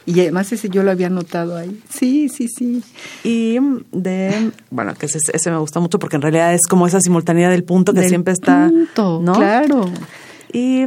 Y 0.06 0.22
además 0.22 0.52
ese 0.54 0.70
yo 0.70 0.84
lo 0.84 0.92
había 0.92 1.10
notado 1.10 1.58
ahí. 1.58 1.82
Sí, 1.90 2.30
sí, 2.30 2.48
sí. 2.48 2.82
Y 3.24 3.58
de, 3.92 4.52
bueno, 4.70 4.94
que 4.96 5.08
ese, 5.08 5.20
ese 5.34 5.52
me 5.52 5.58
gusta 5.58 5.82
mucho 5.82 6.00
porque 6.00 6.16
en 6.16 6.22
realidad 6.22 6.54
es 6.54 6.66
como 6.68 6.88
esa 6.88 7.02
simultaneidad 7.02 7.50
del 7.50 7.66
punto 7.66 7.94
que 7.94 8.00
Del 8.00 8.10
siempre 8.10 8.34
está, 8.34 8.70
punto, 8.70 9.20
¿no? 9.22 9.34
Claro. 9.34 9.92
Y 10.54 10.86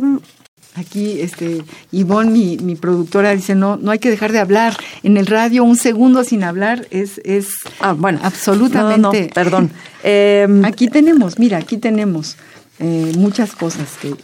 Aquí, 0.76 1.20
este, 1.20 1.64
Ivonne, 1.91 2.31
mi, 2.31 2.57
mi 2.59 2.76
productora, 2.76 3.35
dice, 3.35 3.57
no, 3.57 3.76
no 3.76 3.91
hay 3.91 3.99
que 3.99 4.09
dejar 4.09 4.31
de 4.31 4.39
hablar. 4.39 4.76
En 5.03 5.16
el 5.16 5.26
radio, 5.26 5.64
un 5.64 5.76
segundo 5.76 6.22
sin 6.22 6.45
hablar 6.45 6.87
es, 6.91 7.20
es 7.24 7.49
ah, 7.81 7.93
bueno, 7.93 8.20
absolutamente. 8.22 8.99
No, 8.99 9.12
no, 9.12 9.35
perdón. 9.35 9.70
Eh, 10.03 10.49
aquí 10.64 10.89
tenemos, 10.89 11.39
mira, 11.39 11.59
aquí 11.59 11.76
tenemos 11.76 12.39
eh, 12.78 13.12
muchas 13.18 13.55
cosas 13.55 13.99
que, 14.01 14.14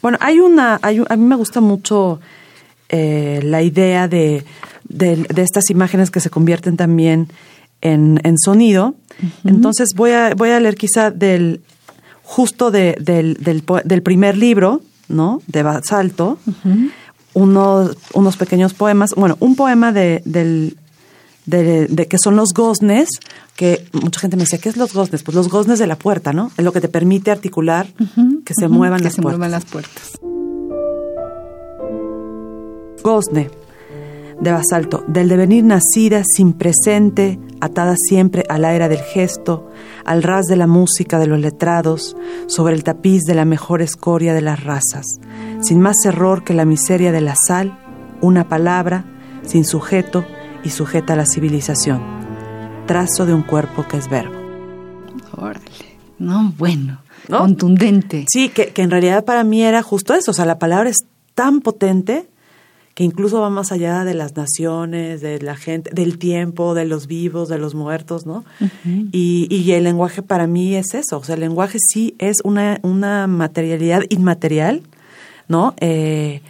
bueno, 0.00 0.16
hay 0.20 0.38
una, 0.38 0.78
hay 0.82 1.02
a 1.08 1.16
mí 1.16 1.24
me 1.24 1.34
gusta 1.34 1.60
mucho 1.60 2.20
eh, 2.88 3.40
la 3.44 3.62
idea 3.62 4.08
de, 4.08 4.44
de, 4.88 5.16
de 5.16 5.42
estas 5.42 5.70
imágenes 5.70 6.10
que 6.10 6.20
se 6.20 6.30
convierten 6.30 6.76
también 6.76 7.28
en, 7.80 8.20
en 8.24 8.38
sonido. 8.38 8.94
Entonces 9.44 9.88
voy 9.96 10.12
a, 10.12 10.34
voy 10.34 10.50
a 10.50 10.60
leer 10.60 10.76
quizá 10.76 11.10
del 11.10 11.60
justo 12.22 12.70
de- 12.70 12.96
del, 13.00 13.34
del, 13.40 13.64
del 13.84 14.02
primer 14.02 14.36
libro, 14.36 14.80
¿no? 15.08 15.40
De 15.46 15.62
Basalto, 15.62 16.38
unos, 17.34 17.96
unos 18.14 18.36
pequeños 18.36 18.74
poemas. 18.74 19.10
Bueno, 19.16 19.36
un 19.40 19.54
poema 19.56 19.92
de, 19.92 20.22
del, 20.24 20.76
de, 21.46 21.86
de 21.86 22.06
que 22.06 22.18
son 22.18 22.36
los 22.36 22.52
goznes, 22.54 23.08
que 23.56 23.86
mucha 23.92 24.20
gente 24.20 24.36
me 24.36 24.42
decía, 24.44 24.58
¿qué 24.60 24.68
es 24.68 24.76
los 24.76 24.92
goznes? 24.92 25.22
Pues 25.22 25.34
los 25.34 25.48
goznes 25.48 25.78
de 25.78 25.86
la 25.86 25.96
puerta, 25.96 26.32
¿no? 26.32 26.50
Es 26.56 26.64
lo 26.64 26.72
que 26.72 26.80
te 26.80 26.88
permite 26.88 27.30
articular 27.30 27.86
que 28.44 28.54
se 28.58 28.66
ujú, 28.66 28.74
muevan 28.74 28.98
que 28.98 29.04
las 29.04 29.14
se 29.14 29.22
muevan 29.22 29.50
las 29.50 29.64
puertas. 29.64 30.12
Gozne, 33.02 33.50
de 34.40 34.52
basalto, 34.52 35.04
del 35.08 35.28
devenir 35.28 35.64
nacida, 35.64 36.22
sin 36.24 36.52
presente, 36.52 37.38
atada 37.60 37.96
siempre 37.96 38.44
a 38.48 38.58
la 38.58 38.74
era 38.74 38.88
del 38.88 39.00
gesto, 39.00 39.68
al 40.04 40.22
ras 40.22 40.46
de 40.46 40.56
la 40.56 40.66
música 40.66 41.18
de 41.18 41.26
los 41.26 41.40
letrados, 41.40 42.16
sobre 42.46 42.74
el 42.74 42.84
tapiz 42.84 43.24
de 43.24 43.34
la 43.34 43.44
mejor 43.44 43.82
escoria 43.82 44.34
de 44.34 44.42
las 44.42 44.62
razas, 44.62 45.06
sin 45.60 45.80
más 45.80 46.04
error 46.04 46.44
que 46.44 46.54
la 46.54 46.64
miseria 46.64 47.12
de 47.12 47.20
la 47.20 47.34
sal, 47.34 47.78
una 48.20 48.48
palabra, 48.48 49.04
sin 49.42 49.64
sujeto 49.64 50.24
y 50.64 50.70
sujeta 50.70 51.14
a 51.14 51.16
la 51.16 51.26
civilización, 51.26 52.00
trazo 52.86 53.26
de 53.26 53.34
un 53.34 53.42
cuerpo 53.42 53.86
que 53.88 53.96
es 53.96 54.08
verbo. 54.08 54.36
Órale. 55.36 55.60
No, 56.18 56.52
bueno, 56.58 57.00
¿No? 57.28 57.38
contundente. 57.38 58.24
Sí, 58.28 58.48
que, 58.48 58.68
que 58.68 58.82
en 58.82 58.90
realidad 58.90 59.24
para 59.24 59.44
mí 59.44 59.62
era 59.62 59.82
justo 59.82 60.14
eso, 60.14 60.32
o 60.32 60.34
sea, 60.34 60.44
la 60.44 60.58
palabra 60.58 60.90
es 60.90 60.98
tan 61.34 61.60
potente 61.60 62.28
que 62.98 63.04
incluso 63.04 63.40
va 63.40 63.48
más 63.48 63.70
allá 63.70 64.02
de 64.04 64.12
las 64.14 64.34
naciones, 64.34 65.20
de 65.20 65.40
la 65.40 65.54
gente, 65.54 65.88
del 65.94 66.18
tiempo, 66.18 66.74
de 66.74 66.84
los 66.84 67.06
vivos, 67.06 67.48
de 67.48 67.56
los 67.56 67.76
muertos, 67.76 68.26
¿no? 68.26 68.44
y, 69.12 69.46
y 69.54 69.70
el 69.70 69.84
lenguaje 69.84 70.20
para 70.20 70.48
mí 70.48 70.74
es 70.74 70.94
eso, 70.94 71.18
o 71.18 71.22
sea, 71.22 71.36
el 71.36 71.42
lenguaje 71.42 71.78
sí 71.78 72.16
es 72.18 72.38
una, 72.42 72.80
una 72.82 73.28
materialidad 73.28 74.02
inmaterial, 74.08 74.82
¿no? 75.46 75.74
Eh, 75.80 76.40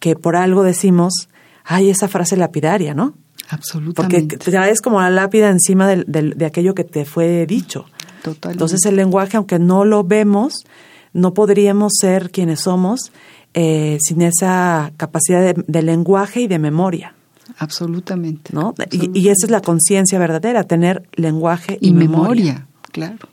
que 0.00 0.16
por 0.16 0.34
algo 0.34 0.64
decimos, 0.64 1.28
ay, 1.62 1.88
esa 1.90 2.08
frase 2.08 2.36
lapidaria, 2.36 2.94
¿no? 2.94 3.12
Porque 3.12 3.54
Absolutamente. 3.54 4.50
ya 4.50 4.68
es 4.68 4.80
como 4.80 5.00
la 5.00 5.08
lápida 5.10 5.50
encima 5.50 5.86
del- 5.86 6.04
del- 6.08 6.34
de 6.36 6.46
aquello 6.46 6.74
que 6.74 6.82
te 6.82 7.04
fue 7.04 7.46
dicho. 7.46 7.84
Totalmente. 8.24 8.50
Entonces 8.54 8.84
el 8.86 8.96
lenguaje, 8.96 9.36
aunque 9.36 9.60
no 9.60 9.84
lo 9.84 10.02
vemos, 10.02 10.64
no 11.12 11.32
podríamos 11.32 11.92
ser 12.00 12.30
quienes 12.32 12.60
somos 12.62 13.12
eh, 13.54 13.98
sin 14.00 14.22
esa 14.22 14.92
capacidad 14.96 15.40
de, 15.40 15.62
de 15.66 15.82
lenguaje 15.82 16.42
y 16.42 16.46
de 16.46 16.58
memoria, 16.58 17.14
Absolutamente. 17.58 18.52
¿no? 18.52 18.74
Y, 18.90 19.18
y 19.18 19.28
esa 19.28 19.46
es 19.46 19.50
la 19.50 19.60
conciencia 19.60 20.18
verdadera, 20.18 20.64
tener 20.64 21.08
lenguaje 21.14 21.78
y, 21.80 21.88
y 21.88 21.92
memoria, 21.92 22.66
claro. 22.90 23.28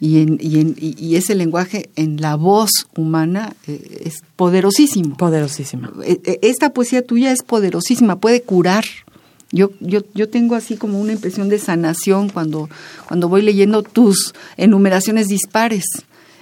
Y, 0.00 0.20
en, 0.20 0.38
y, 0.40 0.60
en, 0.60 0.74
y, 0.78 1.16
ese 1.16 1.34
lenguaje 1.34 1.88
en 1.96 2.20
la 2.20 2.34
voz 2.34 2.70
humana 2.96 3.54
eh, 3.66 4.02
es 4.04 4.22
poderosísimo. 4.36 5.16
Poderosísima. 5.16 5.92
Eh, 6.04 6.20
eh, 6.24 6.38
Esta 6.42 6.70
poesía 6.74 7.06
tuya 7.06 7.32
es 7.32 7.42
poderosísima, 7.42 8.16
puede 8.16 8.42
curar. 8.42 8.84
Yo, 9.50 9.70
yo, 9.80 10.00
yo 10.14 10.28
tengo 10.28 10.56
así 10.56 10.76
como 10.76 11.00
una 11.00 11.12
impresión 11.12 11.48
de 11.48 11.58
sanación 11.58 12.28
cuando, 12.28 12.68
cuando 13.06 13.28
voy 13.28 13.40
leyendo 13.42 13.82
tus 13.82 14.34
enumeraciones 14.56 15.28
dispares, 15.28 15.84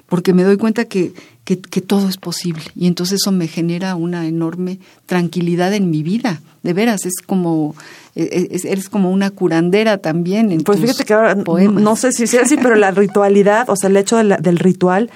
porque 0.08 0.32
me 0.32 0.42
doy 0.44 0.56
cuenta 0.56 0.86
que, 0.86 1.12
que, 1.44 1.58
que 1.60 1.80
todo 1.80 2.08
es 2.08 2.16
posible. 2.18 2.62
Y 2.76 2.86
entonces 2.86 3.20
eso 3.22 3.32
me 3.32 3.48
genera 3.48 3.96
una 3.96 4.26
enorme 4.26 4.78
tranquilidad 5.06 5.74
en 5.74 5.90
mi 5.90 6.02
vida. 6.02 6.40
De 6.62 6.72
veras, 6.72 7.04
es 7.04 7.14
como, 7.26 7.74
eh, 8.14 8.46
es- 8.52 8.64
eres 8.64 8.88
como 8.88 9.10
una 9.10 9.30
curandera 9.30 9.98
también. 9.98 10.52
En 10.52 10.60
Pues 10.62 10.78
tus 10.78 10.88
fíjate 10.90 11.04
que 11.04 11.14
ahora, 11.14 11.34
no- 11.34 11.42
poemas. 11.42 11.82
no 11.82 11.96
sé 11.96 12.12
si 12.12 12.28
sea 12.28 12.42
así, 12.42 12.56
pero 12.56 12.76
la 12.76 12.92
ritualidad, 12.92 13.68
o 13.68 13.74
sea, 13.74 13.90
el 13.90 13.96
hecho 13.96 14.16
de 14.18 14.24
la- 14.24 14.36
del 14.36 14.58
ritual, 14.60 15.10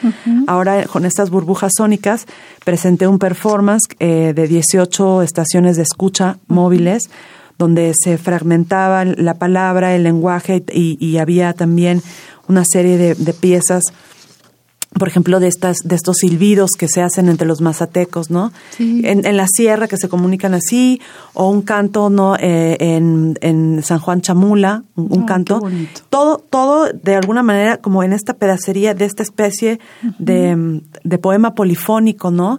ahora 0.48 0.84
con 0.86 1.04
estas 1.04 1.30
burbujas 1.30 1.72
sónicas, 1.76 2.26
presenté 2.64 3.06
un 3.06 3.20
performance 3.20 3.84
eh, 4.00 4.32
de 4.34 4.48
18 4.48 5.22
estaciones 5.22 5.76
de 5.76 5.82
escucha 5.84 6.38
móviles, 6.48 7.04
donde 7.58 7.92
se 7.94 8.18
fragmentaba 8.18 9.04
la 9.04 9.34
palabra, 9.34 9.94
el 9.94 10.02
lenguaje, 10.02 10.64
y, 10.72 10.98
y 11.00 11.18
había 11.18 11.52
también 11.52 12.02
una 12.48 12.64
serie 12.64 12.98
de, 12.98 13.14
de 13.14 13.32
piezas 13.32 13.82
por 14.98 15.08
ejemplo, 15.08 15.40
de 15.40 15.48
estas, 15.48 15.78
de 15.84 15.94
estos 15.94 16.16
silbidos 16.18 16.70
que 16.78 16.88
se 16.88 17.02
hacen 17.02 17.28
entre 17.28 17.46
los 17.46 17.60
mazatecos, 17.60 18.30
¿no? 18.30 18.52
Sí. 18.70 19.02
En, 19.04 19.26
en 19.26 19.36
la 19.36 19.46
sierra 19.46 19.88
que 19.88 19.96
se 19.96 20.08
comunican 20.08 20.54
así, 20.54 21.00
o 21.34 21.50
un 21.50 21.62
canto, 21.62 22.08
¿no? 22.10 22.36
Eh, 22.36 22.76
en, 22.80 23.38
en 23.40 23.82
San 23.82 23.98
Juan 23.98 24.20
Chamula, 24.22 24.84
un, 24.94 25.08
un 25.12 25.22
Ah, 25.22 25.26
canto. 25.26 25.60
qué. 25.60 25.88
Todo, 26.10 26.38
todo 26.38 26.88
de 26.92 27.14
alguna 27.14 27.42
manera 27.42 27.76
como 27.78 28.02
en 28.02 28.12
esta 28.12 28.34
pedacería 28.34 28.94
de 28.94 29.04
esta 29.04 29.22
especie 29.22 29.80
de, 30.18 30.80
de 31.04 31.18
poema 31.18 31.54
polifónico, 31.54 32.30
¿no? 32.30 32.58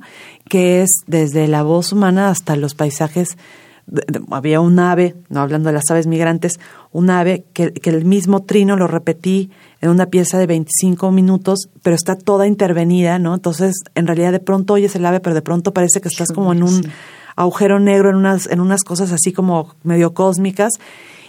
Que 0.50 0.82
es 0.84 0.90
desde 1.08 1.48
la 1.48 1.64
voz 1.64 1.92
humana 1.92 2.30
hasta 2.30 2.56
los 2.56 2.76
paisajes. 2.76 3.38
Había 4.32 4.60
un 4.60 4.80
ave, 4.80 5.16
no 5.30 5.42
hablando 5.42 5.68
de 5.68 5.74
las 5.74 5.90
aves 5.90 6.08
migrantes, 6.08 6.60
un 6.92 7.10
ave 7.10 7.46
que, 7.54 7.72
que 7.72 7.90
el 7.90 8.06
mismo 8.06 8.44
trino 8.44 8.76
lo 8.76 8.88
repetí 8.88 9.50
en 9.82 9.90
una 9.90 10.08
pieza 10.08 10.38
de 10.38 10.48
25 10.48 11.12
minutos, 11.12 11.70
pero 11.84 11.96
está 11.96 12.16
toda 12.16 12.48
intervenida, 12.48 13.20
¿no? 13.20 13.34
Entonces, 13.34 13.76
en 13.96 14.08
realidad 14.08 14.32
de 14.32 14.40
pronto 14.40 14.74
oyes 14.74 14.96
el 14.96 15.06
ave, 15.06 15.20
pero 15.20 15.36
de 15.36 15.42
pronto 15.42 15.74
parece 15.74 16.02
que 16.02 16.10
estás 16.10 16.32
como 16.32 16.52
en 16.52 16.64
un 16.64 16.82
agujero 17.36 17.80
negro, 17.80 18.10
en 18.10 18.16
unas, 18.16 18.48
en 18.48 18.60
unas 18.60 18.84
cosas 18.84 19.12
así 19.12 19.32
como 19.32 19.76
medio 19.84 20.14
cósmicas. 20.14 20.74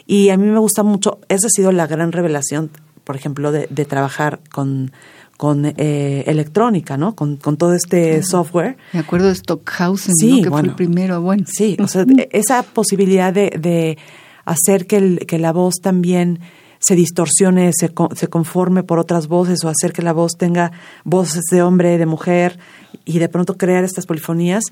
Y 0.06 0.30
a 0.30 0.36
mí 0.36 0.46
me 0.46 0.58
gusta 0.58 0.82
mucho, 0.82 1.20
esa 1.28 1.46
ha 1.46 1.50
sido 1.50 1.70
la 1.70 1.86
gran 1.86 2.12
revelación, 2.12 2.70
por 3.04 3.14
ejemplo, 3.14 3.52
de, 3.52 3.68
de 3.70 3.84
trabajar 3.84 4.40
con, 4.50 4.90
con 5.38 5.64
eh, 5.64 6.24
electrónica, 6.26 6.98
¿no? 6.98 7.14
Con, 7.14 7.36
con 7.38 7.56
todo 7.56 7.72
este 7.72 8.22
software. 8.22 8.76
Me 8.92 9.00
acuerdo 9.00 9.28
de 9.28 9.34
Stockhausen, 9.36 10.12
Sí, 10.14 10.36
¿no? 10.38 10.42
que 10.42 10.50
fue 10.50 10.60
el 10.62 10.74
primero. 10.74 11.22
Bueno, 11.22 11.44
Sí, 11.46 11.76
o 11.80 11.86
sea, 11.88 12.04
esa 12.32 12.62
posibilidad 12.64 13.32
de, 13.32 13.50
de 13.58 13.96
hacer 14.44 14.86
que, 14.86 14.96
el- 14.98 15.18
que 15.26 15.38
la 15.38 15.52
voz 15.52 15.76
también 15.80 16.40
se 16.80 16.94
distorsione, 16.94 17.70
se, 17.72 17.90
se 18.14 18.28
conforme 18.28 18.82
por 18.84 18.98
otras 19.00 19.26
voces 19.26 19.64
o 19.64 19.68
hacer 19.68 19.92
que 19.92 20.02
la 20.02 20.12
voz 20.12 20.32
tenga 20.36 20.70
voces 21.04 21.42
de 21.50 21.62
hombre, 21.62 21.98
de 21.98 22.06
mujer 22.06 22.58
y 23.04 23.18
de 23.18 23.28
pronto 23.28 23.56
crear 23.56 23.82
estas 23.84 24.06
polifonías 24.06 24.62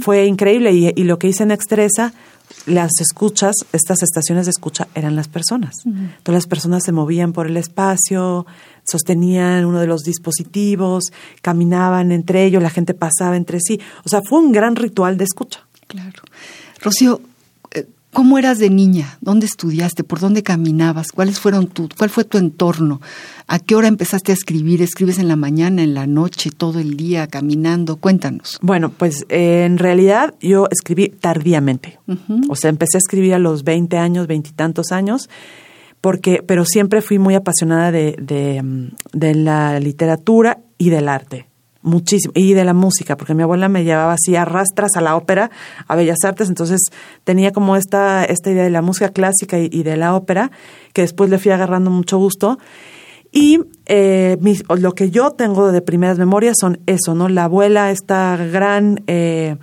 fue 0.00 0.26
increíble 0.26 0.72
y, 0.72 0.92
y 0.94 1.04
lo 1.04 1.18
que 1.18 1.28
hice 1.28 1.44
en 1.44 1.50
Extresa, 1.52 2.12
las 2.66 2.92
escuchas, 3.00 3.54
estas 3.72 4.02
estaciones 4.02 4.44
de 4.46 4.50
escucha 4.50 4.86
eran 4.94 5.16
las 5.16 5.28
personas. 5.28 5.76
Todas 6.22 6.36
las 6.42 6.46
personas 6.46 6.82
se 6.84 6.92
movían 6.92 7.32
por 7.32 7.46
el 7.46 7.56
espacio, 7.56 8.44
sostenían 8.86 9.64
uno 9.64 9.80
de 9.80 9.86
los 9.86 10.02
dispositivos, 10.02 11.12
caminaban 11.42 12.12
entre 12.12 12.44
ellos, 12.44 12.62
la 12.62 12.70
gente 12.70 12.94
pasaba 12.94 13.36
entre 13.36 13.60
sí. 13.60 13.80
O 14.04 14.08
sea, 14.08 14.22
fue 14.22 14.40
un 14.40 14.52
gran 14.52 14.76
ritual 14.76 15.16
de 15.16 15.24
escucha. 15.24 15.66
Claro. 15.86 16.22
Rocío, 16.80 17.20
eh, 17.72 17.86
¿Cómo 18.16 18.38
eras 18.38 18.58
de 18.58 18.70
niña? 18.70 19.18
¿Dónde 19.20 19.44
estudiaste? 19.44 20.02
¿Por 20.02 20.20
dónde 20.20 20.42
caminabas? 20.42 21.12
¿Cuáles 21.12 21.38
fueron 21.38 21.66
tu, 21.66 21.86
cuál 21.98 22.08
fue 22.08 22.24
tu 22.24 22.38
entorno? 22.38 23.02
¿A 23.46 23.58
qué 23.58 23.74
hora 23.74 23.88
empezaste 23.88 24.32
a 24.32 24.34
escribir? 24.34 24.80
¿Escribes 24.80 25.18
en 25.18 25.28
la 25.28 25.36
mañana, 25.36 25.82
en 25.82 25.92
la 25.92 26.06
noche, 26.06 26.50
todo 26.50 26.78
el 26.78 26.96
día, 26.96 27.26
caminando? 27.26 27.96
Cuéntanos. 27.96 28.58
Bueno, 28.62 28.88
pues 28.88 29.26
eh, 29.28 29.64
en 29.66 29.76
realidad 29.76 30.34
yo 30.40 30.66
escribí 30.70 31.10
tardíamente. 31.10 31.98
O 32.48 32.56
sea, 32.56 32.70
empecé 32.70 32.96
a 32.96 33.00
escribir 33.00 33.34
a 33.34 33.38
los 33.38 33.64
20 33.64 33.98
años, 33.98 34.26
veintitantos 34.26 34.92
años, 34.92 35.28
porque, 36.06 36.40
pero 36.46 36.64
siempre 36.64 37.02
fui 37.02 37.18
muy 37.18 37.34
apasionada 37.34 37.90
de, 37.90 38.14
de, 38.16 38.62
mm, 38.62 38.90
de 39.12 39.34
la 39.34 39.80
literatura 39.80 40.58
y 40.78 40.90
del 40.90 41.08
arte 41.08 41.48
muchísimo, 41.82 42.32
y 42.36 42.54
de 42.54 42.64
la 42.64 42.74
música, 42.74 43.16
porque 43.16 43.34
mi 43.34 43.42
abuela 43.42 43.68
me 43.68 43.82
llevaba 43.82 44.12
así 44.12 44.36
a 44.36 44.44
rastras 44.44 44.92
a 44.94 45.00
la 45.00 45.16
ópera, 45.16 45.50
a 45.88 45.96
Bellas 45.96 46.18
Artes, 46.22 46.48
entonces 46.48 46.80
tenía 47.24 47.50
como 47.50 47.74
esta, 47.74 48.24
esta 48.24 48.52
idea 48.52 48.62
de 48.62 48.70
la 48.70 48.82
música 48.82 49.08
clásica 49.08 49.58
y, 49.58 49.82
de 49.82 49.96
la 49.96 50.14
ópera, 50.14 50.52
que 50.92 51.02
después 51.02 51.28
le 51.28 51.40
fui 51.40 51.50
agarrando 51.50 51.90
mucho 51.90 52.18
gusto. 52.18 52.56
Y 53.32 53.58
eh, 53.86 54.38
lo 54.78 54.94
que 54.94 55.10
yo 55.10 55.32
tengo 55.32 55.72
de 55.72 55.82
primeras 55.82 56.18
memorias 56.18 56.54
son 56.60 56.78
eso, 56.86 57.16
¿no? 57.16 57.28
La 57.28 57.44
abuela, 57.44 57.90
esta 57.90 58.36
gran... 58.36 59.02
Eh, 59.08 59.56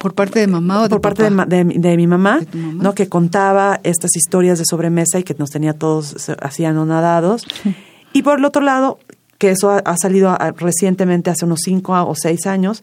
¿Por 0.00 0.14
parte 0.14 0.40
de 0.40 0.46
mamá 0.46 0.80
o 0.80 0.82
de 0.84 0.88
Por 0.88 1.02
parte 1.02 1.24
de, 1.24 1.64
de, 1.64 1.96
mi 1.98 2.06
mamá, 2.06 2.40
¿no? 2.54 2.94
Que 2.94 3.10
contaba 3.10 3.80
estas 3.82 4.16
historias 4.16 4.58
de 4.58 4.64
sobremesa 4.64 5.18
y 5.18 5.24
que 5.24 5.34
nos 5.34 5.50
tenía 5.50 5.74
todos 5.74 6.30
así 6.40 6.64
anonadados. 6.64 7.46
Y 8.12 8.22
por 8.22 8.40
el 8.40 8.44
otro 8.44 8.60
lado, 8.60 8.98
que 9.38 9.50
eso 9.50 9.70
ha, 9.70 9.96
salido 9.96 10.36
recientemente, 10.56 11.30
hace 11.30 11.44
unos 11.44 11.60
cinco 11.62 11.92
o 11.92 12.14
seis 12.16 12.44
años, 12.44 12.82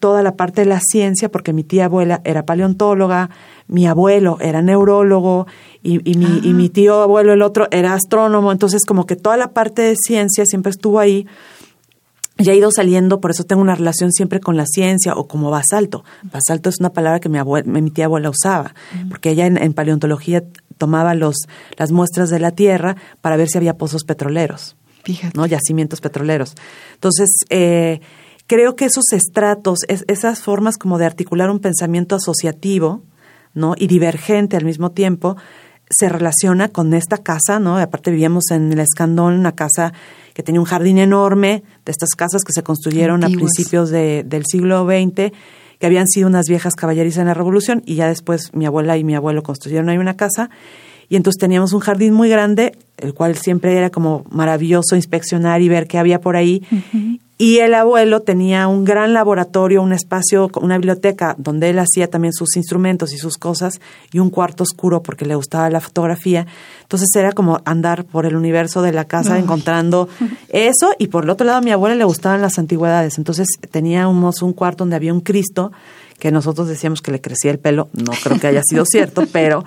toda 0.00 0.20
la 0.24 0.34
parte 0.34 0.62
de 0.62 0.66
la 0.66 0.80
ciencia, 0.80 1.30
porque 1.30 1.52
mi 1.52 1.62
tía 1.62 1.84
abuela 1.84 2.20
era 2.24 2.44
paleontóloga, 2.44 3.30
mi 3.68 3.86
abuelo 3.86 4.38
era 4.40 4.60
neurólogo 4.60 5.46
y, 5.80 6.00
mi, 6.16 6.40
y 6.42 6.54
mi 6.54 6.70
tío 6.70 7.02
abuelo, 7.02 7.32
el 7.34 7.42
otro, 7.42 7.68
era 7.70 7.94
astrónomo. 7.94 8.50
Entonces, 8.50 8.84
como 8.84 9.06
que 9.06 9.14
toda 9.14 9.36
la 9.36 9.52
parte 9.52 9.82
de 9.82 9.94
ciencia 9.94 10.44
siempre 10.44 10.70
estuvo 10.70 10.98
ahí 10.98 11.28
y 12.38 12.48
ha 12.50 12.54
ido 12.54 12.70
saliendo, 12.70 13.20
por 13.20 13.32
eso 13.32 13.44
tengo 13.44 13.60
una 13.60 13.74
relación 13.74 14.12
siempre 14.12 14.38
con 14.38 14.56
la 14.56 14.64
ciencia 14.64 15.14
o 15.14 15.26
como 15.26 15.50
basalto. 15.50 16.04
Basalto 16.22 16.68
es 16.68 16.76
una 16.78 16.92
palabra 16.92 17.18
que 17.18 17.28
mi, 17.28 17.38
mi 17.64 17.90
tía 17.90 18.04
abuela 18.04 18.30
usaba, 18.30 18.74
porque 19.08 19.30
ella 19.30 19.46
en, 19.46 19.72
paleontología 19.72 20.44
tomaba 20.78 21.14
los, 21.14 21.48
las 21.76 21.90
muestras 21.90 22.30
de 22.30 22.38
la 22.38 22.52
tierra 22.52 22.96
para 23.20 23.36
ver 23.36 23.48
si 23.48 23.58
había 23.58 23.76
pozos 23.76 24.04
petroleros. 24.04 24.76
¿no? 25.34 25.46
Yacimientos 25.46 26.00
petroleros. 26.00 26.54
Entonces, 26.94 27.28
eh, 27.50 28.00
creo 28.46 28.76
que 28.76 28.84
esos 28.84 29.12
estratos, 29.12 29.80
esas 29.88 30.40
formas 30.40 30.76
como 30.76 30.98
de 30.98 31.06
articular 31.06 31.50
un 31.50 31.60
pensamiento 31.60 32.14
asociativo, 32.14 33.02
¿no? 33.54 33.74
Y 33.76 33.86
divergente 33.86 34.56
al 34.56 34.64
mismo 34.64 34.92
tiempo, 34.92 35.36
se 35.90 36.08
relaciona 36.08 36.68
con 36.68 36.92
esta 36.94 37.18
casa, 37.18 37.58
¿no? 37.58 37.78
Aparte 37.78 38.10
vivíamos 38.10 38.50
en 38.50 38.72
el 38.72 38.80
Escandón, 38.80 39.34
una 39.34 39.52
casa 39.52 39.92
que 40.38 40.44
tenía 40.44 40.60
un 40.60 40.66
jardín 40.66 40.98
enorme, 40.98 41.64
de 41.84 41.90
estas 41.90 42.10
casas 42.10 42.44
que 42.44 42.52
se 42.52 42.62
construyeron 42.62 43.24
a 43.24 43.26
principios 43.26 43.90
del 43.90 44.44
siglo 44.46 44.86
XX, 44.86 45.32
que 45.80 45.86
habían 45.86 46.06
sido 46.06 46.28
unas 46.28 46.46
viejas 46.48 46.76
caballerizas 46.76 47.22
en 47.22 47.26
la 47.26 47.34
Revolución, 47.34 47.82
y 47.84 47.96
ya 47.96 48.06
después 48.06 48.54
mi 48.54 48.64
abuela 48.64 48.96
y 48.96 49.02
mi 49.02 49.16
abuelo 49.16 49.42
construyeron 49.42 49.88
ahí 49.88 49.98
una 49.98 50.16
casa, 50.16 50.48
y 51.08 51.16
entonces 51.16 51.40
teníamos 51.40 51.72
un 51.72 51.80
jardín 51.80 52.14
muy 52.14 52.28
grande, 52.28 52.78
el 52.98 53.14
cual 53.14 53.34
siempre 53.34 53.76
era 53.76 53.90
como 53.90 54.26
maravilloso 54.30 54.94
inspeccionar 54.94 55.60
y 55.60 55.68
ver 55.68 55.88
qué 55.88 55.98
había 55.98 56.20
por 56.20 56.36
ahí. 56.36 56.62
Y 57.36 57.58
el 57.58 57.74
abuelo 57.74 58.20
tenía 58.20 58.68
un 58.68 58.84
gran 58.84 59.14
laboratorio, 59.14 59.80
un 59.82 59.92
espacio, 59.92 60.50
una 60.60 60.76
biblioteca 60.76 61.34
donde 61.38 61.70
él 61.70 61.78
hacía 61.78 62.08
también 62.08 62.32
sus 62.32 62.56
instrumentos 62.56 63.12
y 63.12 63.18
sus 63.18 63.38
cosas 63.38 63.80
y 64.12 64.18
un 64.18 64.30
cuarto 64.30 64.64
oscuro 64.64 65.02
porque 65.02 65.24
le 65.24 65.34
gustaba 65.34 65.70
la 65.70 65.80
fotografía. 65.80 66.46
Entonces 66.88 67.14
era 67.16 67.32
como 67.32 67.60
andar 67.66 68.06
por 68.06 68.24
el 68.24 68.34
universo 68.34 68.80
de 68.80 68.92
la 68.92 69.04
casa 69.04 69.38
encontrando 69.38 70.08
eso 70.48 70.94
y 70.98 71.08
por 71.08 71.24
el 71.24 71.30
otro 71.30 71.46
lado 71.46 71.58
a 71.58 71.60
mi 71.60 71.70
abuela 71.70 71.94
le 71.94 72.04
gustaban 72.04 72.40
las 72.40 72.58
antigüedades. 72.58 73.18
Entonces 73.18 73.46
teníamos 73.70 74.40
un 74.40 74.54
cuarto 74.54 74.84
donde 74.84 74.96
había 74.96 75.12
un 75.12 75.20
Cristo 75.20 75.70
que 76.18 76.32
nosotros 76.32 76.66
decíamos 76.66 77.02
que 77.02 77.12
le 77.12 77.20
crecía 77.20 77.50
el 77.50 77.58
pelo, 77.58 77.90
no 77.92 78.12
creo 78.24 78.40
que 78.40 78.46
haya 78.46 78.62
sido 78.64 78.86
cierto, 78.90 79.24
pero 79.30 79.66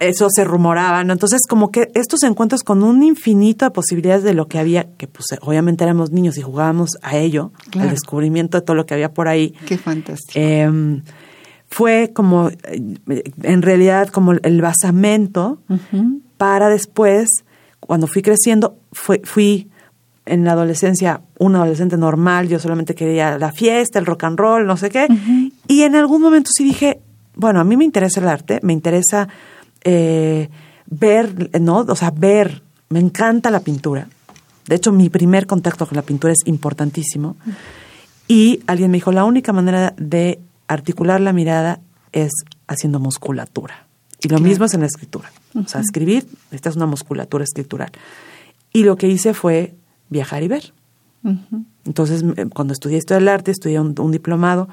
eso 0.00 0.26
se 0.28 0.42
rumoraba, 0.42 1.04
¿no? 1.04 1.12
Entonces, 1.12 1.42
como 1.48 1.70
que 1.70 1.92
estos 1.94 2.24
encuentros 2.24 2.64
con 2.64 2.82
un 2.82 3.04
infinito 3.04 3.64
de 3.64 3.70
posibilidades 3.70 4.24
de 4.24 4.34
lo 4.34 4.48
que 4.48 4.58
había, 4.58 4.88
que 4.98 5.06
pues 5.06 5.26
obviamente 5.40 5.84
éramos 5.84 6.10
niños 6.10 6.36
y 6.36 6.42
jugábamos 6.42 6.90
a 7.00 7.16
ello, 7.16 7.52
al 7.78 7.90
descubrimiento 7.90 8.58
de 8.58 8.62
todo 8.66 8.74
lo 8.74 8.86
que 8.86 8.94
había 8.94 9.14
por 9.14 9.28
ahí. 9.28 9.54
Qué 9.66 9.78
fantástico. 9.78 10.32
Em, 10.34 11.02
fue 11.68 12.10
como, 12.12 12.50
en 12.66 13.62
realidad, 13.62 14.08
como 14.08 14.32
el 14.32 14.60
basamento 14.60 15.60
para 16.40 16.70
después, 16.70 17.44
cuando 17.80 18.06
fui 18.06 18.22
creciendo, 18.22 18.78
fui 18.92 19.68
en 20.24 20.42
la 20.46 20.52
adolescencia 20.52 21.20
un 21.38 21.54
adolescente 21.54 21.98
normal, 21.98 22.48
yo 22.48 22.58
solamente 22.58 22.94
quería 22.94 23.36
la 23.36 23.52
fiesta, 23.52 23.98
el 23.98 24.06
rock 24.06 24.24
and 24.24 24.38
roll, 24.38 24.66
no 24.66 24.78
sé 24.78 24.88
qué. 24.88 25.06
Y 25.68 25.82
en 25.82 25.94
algún 25.96 26.22
momento 26.22 26.50
sí 26.50 26.64
dije, 26.64 26.98
bueno, 27.34 27.60
a 27.60 27.64
mí 27.64 27.76
me 27.76 27.84
interesa 27.84 28.20
el 28.20 28.28
arte, 28.28 28.58
me 28.62 28.72
interesa 28.72 29.28
eh, 29.84 30.48
ver, 30.86 31.50
¿no? 31.60 31.80
O 31.80 31.94
sea, 31.94 32.10
ver, 32.10 32.62
me 32.88 33.00
encanta 33.00 33.50
la 33.50 33.60
pintura. 33.60 34.08
De 34.66 34.76
hecho, 34.76 34.92
mi 34.92 35.10
primer 35.10 35.46
contacto 35.46 35.86
con 35.86 35.96
la 35.96 36.02
pintura 36.02 36.32
es 36.32 36.46
importantísimo. 36.46 37.36
Y 38.28 38.62
alguien 38.66 38.90
me 38.90 38.96
dijo, 38.96 39.12
la 39.12 39.24
única 39.24 39.52
manera 39.52 39.92
de 39.98 40.40
articular 40.68 41.20
la 41.20 41.34
mirada 41.34 41.80
es 42.12 42.32
haciendo 42.66 42.98
musculatura. 42.98 43.89
Y 44.22 44.28
lo 44.28 44.38
mismo 44.38 44.66
es 44.66 44.74
en 44.74 44.80
la 44.80 44.86
escritura. 44.86 45.30
O 45.54 45.66
sea, 45.66 45.80
escribir, 45.80 46.26
esta 46.50 46.68
es 46.68 46.76
una 46.76 46.86
musculatura 46.86 47.44
escritural. 47.44 47.90
Y 48.72 48.84
lo 48.84 48.96
que 48.96 49.08
hice 49.08 49.34
fue 49.34 49.74
viajar 50.08 50.42
y 50.42 50.48
ver. 50.48 50.72
Entonces, 51.84 52.24
cuando 52.54 52.72
estudié 52.72 52.98
Historia 52.98 53.20
del 53.20 53.28
Arte, 53.28 53.50
estudié 53.50 53.80
un, 53.80 54.12
diplomado 54.12 54.68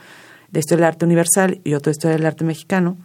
de 0.51 0.59
Historia 0.59 0.85
del 0.85 0.93
Arte 0.93 1.05
Universal 1.05 1.61
y 1.63 1.73
otro 1.73 1.91
de 1.91 1.95
Historia 1.95 2.17
del 2.17 2.25
Arte 2.25 2.43
Mexicano 2.43 2.97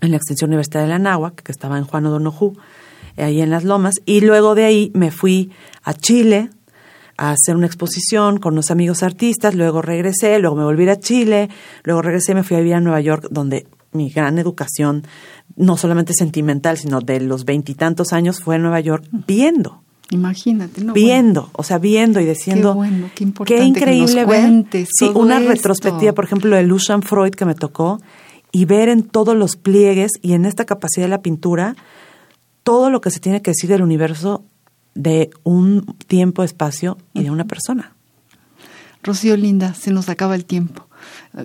en 0.00 0.10
la 0.10 0.16
Extensión 0.16 0.50
Universitaria 0.50 0.86
de 0.86 0.92
la 0.92 0.98
Náhuac, 0.98 1.42
que 1.42 1.52
estaba 1.52 1.78
en 1.78 1.84
Juan 1.84 2.06
O'Donoghue, 2.06 2.52
ahí 3.16 3.40
en 3.40 3.50
Las 3.50 3.64
Lomas. 3.64 3.96
Y 4.06 4.20
luego 4.20 4.54
de 4.54 4.64
ahí 4.64 4.90
me 4.94 5.10
fui 5.10 5.50
a 5.82 5.94
Chile 5.94 6.50
a 7.16 7.32
hacer 7.32 7.54
una 7.54 7.66
exposición 7.66 8.38
con 8.38 8.54
unos 8.54 8.70
amigos 8.70 9.02
artistas, 9.02 9.54
luego 9.54 9.82
regresé, 9.82 10.38
luego 10.38 10.56
me 10.56 10.64
volví 10.64 10.88
a 10.88 10.98
Chile, 10.98 11.50
luego 11.84 12.00
regresé, 12.00 12.34
me 12.34 12.42
fui 12.42 12.56
a 12.56 12.60
vivir 12.60 12.74
a 12.74 12.80
Nueva 12.80 13.00
York, 13.00 13.26
donde 13.30 13.66
mi 13.92 14.08
gran 14.08 14.38
educación, 14.38 15.04
no 15.60 15.76
solamente 15.76 16.12
sentimental, 16.14 16.78
sino 16.78 17.00
de 17.00 17.20
los 17.20 17.44
veintitantos 17.44 18.12
años, 18.12 18.40
fue 18.40 18.56
en 18.56 18.62
Nueva 18.62 18.80
York 18.80 19.04
viendo 19.26 19.82
Imagínate, 20.10 20.82
¿no? 20.82 20.92
Viendo, 20.92 21.50
o 21.52 21.62
sea, 21.62 21.78
viendo 21.78 22.20
y 22.20 22.26
diciendo. 22.26 22.72
Qué 22.72 22.76
bueno, 22.76 23.10
qué 23.14 23.24
importante. 23.24 23.64
increíble 23.64 24.26
que 24.70 24.86
Sí, 24.90 25.08
una 25.14 25.38
retrospectiva, 25.38 26.12
por 26.12 26.24
ejemplo, 26.24 26.56
de 26.56 26.64
Lucian 26.64 27.02
Freud 27.02 27.30
que 27.30 27.44
me 27.44 27.54
tocó, 27.54 28.00
y 28.50 28.64
ver 28.64 28.88
en 28.88 29.04
todos 29.04 29.36
los 29.36 29.56
pliegues 29.56 30.10
y 30.20 30.32
en 30.32 30.46
esta 30.46 30.64
capacidad 30.64 31.04
de 31.04 31.10
la 31.10 31.22
pintura 31.22 31.76
todo 32.64 32.90
lo 32.90 33.00
que 33.00 33.10
se 33.10 33.20
tiene 33.20 33.40
que 33.40 33.52
decir 33.52 33.70
del 33.70 33.82
universo 33.82 34.44
de 34.94 35.30
un 35.44 35.96
tiempo, 36.08 36.42
espacio 36.42 36.98
y 37.14 37.22
de 37.22 37.30
una 37.30 37.44
persona. 37.44 37.94
Rocío 39.02 39.36
Linda, 39.36 39.74
se 39.74 39.92
nos 39.92 40.08
acaba 40.08 40.34
el 40.34 40.44
tiempo 40.44 40.88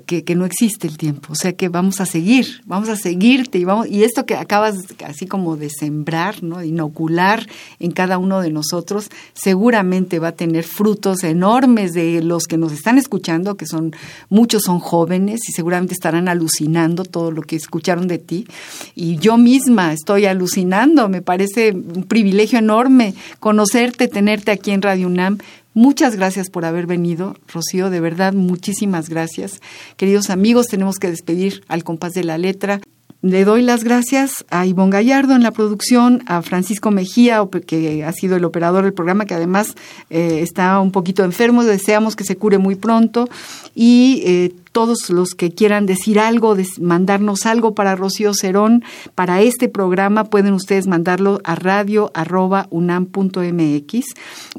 que, 0.05 0.35
no 0.35 0.45
existe 0.45 0.87
el 0.87 0.97
tiempo, 0.97 1.33
o 1.33 1.35
sea 1.35 1.53
que 1.53 1.69
vamos 1.69 2.01
a 2.01 2.05
seguir, 2.05 2.61
vamos 2.65 2.89
a 2.89 2.95
seguirte 2.95 3.57
y 3.57 3.63
vamos 3.63 3.87
y 3.87 4.03
esto 4.03 4.25
que 4.25 4.35
acabas 4.35 4.75
así 5.05 5.27
como 5.27 5.55
de 5.55 5.69
sembrar, 5.69 6.43
¿no? 6.43 6.63
inocular 6.63 7.47
en 7.79 7.91
cada 7.91 8.17
uno 8.17 8.41
de 8.41 8.51
nosotros, 8.51 9.09
seguramente 9.33 10.19
va 10.19 10.29
a 10.29 10.31
tener 10.33 10.63
frutos 10.63 11.23
enormes 11.23 11.93
de 11.93 12.21
los 12.21 12.47
que 12.47 12.57
nos 12.57 12.71
están 12.71 12.97
escuchando, 12.97 13.55
que 13.55 13.65
son 13.65 13.95
muchos 14.29 14.63
son 14.63 14.79
jóvenes 14.79 15.47
y 15.47 15.51
seguramente 15.51 15.93
estarán 15.93 16.27
alucinando 16.27 17.05
todo 17.05 17.31
lo 17.31 17.41
que 17.41 17.55
escucharon 17.55 18.07
de 18.07 18.17
ti 18.17 18.47
y 18.95 19.17
yo 19.17 19.37
misma 19.37 19.93
estoy 19.93 20.25
alucinando, 20.25 21.09
me 21.09 21.21
parece 21.21 21.71
un 21.71 22.03
privilegio 22.03 22.59
enorme 22.59 23.13
conocerte, 23.39 24.07
tenerte 24.07 24.51
aquí 24.51 24.71
en 24.71 24.81
Radio 24.81 25.07
UNAM 25.07 25.37
Muchas 25.75 26.15
gracias 26.15 26.49
por 26.49 26.63
haber 26.63 26.87
venido, 26.87 27.35
Rocío, 27.53 27.89
de 27.89 27.99
verdad, 27.99 28.31
muchísimas 28.31 29.09
gracias. 29.09 29.59
Queridos 29.97 30.29
amigos, 30.29 30.67
tenemos 30.67 30.97
que 30.97 31.09
despedir 31.09 31.63
al 31.67 31.83
compás 31.83 32.13
de 32.13 32.23
la 32.23 32.37
letra. 32.37 32.81
Le 33.21 33.43
doy 33.43 33.63
las 33.63 33.83
gracias 33.83 34.45
a 34.51 34.67
Ivonne 34.67 34.91
Gallardo 34.91 35.35
en 35.35 35.41
la 35.41 35.49
producción, 35.49 36.21
a 36.27 36.43
Francisco 36.43 36.91
Mejía, 36.91 37.43
que 37.65 38.03
ha 38.03 38.11
sido 38.11 38.35
el 38.35 38.45
operador 38.45 38.83
del 38.83 38.93
programa, 38.93 39.25
que 39.25 39.33
además 39.33 39.73
eh, 40.11 40.41
está 40.43 40.79
un 40.79 40.91
poquito 40.91 41.23
enfermo, 41.23 41.63
deseamos 41.63 42.15
que 42.15 42.23
se 42.23 42.37
cure 42.37 42.59
muy 42.59 42.75
pronto, 42.75 43.27
y 43.73 44.21
eh, 44.25 44.53
todos 44.75 45.09
los 45.09 45.33
que 45.35 45.51
quieran 45.51 45.85
decir 45.85 46.19
algo, 46.19 46.57
mandarnos 46.81 47.45
algo 47.45 47.75
para 47.75 47.95
Rocío 47.95 48.33
Cerón, 48.33 48.83
para 49.15 49.41
este 49.41 49.69
programa, 49.69 50.25
pueden 50.25 50.53
ustedes 50.53 50.85
mandarlo 50.85 51.39
a 51.45 51.55
radio.unam.mx. 51.55 54.05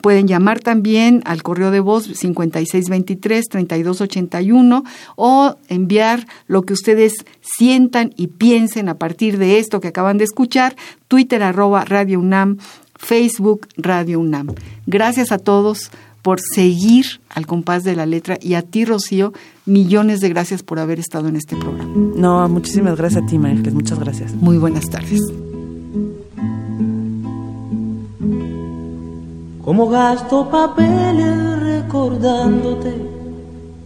Pueden 0.01 0.27
llamar 0.27 0.61
también 0.61 1.21
al 1.27 1.43
correo 1.43 1.71
de 1.71 1.81
voz 1.81 2.09
5623-3281 2.09 4.85
o 5.17 5.57
enviar 5.69 6.27
lo 6.47 6.63
que 6.63 6.73
ustedes 6.73 7.13
sientan 7.43 8.15
y 8.17 8.29
piensen 8.29 8.89
a 8.89 8.97
partir 8.97 9.37
de 9.37 9.59
esto 9.59 9.83
que 9.83 9.89
acaban 9.89 10.17
de 10.17 10.25
escuchar, 10.25 10.77
Twitter 11.09 11.43
arroba 11.43 11.85
Radio 11.85 12.21
UNAM, 12.21 12.57
Facebook 12.95 13.69
Radio 13.77 14.21
UNAM. 14.21 14.55
Gracias 14.87 15.31
a 15.31 15.37
todos 15.37 15.91
por 16.27 16.41
seguir 16.41 17.07
al 17.29 17.47
compás 17.47 17.85
de 17.85 17.95
la 17.95 18.05
letra 18.05 18.37
y 18.43 18.55
a 18.55 18.63
ti, 18.63 18.85
Rocío, 18.85 19.33
millones 19.65 20.19
de 20.19 20.29
gracias 20.29 20.65
por 20.65 20.81
haber 20.81 20.99
estado 20.99 21.29
en 21.29 21.37
este 21.37 21.55
programa. 21.55 21.93
No, 22.17 22.49
muchísimas 22.49 22.97
gracias 22.97 23.23
a 23.23 23.27
ti, 23.27 23.39
María 23.39 23.71
muchas 23.71 24.01
gracias. 24.01 24.35
Muy 24.35 24.59
buenas 24.59 24.87
tardes. 24.87 25.21
Como 29.63 29.89
gasto 29.89 30.51
papeles 30.51 31.61
recordándote, 31.61 32.93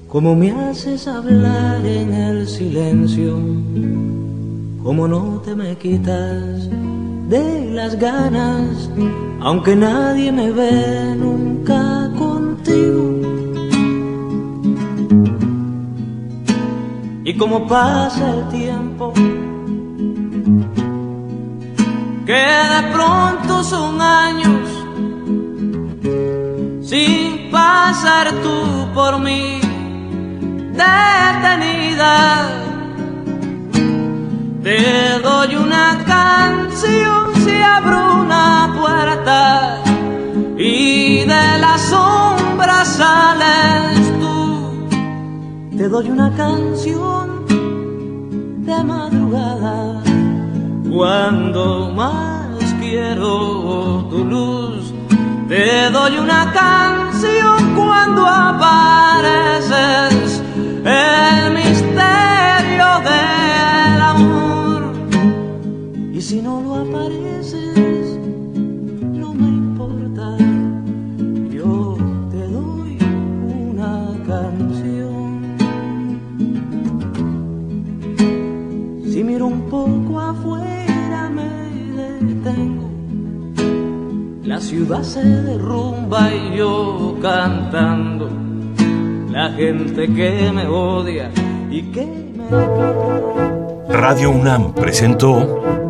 como 0.09 0.35
me 0.35 0.51
haces 0.53 1.07
hablar 1.09 1.85
en 1.85 2.15
el 2.15 2.49
silencio, 2.49 3.39
como 4.83 5.07
no 5.07 5.43
te 5.45 5.55
me 5.55 5.77
quitas 5.77 6.71
de 7.31 7.71
las 7.71 7.97
ganas, 7.97 8.91
aunque 9.41 9.77
nadie 9.77 10.33
me 10.33 10.51
ve 10.51 11.15
nunca 11.17 12.11
contigo. 12.19 13.05
Y 17.25 17.37
como 17.39 17.69
pasa 17.69 18.35
el 18.35 18.49
tiempo, 18.49 19.13
que 22.27 22.45
de 22.75 22.83
pronto 22.93 23.63
son 23.63 24.01
años, 24.01 24.69
sin 26.83 27.49
pasar 27.53 28.33
tú 28.43 28.89
por 28.93 29.21
mí, 29.21 29.61
detenida 30.81 32.61
te 34.63 35.19
doy 35.23 35.57
una 35.57 35.99
canción 36.07 37.20
si 37.45 37.63
abro 37.63 38.23
una 38.23 38.75
puerta 38.79 39.83
y 40.59 41.21
de 41.21 41.59
la 41.59 41.79
sombra 41.79 42.85
sales 42.85 44.13
tú. 44.21 45.77
Te 45.77 45.89
doy 45.89 46.11
una 46.11 46.31
canción 46.37 47.47
de 48.67 48.85
madrugada 48.85 50.03
cuando 50.91 51.93
más 51.95 52.75
quiero 52.81 54.07
tu 54.11 54.25
luz. 54.25 54.93
Te 55.49 55.91
doy 55.91 56.19
una 56.19 56.53
canción 56.53 57.75
cuando 57.75 58.27
apareces 58.27 59.73
el 60.85 61.53
misterio 61.55 62.87
amor. 63.05 63.40
Y 66.21 66.23
si 66.23 66.43
no 66.43 66.61
lo 66.61 66.75
apareces, 66.75 68.19
no 69.01 69.33
me 69.33 69.49
importa, 69.49 70.37
yo 71.51 71.97
te 72.31 72.47
doy 72.47 72.99
una 73.71 74.13
canción. 74.27 75.57
Si 79.11 79.25
miro 79.25 79.47
un 79.47 79.63
poco 79.71 80.21
afuera 80.21 81.31
me 81.31 81.49
detengo, 82.21 82.91
la 84.45 84.61
ciudad 84.61 85.03
se 85.03 85.25
derrumba 85.25 86.35
y 86.35 86.59
yo 86.59 87.17
cantando, 87.23 88.29
la 89.31 89.53
gente 89.53 90.07
que 90.13 90.53
me 90.53 90.67
odia 90.67 91.31
y 91.71 91.81
que 91.85 92.05
me... 92.37 92.45
Radio 93.89 94.33
UNAM 94.33 94.75
presentó 94.75 95.90